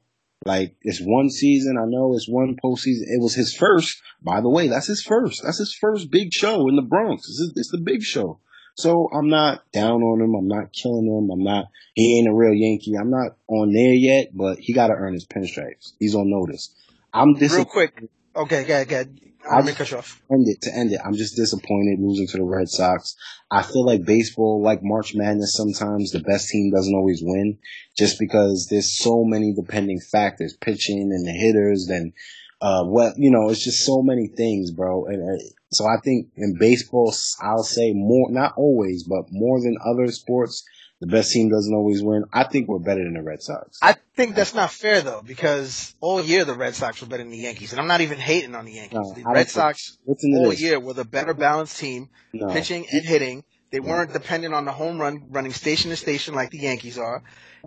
Like 0.47 0.77
it's 0.83 1.01
one 1.01 1.31
season. 1.31 1.79
I 1.79 1.87
know 1.87 2.15
it's 2.15 2.29
one 2.29 2.57
postseason. 2.63 3.03
It 3.07 3.23
was 3.23 3.35
his 3.35 3.55
first. 3.55 4.01
By 4.23 4.41
the 4.43 4.51
way, 4.51 4.69
that's 4.69 4.87
his 4.87 5.03
first. 5.03 5.43
That's 5.43 5.59
his 5.59 5.75
first 5.75 6.11
big 6.11 6.33
show 6.33 6.69
in 6.69 6.77
the 6.77 6.83
Bronx. 6.83 7.27
This 7.27 7.41
is 7.41 7.53
it's 7.57 7.71
the 7.71 7.81
big 7.83 8.03
show. 8.03 8.41
So 8.77 9.09
I'm 9.13 9.29
not 9.29 9.71
down 9.73 10.03
on 10.03 10.21
him. 10.21 10.35
I'm 10.35 10.49
not 10.49 10.73
killing 10.73 11.07
him. 11.07 11.31
I'm 11.31 11.45
not. 11.45 11.67
He 11.95 12.19
ain't 12.19 12.29
a 12.29 12.35
real 12.35 12.53
Yankee. 12.55 12.95
I'm 13.01 13.11
not 13.11 13.37
on 13.47 13.73
there 13.73 13.95
yet, 13.95 14.29
but 14.35 14.59
he 14.59 14.73
got 14.73 14.89
to 14.89 14.95
earn 14.95 15.15
his 15.15 15.27
pinstripes. 15.27 15.93
He's 15.99 16.15
on 16.15 16.29
notice. 16.31 16.75
I'm 17.13 17.35
Real 17.35 17.65
quick. 17.65 18.03
Okay, 18.35 18.65
go 18.65 18.75
ahead, 18.75 18.89
go 18.89 18.97
ahead. 18.97 19.21
I 19.49 19.57
Let 19.57 19.65
me 19.65 19.71
just- 19.73 19.79
cut 19.79 19.91
you 19.93 19.99
off. 19.99 20.23
end 20.33 20.49
it 20.49 20.63
to 20.63 20.75
end 20.75 20.93
it. 20.93 21.01
I'm 21.05 21.15
just 21.15 21.37
disappointed 21.37 22.01
losing 22.01 22.27
to 22.29 22.39
the 22.39 22.45
Red 22.45 22.69
Sox. 22.69 23.15
I 23.51 23.63
feel 23.63 23.85
like 23.85 24.05
baseball, 24.05 24.63
like 24.63 24.81
March 24.83 25.15
Madness, 25.15 25.55
sometimes 25.55 26.11
the 26.11 26.21
best 26.21 26.49
team 26.49 26.73
doesn't 26.75 26.95
always 26.95 27.21
win, 27.23 27.59
just 27.97 28.19
because 28.19 28.67
there's 28.71 28.97
so 28.99 29.23
many 29.23 29.53
depending 29.55 30.01
factors, 30.01 30.57
pitching 30.61 31.13
and 31.13 31.27
the 31.27 31.31
hitters, 31.33 31.89
and 31.91 32.13
uh, 32.61 32.85
what 32.85 33.15
you 33.19 33.31
know, 33.31 33.51
it's 33.51 33.63
just 33.63 33.85
so 33.85 34.03
many 34.03 34.29
things, 34.29 34.71
bro. 34.71 35.05
And 35.05 35.23
uh, 35.23 35.45
so 35.75 35.87
I 35.87 35.97
think 36.05 36.29
in 36.37 36.57
baseball, 36.59 37.15
I'll 37.41 37.63
say 37.65 37.93
more, 37.95 38.31
not 38.31 38.55
always, 38.57 39.05
but 39.05 39.25
more 39.31 39.61
than 39.61 39.77
other 39.85 40.11
sports, 40.13 40.65
The 41.01 41.09
best 41.09 41.33
team 41.33 41.51
doesn't 41.51 41.75
always 41.75 42.03
win. 42.03 42.25
I 42.33 42.45
think 42.45 42.69
we're 42.69 42.79
better 42.79 43.03
than 43.05 43.15
the 43.15 43.23
Red 43.23 43.43
Sox. 43.43 43.79
I 43.83 43.97
think 44.17 44.37
that's 44.37 44.55
not 44.55 44.71
fair 44.71 45.03
though, 45.03 45.23
because 45.27 45.95
all 46.01 46.23
year 46.23 46.45
the 46.47 46.55
Red 46.55 46.75
Sox 46.75 47.01
were 47.01 47.09
better 47.09 47.23
than 47.25 47.33
the 47.33 47.39
Yankees, 47.39 47.73
and 47.73 47.81
I'm 47.81 47.89
not 47.89 48.01
even 48.01 48.19
hating 48.19 48.55
on 48.55 48.65
the 48.65 48.73
Yankees. 48.73 48.99
No, 48.99 49.13
the 49.13 49.25
I 49.29 49.33
Red 49.33 49.51
Sox 49.51 49.99
all 50.07 50.15
this. 50.51 50.63
year 50.63 50.79
were 50.81 50.95
the 50.95 51.05
better 51.05 51.35
balanced 51.35 51.79
team, 51.79 52.09
No. 52.33 52.47
pitching 52.53 52.87
and 52.91 53.05
hitting. 53.05 53.45
They 53.71 53.81
weren't 53.81 54.13
dependent 54.13 54.55
on 54.55 54.65
the 54.65 54.73
home 54.73 54.99
run, 55.01 55.27
running 55.31 55.53
station 55.53 55.91
to 55.91 55.97
station 55.97 56.35
like 56.35 56.51
the 56.51 56.59
Yankees 56.59 56.97
are, 56.97 57.23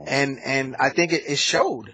and 0.07 0.39
and 0.43 0.75
I 0.79 0.89
think 0.89 1.11
it, 1.13 1.23
it 1.27 1.37
showed. 1.37 1.93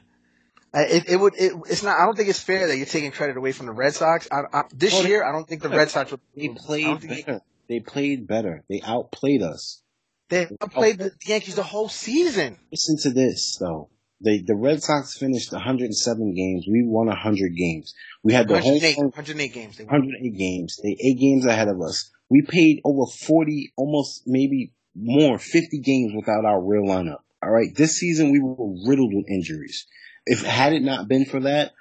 Uh, 0.75 0.81
It, 0.81 1.09
it 1.09 1.17
would. 1.17 1.33
It, 1.35 1.53
it's 1.69 1.83
not. 1.83 1.99
I 1.99 2.05
don't 2.05 2.15
think 2.15 2.29
it's 2.29 2.39
fair 2.39 2.67
that 2.67 2.77
you're 2.77 2.85
taking 2.85 3.11
credit 3.11 3.37
away 3.37 3.51
from 3.51 3.67
the 3.67 3.73
Red 3.73 3.93
Sox. 3.93 4.27
I, 4.31 4.41
I, 4.51 4.63
this 4.73 4.93
Oh, 4.95 5.03
they- 5.03 5.09
year, 5.09 5.23
I 5.23 5.31
don't 5.31 5.47
think 5.47 5.61
the 5.61 5.69
Red 5.69 5.89
Sox. 5.89 6.11
Were, 6.11 6.19
They 6.35 6.49
played 6.49 7.01
better. 7.07 7.41
They 7.69 7.79
played 7.79 8.27
better. 8.27 8.63
They 8.69 8.81
outplayed 8.83 9.41
us. 9.41 9.81
They 10.29 10.47
played 10.71 10.97
the 10.97 11.11
Yankees 11.25 11.55
the 11.55 11.63
whole 11.63 11.89
season. 11.89 12.57
Listen 12.71 12.97
to 13.03 13.11
this 13.11 13.57
though. 13.59 13.89
They, 14.23 14.39
the 14.39 14.55
Red 14.55 14.81
Sox 14.81 15.17
finished 15.17 15.51
107 15.51 16.33
games. 16.33 16.65
We 16.67 16.83
won 16.87 17.07
100 17.07 17.55
games. 17.57 17.93
We 18.23 18.31
had 18.33 18.47
the 18.47 18.55
home 18.61 18.73
108, 18.79 18.97
run 18.97 19.05
108 19.07 19.53
games. 19.53 19.77
They 19.77 19.83
108 19.83 20.37
games. 20.37 20.79
They 20.81 20.97
eight 20.99 21.19
games 21.19 21.45
ahead 21.45 21.67
of 21.67 21.81
us. 21.81 22.09
We 22.29 22.41
played 22.41 22.79
over 22.85 23.05
40, 23.05 23.73
almost 23.75 24.23
maybe 24.25 24.73
more, 24.95 25.37
50 25.37 25.79
games 25.81 26.13
without 26.15 26.45
our 26.45 26.61
real 26.63 26.83
lineup. 26.83 27.19
All 27.43 27.51
right. 27.51 27.75
This 27.75 27.97
season 27.97 28.31
we 28.31 28.39
were 28.39 28.55
riddled 28.89 29.13
with 29.13 29.25
injuries. 29.29 29.85
If 30.25 30.43
had 30.43 30.73
it 30.73 30.81
not 30.81 31.07
been 31.07 31.25
for 31.25 31.41
that, 31.41 31.71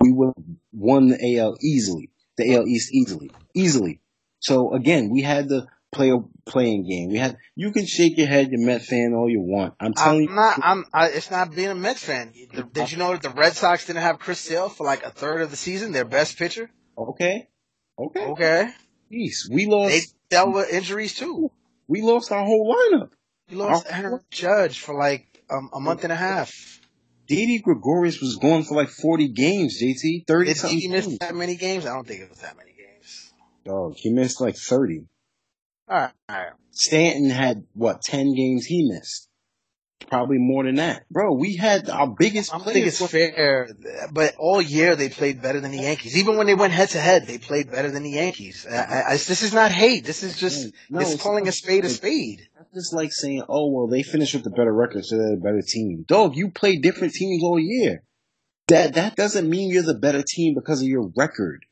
we 0.00 0.10
would 0.12 0.32
have 0.36 0.44
won 0.72 1.08
the 1.08 1.38
AL 1.38 1.56
easily, 1.62 2.10
the 2.36 2.54
AL 2.54 2.66
East 2.66 2.92
easily, 2.92 3.30
easily. 3.54 4.00
So 4.40 4.72
again, 4.72 5.10
we 5.10 5.22
had 5.22 5.48
the 5.48 5.66
play 5.92 6.10
playing 6.46 6.88
game. 6.88 7.10
We 7.10 7.18
had. 7.18 7.36
You 7.54 7.70
can 7.70 7.86
shake 7.86 8.16
your 8.18 8.26
head, 8.26 8.50
you 8.50 8.58
Met 8.58 8.82
fan, 8.82 9.12
all 9.14 9.28
you 9.28 9.40
want. 9.40 9.74
I'm 9.78 9.92
telling 9.92 10.28
I'm 10.28 10.34
not. 10.34 10.58
I'm. 10.62 10.84
I, 10.92 11.08
it's 11.08 11.30
not 11.30 11.54
being 11.54 11.68
a 11.68 11.74
Mets 11.74 12.02
fan. 12.02 12.32
Did 12.72 12.90
you 12.90 12.98
know 12.98 13.12
that 13.12 13.22
the 13.22 13.30
Red 13.30 13.52
Sox 13.54 13.86
didn't 13.86 14.02
have 14.02 14.18
Chris 14.18 14.40
Sale 14.40 14.70
for 14.70 14.84
like 14.84 15.04
a 15.04 15.10
third 15.10 15.42
of 15.42 15.50
the 15.50 15.56
season? 15.56 15.92
Their 15.92 16.04
best 16.06 16.38
pitcher. 16.38 16.70
Okay. 16.96 17.48
Okay. 17.98 18.24
Okay. 18.24 18.70
Peace. 19.10 19.48
We 19.52 19.66
lost. 19.66 19.92
They 19.92 20.00
dealt 20.30 20.54
with 20.54 20.72
injuries 20.72 21.14
too. 21.14 21.50
we 21.86 22.00
lost 22.00 22.32
our 22.32 22.42
whole 22.44 22.74
lineup. 22.74 23.10
We 23.50 23.56
lost 23.56 23.86
Oh. 23.88 23.94
Aaron 23.94 24.20
Judge 24.30 24.80
for 24.80 24.94
like 24.98 25.42
um, 25.50 25.68
a 25.74 25.78
month 25.80 26.04
and 26.04 26.12
a 26.12 26.16
half. 26.16 26.80
Didi 27.32 27.58
Gregorius 27.60 28.20
was 28.20 28.36
going 28.36 28.64
for 28.64 28.74
like 28.76 28.88
40 28.88 29.28
games, 29.28 29.82
JT. 29.82 30.26
30 30.26 30.52
Did 30.52 30.56
he 30.64 30.88
miss 30.88 31.06
games. 31.06 31.18
that 31.18 31.34
many 31.34 31.56
games? 31.56 31.86
I 31.86 31.94
don't 31.94 32.06
think 32.06 32.20
it 32.20 32.28
was 32.30 32.40
that 32.40 32.56
many 32.56 32.72
games. 32.72 33.32
Dog, 33.64 33.94
he 33.96 34.10
missed 34.10 34.40
like 34.40 34.56
30. 34.56 35.06
All 35.88 35.98
right. 35.98 36.12
All 36.28 36.36
right. 36.36 36.52
Stanton 36.70 37.30
had, 37.30 37.64
what, 37.74 38.02
10 38.02 38.34
games 38.34 38.66
he 38.66 38.88
missed. 38.88 39.28
Probably 40.08 40.38
more 40.38 40.64
than 40.64 40.76
that. 40.76 41.04
Bro, 41.10 41.34
we 41.34 41.56
had 41.56 41.88
our 41.88 42.06
biggest 42.06 42.52
I 42.52 42.58
don't 42.58 42.72
think 42.72 42.86
it's 42.86 43.04
fair, 43.10 43.68
but 44.12 44.34
all 44.38 44.60
year 44.60 44.96
they 44.96 45.08
played 45.08 45.40
better 45.42 45.60
than 45.60 45.70
the 45.70 45.78
Yankees. 45.78 46.16
Even 46.18 46.36
when 46.36 46.46
they 46.46 46.54
went 46.54 46.72
head 46.72 46.90
to 46.90 47.00
head, 47.00 47.26
they 47.26 47.38
played 47.38 47.70
better 47.70 47.90
than 47.90 48.02
the 48.02 48.10
Yankees. 48.10 48.66
I, 48.70 48.76
I, 48.76 49.04
I- 49.08 49.16
this 49.16 49.42
is 49.42 49.52
not 49.54 49.70
hate. 49.70 50.04
This 50.04 50.22
is 50.22 50.38
just 50.38 50.68
mm, 50.68 50.72
No, 50.90 51.00
it's, 51.00 51.14
it's 51.14 51.22
calling 51.22 51.48
a 51.48 51.52
spade 51.52 51.84
a 51.84 51.88
spade. 51.88 52.48
Just 52.74 52.94
like 52.94 53.12
saying, 53.12 53.42
oh, 53.48 53.70
well, 53.70 53.86
they 53.86 54.02
finished 54.02 54.34
with 54.34 54.44
the 54.44 54.50
better 54.50 54.72
record, 54.72 55.04
so 55.04 55.16
they're 55.18 55.34
a 55.34 55.36
better 55.36 55.60
team. 55.62 56.04
Dog, 56.08 56.36
you 56.36 56.50
play 56.50 56.76
different 56.76 57.12
teams 57.12 57.42
all 57.42 57.58
year. 57.58 58.02
That, 58.68 58.94
that 58.94 59.14
doesn't 59.16 59.48
mean 59.50 59.70
you're 59.70 59.82
the 59.82 59.94
better 59.94 60.22
team 60.26 60.54
because 60.54 60.80
of 60.80 60.88
your 60.88 61.10
record. 61.16 61.66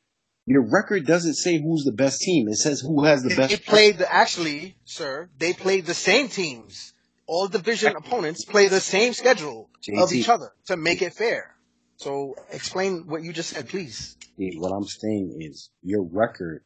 Your 0.47 0.63
record 0.63 1.07
doesn't 1.07 1.35
say 1.35 1.59
who's 1.59 1.85
the 1.85 1.93
best 1.93 2.21
team. 2.21 2.49
It 2.49 2.57
says 2.57 2.81
who 2.81 3.05
has 3.05 3.23
the 3.23 3.31
They, 3.31 3.37
best. 3.37 3.51
they 3.51 3.57
played 3.57 3.99
the 3.99 4.13
actually, 4.13 4.77
sir. 4.85 5.31
They 5.39 5.53
played 5.53 5.87
the 5.87 5.95
same 5.95 6.29
teams. 6.29 6.93
All 7.31 7.47
division 7.47 7.95
opponents 7.95 8.45
play 8.45 8.67
the 8.67 8.81
same 8.81 9.13
schedule 9.13 9.71
of 9.97 10.13
each 10.13 10.29
other 10.29 10.51
to 10.67 10.77
make 10.77 11.01
it 11.01 11.15
fair. 11.15 11.55
So 11.95 12.35
explain 12.51 13.07
what 13.07 13.23
you 13.23 13.33
just 13.33 13.51
said, 13.51 13.69
please. 13.69 14.17
What 14.37 14.73
I'm 14.73 14.83
saying 14.83 15.37
is 15.39 15.71
your 15.81 16.03
record 16.03 16.65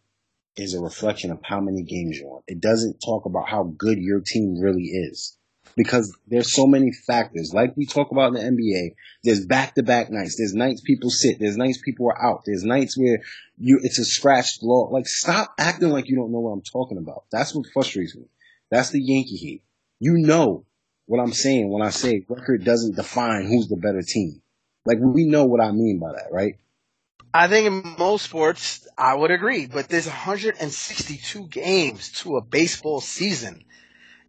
is 0.56 0.72
a 0.72 0.80
reflection 0.80 1.30
of 1.30 1.40
how 1.44 1.60
many 1.60 1.82
games 1.82 2.16
you 2.16 2.28
won. 2.28 2.40
It 2.46 2.62
doesn't 2.62 3.02
talk 3.04 3.26
about 3.26 3.46
how 3.46 3.74
good 3.76 3.98
your 3.98 4.22
team 4.24 4.58
really 4.58 4.84
is. 4.84 5.36
Because 5.76 6.16
there's 6.28 6.54
so 6.54 6.66
many 6.66 6.92
factors. 6.92 7.52
Like 7.52 7.76
we 7.76 7.84
talk 7.84 8.10
about 8.10 8.34
in 8.34 8.34
the 8.34 8.40
NBA, 8.40 8.94
there's 9.22 9.44
back 9.44 9.74
to 9.74 9.82
back 9.82 10.10
nights. 10.10 10.36
There's 10.38 10.54
nights 10.54 10.80
people 10.80 11.10
sit. 11.10 11.38
There's 11.38 11.58
nights 11.58 11.82
people 11.84 12.06
are 12.06 12.24
out. 12.24 12.44
There's 12.46 12.64
nights 12.64 12.96
where 12.96 13.18
you 13.58 13.80
it's 13.82 13.98
a 13.98 14.04
scratched 14.06 14.62
law. 14.62 14.88
Like 14.90 15.08
stop 15.08 15.52
acting 15.58 15.90
like 15.90 16.08
you 16.08 16.16
don't 16.16 16.32
know 16.32 16.40
what 16.40 16.52
I'm 16.52 16.62
talking 16.62 16.96
about. 16.96 17.24
That's 17.30 17.54
what 17.54 17.66
frustrates 17.74 18.16
me. 18.16 18.30
That's 18.70 18.88
the 18.88 19.02
Yankee 19.02 19.36
hate. 19.36 19.62
You 20.04 20.18
know 20.18 20.66
what 21.06 21.18
I'm 21.18 21.32
saying 21.32 21.70
when 21.70 21.80
I 21.80 21.88
say 21.88 22.26
record 22.28 22.62
doesn't 22.62 22.94
define 22.94 23.46
who's 23.46 23.68
the 23.68 23.76
better 23.76 24.02
team. 24.02 24.42
Like 24.84 24.98
we 25.00 25.24
know 25.24 25.46
what 25.46 25.62
I 25.62 25.72
mean 25.72 25.98
by 25.98 26.12
that, 26.12 26.28
right? 26.30 26.56
I 27.32 27.48
think 27.48 27.66
in 27.68 27.96
most 27.98 28.26
sports, 28.26 28.86
I 28.98 29.14
would 29.14 29.30
agree, 29.30 29.64
but 29.64 29.88
there's 29.88 30.06
162 30.06 31.48
games 31.48 32.12
to 32.20 32.36
a 32.36 32.42
baseball 32.42 33.00
season. 33.00 33.64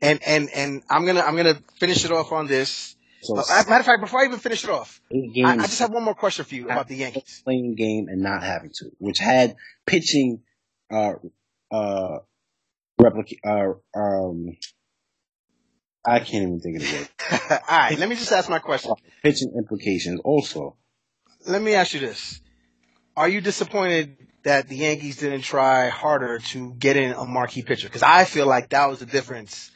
And, 0.02 0.22
and, 0.26 0.50
and 0.56 0.82
I'm 0.90 1.06
gonna, 1.06 1.20
I'm 1.20 1.36
gonna 1.36 1.60
finish 1.78 2.06
it 2.06 2.12
off 2.12 2.32
on 2.32 2.48
this. 2.48 2.96
So 3.24 3.36
Uh, 3.38 3.44
matter 3.68 3.82
of 3.82 3.86
fact, 3.86 4.00
before 4.00 4.22
I 4.22 4.28
even 4.28 4.40
finish 4.40 4.64
it 4.64 4.70
off, 4.70 5.02
I, 5.12 5.58
I 5.58 5.58
just 5.68 5.80
have 5.80 5.92
one 5.92 6.04
more 6.04 6.16
question 6.16 6.46
for 6.46 6.56
you 6.56 6.66
about 6.70 6.88
the 6.88 6.96
Yankees. 6.96 7.42
playing 7.44 7.76
game 7.76 8.08
and 8.08 8.22
not 8.22 8.44
having 8.44 8.72
to, 8.76 8.92
which 9.00 9.18
had 9.18 9.58
pitching, 9.86 10.44
uh, 10.90 11.16
uh, 11.70 12.20
replica, 12.98 13.36
uh, 13.44 14.00
um, 14.00 14.56
I 16.06 16.20
can't 16.20 16.44
even 16.44 16.60
think 16.60 16.78
of 16.78 16.84
the 16.84 16.94
word. 16.94 17.62
All 17.70 17.78
right, 17.78 17.98
let 17.98 18.08
me 18.08 18.16
just 18.16 18.32
ask 18.32 18.50
my 18.50 18.60
question. 18.60 18.94
Pitching 19.24 19.54
implications 19.58 20.22
also. 20.24 20.76
Let 21.48 21.62
me 21.62 21.74
ask 21.74 21.94
you 21.94 22.00
this. 22.00 22.42
Are 23.18 23.28
you 23.28 23.42
disappointed 23.42 24.18
that 24.44 24.68
the 24.68 24.76
Yankees 24.78 25.18
didn't 25.18 25.42
try 25.42 25.90
harder 25.90 26.40
to 26.40 26.74
get 26.74 26.98
in 26.98 27.12
a 27.12 27.26
marquee 27.26 27.64
pitcher? 27.64 27.88
Because 27.88 28.04
I 28.04 28.26
feel 28.26 28.46
like 28.46 28.70
that 28.70 28.88
was 28.90 29.00
the 29.00 29.06
difference. 29.06 29.72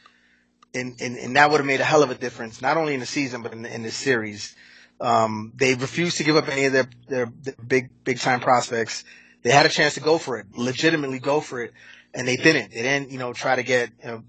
And, 0.72 1.00
and, 1.00 1.16
and 1.16 1.34
that 1.36 1.50
would 1.50 1.58
have 1.58 1.66
made 1.66 1.80
a 1.80 1.84
hell 1.84 2.04
of 2.04 2.10
a 2.10 2.14
difference, 2.14 2.62
not 2.62 2.76
only 2.76 2.94
in 2.94 3.00
the 3.00 3.06
season, 3.06 3.42
but 3.42 3.52
in, 3.52 3.62
the, 3.62 3.74
in 3.74 3.82
this 3.82 3.96
series. 3.96 4.54
Um, 5.00 5.52
they 5.56 5.74
refused 5.74 6.18
to 6.18 6.24
give 6.24 6.36
up 6.36 6.48
any 6.48 6.66
of 6.66 6.72
their, 6.72 6.86
their, 7.08 7.32
their 7.42 7.54
big, 7.66 7.90
big 8.04 8.20
time 8.20 8.38
prospects. 8.38 9.02
They 9.42 9.50
had 9.50 9.66
a 9.66 9.70
chance 9.70 9.94
to 9.94 10.00
go 10.00 10.18
for 10.18 10.38
it, 10.38 10.46
legitimately 10.54 11.18
go 11.18 11.40
for 11.40 11.62
it, 11.62 11.72
and 12.14 12.28
they 12.28 12.36
didn't. 12.36 12.70
They 12.72 12.82
didn't, 12.82 13.10
you 13.10 13.18
know, 13.18 13.32
try 13.32 13.56
to 13.56 13.62
get, 13.62 13.90
you 14.02 14.06
know, 14.06 14.22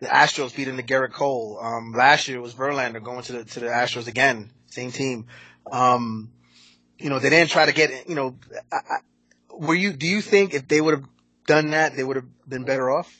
the 0.00 0.06
Astros 0.06 0.54
beating 0.54 0.76
the 0.76 0.82
Gerrit 0.82 1.12
Cole. 1.12 1.58
Um, 1.60 1.92
last 1.92 2.28
year 2.28 2.38
it 2.38 2.40
was 2.40 2.54
Verlander 2.54 3.02
going 3.02 3.22
to 3.22 3.32
the, 3.32 3.44
to 3.44 3.60
the 3.60 3.66
Astros 3.66 4.08
again, 4.08 4.50
same 4.66 4.90
team. 4.90 5.26
Um, 5.70 6.32
you 6.98 7.10
know, 7.10 7.18
they 7.18 7.30
didn't 7.30 7.50
try 7.50 7.66
to 7.66 7.72
get, 7.72 8.08
you 8.08 8.14
know, 8.14 8.36
I, 8.72 8.76
I, 8.76 8.98
were 9.54 9.74
you, 9.74 9.92
do 9.92 10.06
you 10.06 10.20
think 10.20 10.54
if 10.54 10.68
they 10.68 10.80
would 10.80 10.94
have 10.94 11.08
done 11.46 11.70
that, 11.70 11.96
they 11.96 12.04
would 12.04 12.16
have 12.16 12.48
been 12.48 12.64
better 12.64 12.90
off? 12.90 13.14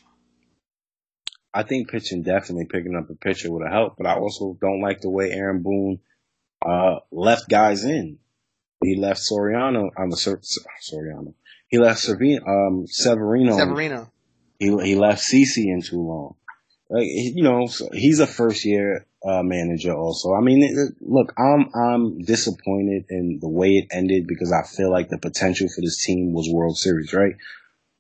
I 1.53 1.65
think 1.65 1.91
pitching 1.91 2.23
definitely 2.23 2.67
picking 2.67 2.95
up 2.95 3.11
a 3.11 3.15
pitcher 3.15 3.51
would 3.51 3.65
have 3.65 3.73
helped, 3.73 3.97
but 3.99 4.07
I 4.07 4.15
also 4.15 4.57
don't 4.61 4.81
like 4.81 5.01
the 5.01 5.11
way 5.11 5.33
Aaron 5.33 5.63
Boone, 5.63 5.99
uh, 6.65 7.01
left 7.11 7.49
guys 7.49 7.85
in. 7.85 8.19
He 8.83 8.97
left 8.97 9.21
Soriano, 9.21 9.91
on 9.97 10.09
the 10.09 10.17
Soriano. 10.17 11.35
He 11.69 11.79
left 11.79 12.01
Servino, 12.01 12.47
um, 12.47 12.87
Severino. 12.87 13.57
Severino. 13.57 14.13
He 14.59 14.67
he 14.67 14.95
left 14.95 15.23
CC 15.23 15.67
in 15.67 15.83
too 15.83 16.01
long. 16.01 16.37
Like 16.91 17.07
you 17.07 17.45
know, 17.45 17.67
so 17.69 17.89
he's 17.93 18.19
a 18.19 18.27
first 18.27 18.65
year 18.65 19.07
uh, 19.25 19.43
manager. 19.45 19.95
Also, 19.95 20.35
I 20.35 20.41
mean, 20.41 20.63
it, 20.63 20.97
look, 21.01 21.33
I'm 21.39 21.71
I'm 21.75 22.19
disappointed 22.19 23.05
in 23.09 23.39
the 23.41 23.49
way 23.49 23.77
it 23.77 23.87
ended 23.93 24.27
because 24.27 24.53
I 24.53 24.63
feel 24.67 24.91
like 24.91 25.09
the 25.09 25.19
potential 25.19 25.69
for 25.69 25.81
this 25.83 26.03
team 26.05 26.33
was 26.33 26.49
World 26.53 26.77
Series, 26.77 27.13
right? 27.13 27.35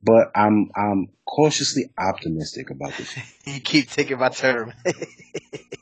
But 0.03 0.33
I'm 0.35 0.71
I'm 0.75 1.11
cautiously 1.25 1.93
optimistic 1.97 2.71
about 2.71 2.95
this. 2.95 3.17
You 3.47 3.61
keep 3.61 3.91
taking 3.91 4.19
my 4.19 4.29
term. 4.29 4.73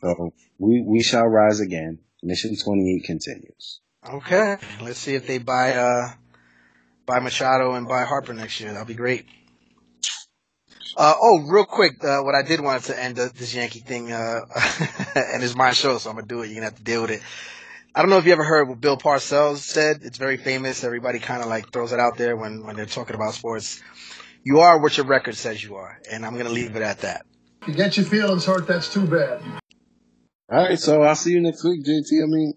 So 0.00 0.32
we 0.58 0.82
we 0.82 1.02
shall 1.02 1.26
rise 1.26 1.60
again. 1.60 1.98
Mission 2.22 2.56
28 2.56 3.04
continues. 3.04 3.80
okay. 4.08 4.56
Let's 4.80 4.98
see 4.98 5.14
if 5.14 5.26
they 5.26 5.38
buy, 5.38 5.72
uh, 5.74 6.12
buy 7.06 7.20
Machado 7.20 7.74
and 7.74 7.86
buy 7.86 8.04
Harper 8.04 8.32
next 8.32 8.60
year. 8.60 8.72
That'll 8.72 8.86
be 8.86 8.94
great. 8.94 9.26
Uh, 10.96 11.14
oh, 11.20 11.40
real 11.46 11.64
quick, 11.64 12.02
uh, 12.02 12.20
what 12.20 12.34
I 12.34 12.42
did 12.42 12.60
want 12.60 12.82
to 12.84 13.00
end 13.00 13.18
uh, 13.18 13.28
this 13.34 13.54
Yankee 13.54 13.80
thing, 13.80 14.12
uh, 14.12 14.40
and 15.14 15.42
it's 15.42 15.54
my 15.54 15.72
show, 15.72 15.98
so 15.98 16.10
I'm 16.10 16.16
gonna 16.16 16.26
do 16.26 16.42
it. 16.42 16.46
You're 16.46 16.56
gonna 16.56 16.66
have 16.66 16.76
to 16.76 16.82
deal 16.82 17.02
with 17.02 17.10
it. 17.10 17.22
I 17.94 18.02
don't 18.02 18.10
know 18.10 18.18
if 18.18 18.26
you 18.26 18.32
ever 18.32 18.44
heard 18.44 18.68
what 18.68 18.80
Bill 18.80 18.96
Parcells 18.96 19.58
said. 19.58 20.00
It's 20.02 20.18
very 20.18 20.36
famous. 20.36 20.84
Everybody 20.84 21.18
kind 21.18 21.42
of 21.42 21.48
like 21.48 21.72
throws 21.72 21.92
it 21.92 22.00
out 22.00 22.16
there 22.16 22.36
when, 22.36 22.64
when 22.64 22.76
they're 22.76 22.86
talking 22.86 23.16
about 23.16 23.34
sports. 23.34 23.82
You 24.44 24.60
are 24.60 24.80
what 24.80 24.96
your 24.96 25.06
record 25.06 25.36
says 25.36 25.62
you 25.62 25.76
are, 25.76 25.98
and 26.10 26.24
I'm 26.24 26.36
gonna 26.36 26.48
leave 26.48 26.76
it 26.76 26.82
at 26.82 27.00
that. 27.00 27.26
If 27.62 27.68
you 27.68 27.74
get 27.74 27.96
your 27.96 28.06
feelings 28.06 28.44
hurt, 28.44 28.66
that's 28.66 28.92
too 28.92 29.06
bad. 29.06 29.42
All 30.50 30.58
right, 30.64 30.78
so 30.78 31.02
I'll 31.02 31.14
see 31.14 31.32
you 31.32 31.40
next 31.40 31.62
week, 31.64 31.84
JT. 31.84 32.22
I 32.22 32.26
mean, 32.26 32.54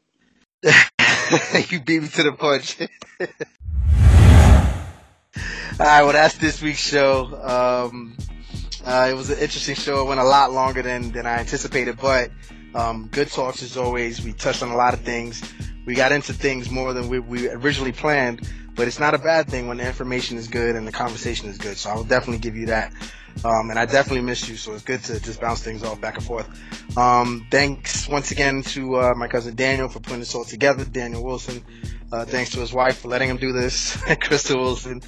you 1.70 1.82
beat 1.82 2.02
me 2.02 2.08
to 2.08 2.24
the 2.24 2.32
punch. 2.34 2.78
All 5.36 5.86
right, 5.86 6.04
well, 6.04 6.14
that's 6.14 6.38
this 6.38 6.62
week's 6.62 6.80
show. 6.80 7.26
Um, 7.44 8.16
Uh, 8.84 9.10
it 9.12 9.14
was 9.14 9.30
an 9.30 9.38
interesting 9.38 9.76
show. 9.76 10.02
It 10.02 10.08
went 10.08 10.20
a 10.20 10.24
lot 10.24 10.52
longer 10.52 10.82
than, 10.82 11.12
than 11.12 11.28
I 11.28 11.38
anticipated, 11.38 12.00
but 12.02 12.32
um, 12.74 13.10
good 13.12 13.30
talks 13.30 13.62
as 13.62 13.78
always. 13.78 14.24
We 14.24 14.34
touched 14.34 14.64
on 14.64 14.70
a 14.70 14.76
lot 14.76 14.96
of 14.96 15.02
things. 15.02 15.40
We 15.86 15.94
got 15.94 16.12
into 16.12 16.34
things 16.34 16.72
more 16.72 16.92
than 16.92 17.08
we, 17.08 17.20
we 17.20 17.48
originally 17.48 17.92
planned, 17.92 18.50
but 18.74 18.88
it's 18.88 19.00
not 19.00 19.14
a 19.14 19.20
bad 19.20 19.48
thing 19.48 19.68
when 19.68 19.78
the 19.78 19.86
information 19.86 20.38
is 20.38 20.48
good 20.48 20.76
and 20.76 20.88
the 20.88 20.92
conversation 20.92 21.48
is 21.48 21.60
good. 21.60 21.78
So 21.78 21.92
I 21.92 21.96
will 21.96 22.04
definitely 22.04 22.40
give 22.40 22.56
you 22.56 22.66
that. 22.68 22.92
Um, 23.44 23.70
and 23.70 23.80
I 23.80 23.86
definitely 23.86 24.22
miss 24.22 24.48
you, 24.48 24.56
so 24.56 24.74
it's 24.74 24.84
good 24.84 25.04
to 25.06 25.20
just 25.20 25.42
bounce 25.42 25.64
things 25.64 25.84
off 25.84 26.00
back 26.00 26.16
and 26.16 26.24
forth. 26.24 26.48
Um, 26.98 27.48
thanks 27.50 28.08
once 28.08 28.32
again 28.32 28.62
to 28.64 28.98
uh, 28.98 29.14
my 29.16 29.28
cousin 29.28 29.56
Daniel 29.56 29.90
for 29.90 30.00
putting 30.00 30.20
this 30.20 30.36
all 30.36 30.46
together. 30.46 30.86
Daniel 30.86 31.24
Wilson. 31.24 31.64
Uh, 32.12 32.26
thanks 32.26 32.52
to 32.52 32.60
his 32.60 32.74
wife 32.74 33.00
for 33.00 33.08
letting 33.08 33.30
him 33.30 33.38
do 33.38 33.54
this, 33.54 33.96
Crystal 34.22 34.60
Wilson. 34.60 35.02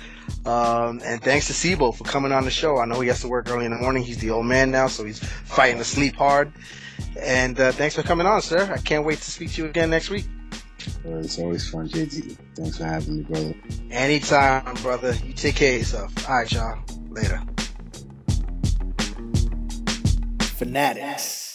Um, 0.46 1.02
and 1.04 1.22
thanks 1.22 1.48
to 1.48 1.54
Sibo 1.54 1.94
for 1.94 2.06
coming 2.06 2.32
on 2.32 2.46
the 2.46 2.52
show. 2.52 2.78
I 2.78 2.86
know 2.86 3.02
he 3.02 3.10
has 3.10 3.20
to 3.22 3.28
work 3.28 3.50
early 3.50 3.66
in 3.66 3.72
the 3.72 3.78
morning. 3.78 4.04
He's 4.04 4.20
the 4.20 4.30
old 4.30 4.46
man 4.46 4.72
now, 4.72 4.88
so 4.88 5.04
he's 5.04 5.20
fighting 5.20 5.80
to 5.80 5.84
sleep 5.84 6.16
hard. 6.16 6.54
And 7.20 7.60
uh, 7.60 7.74
thanks 7.74 7.96
for 7.96 8.04
coming 8.04 8.26
on, 8.26 8.42
sir. 8.42 8.72
I 8.74 8.78
can't 8.78 9.06
wait 9.06 9.20
to 9.20 9.32
speak 9.32 9.52
to 9.54 9.64
you 9.64 9.70
again 9.70 9.90
next 9.90 10.10
week. 10.10 10.26
it's 11.04 11.40
always 11.40 11.70
fun, 11.70 11.90
JD. 11.90 12.38
Thanks 12.56 12.78
for 12.78 12.86
having 12.86 13.18
me, 13.18 13.24
brother. 13.24 13.54
Anytime, 13.92 14.74
brother. 14.76 15.14
You 15.26 15.34
take 15.34 15.56
care 15.56 15.74
of 15.74 15.80
yourself. 15.80 16.30
All 16.30 16.36
right, 16.38 16.52
y'all. 16.52 16.80
Later. 17.10 17.42
Fanatics. 20.54 21.53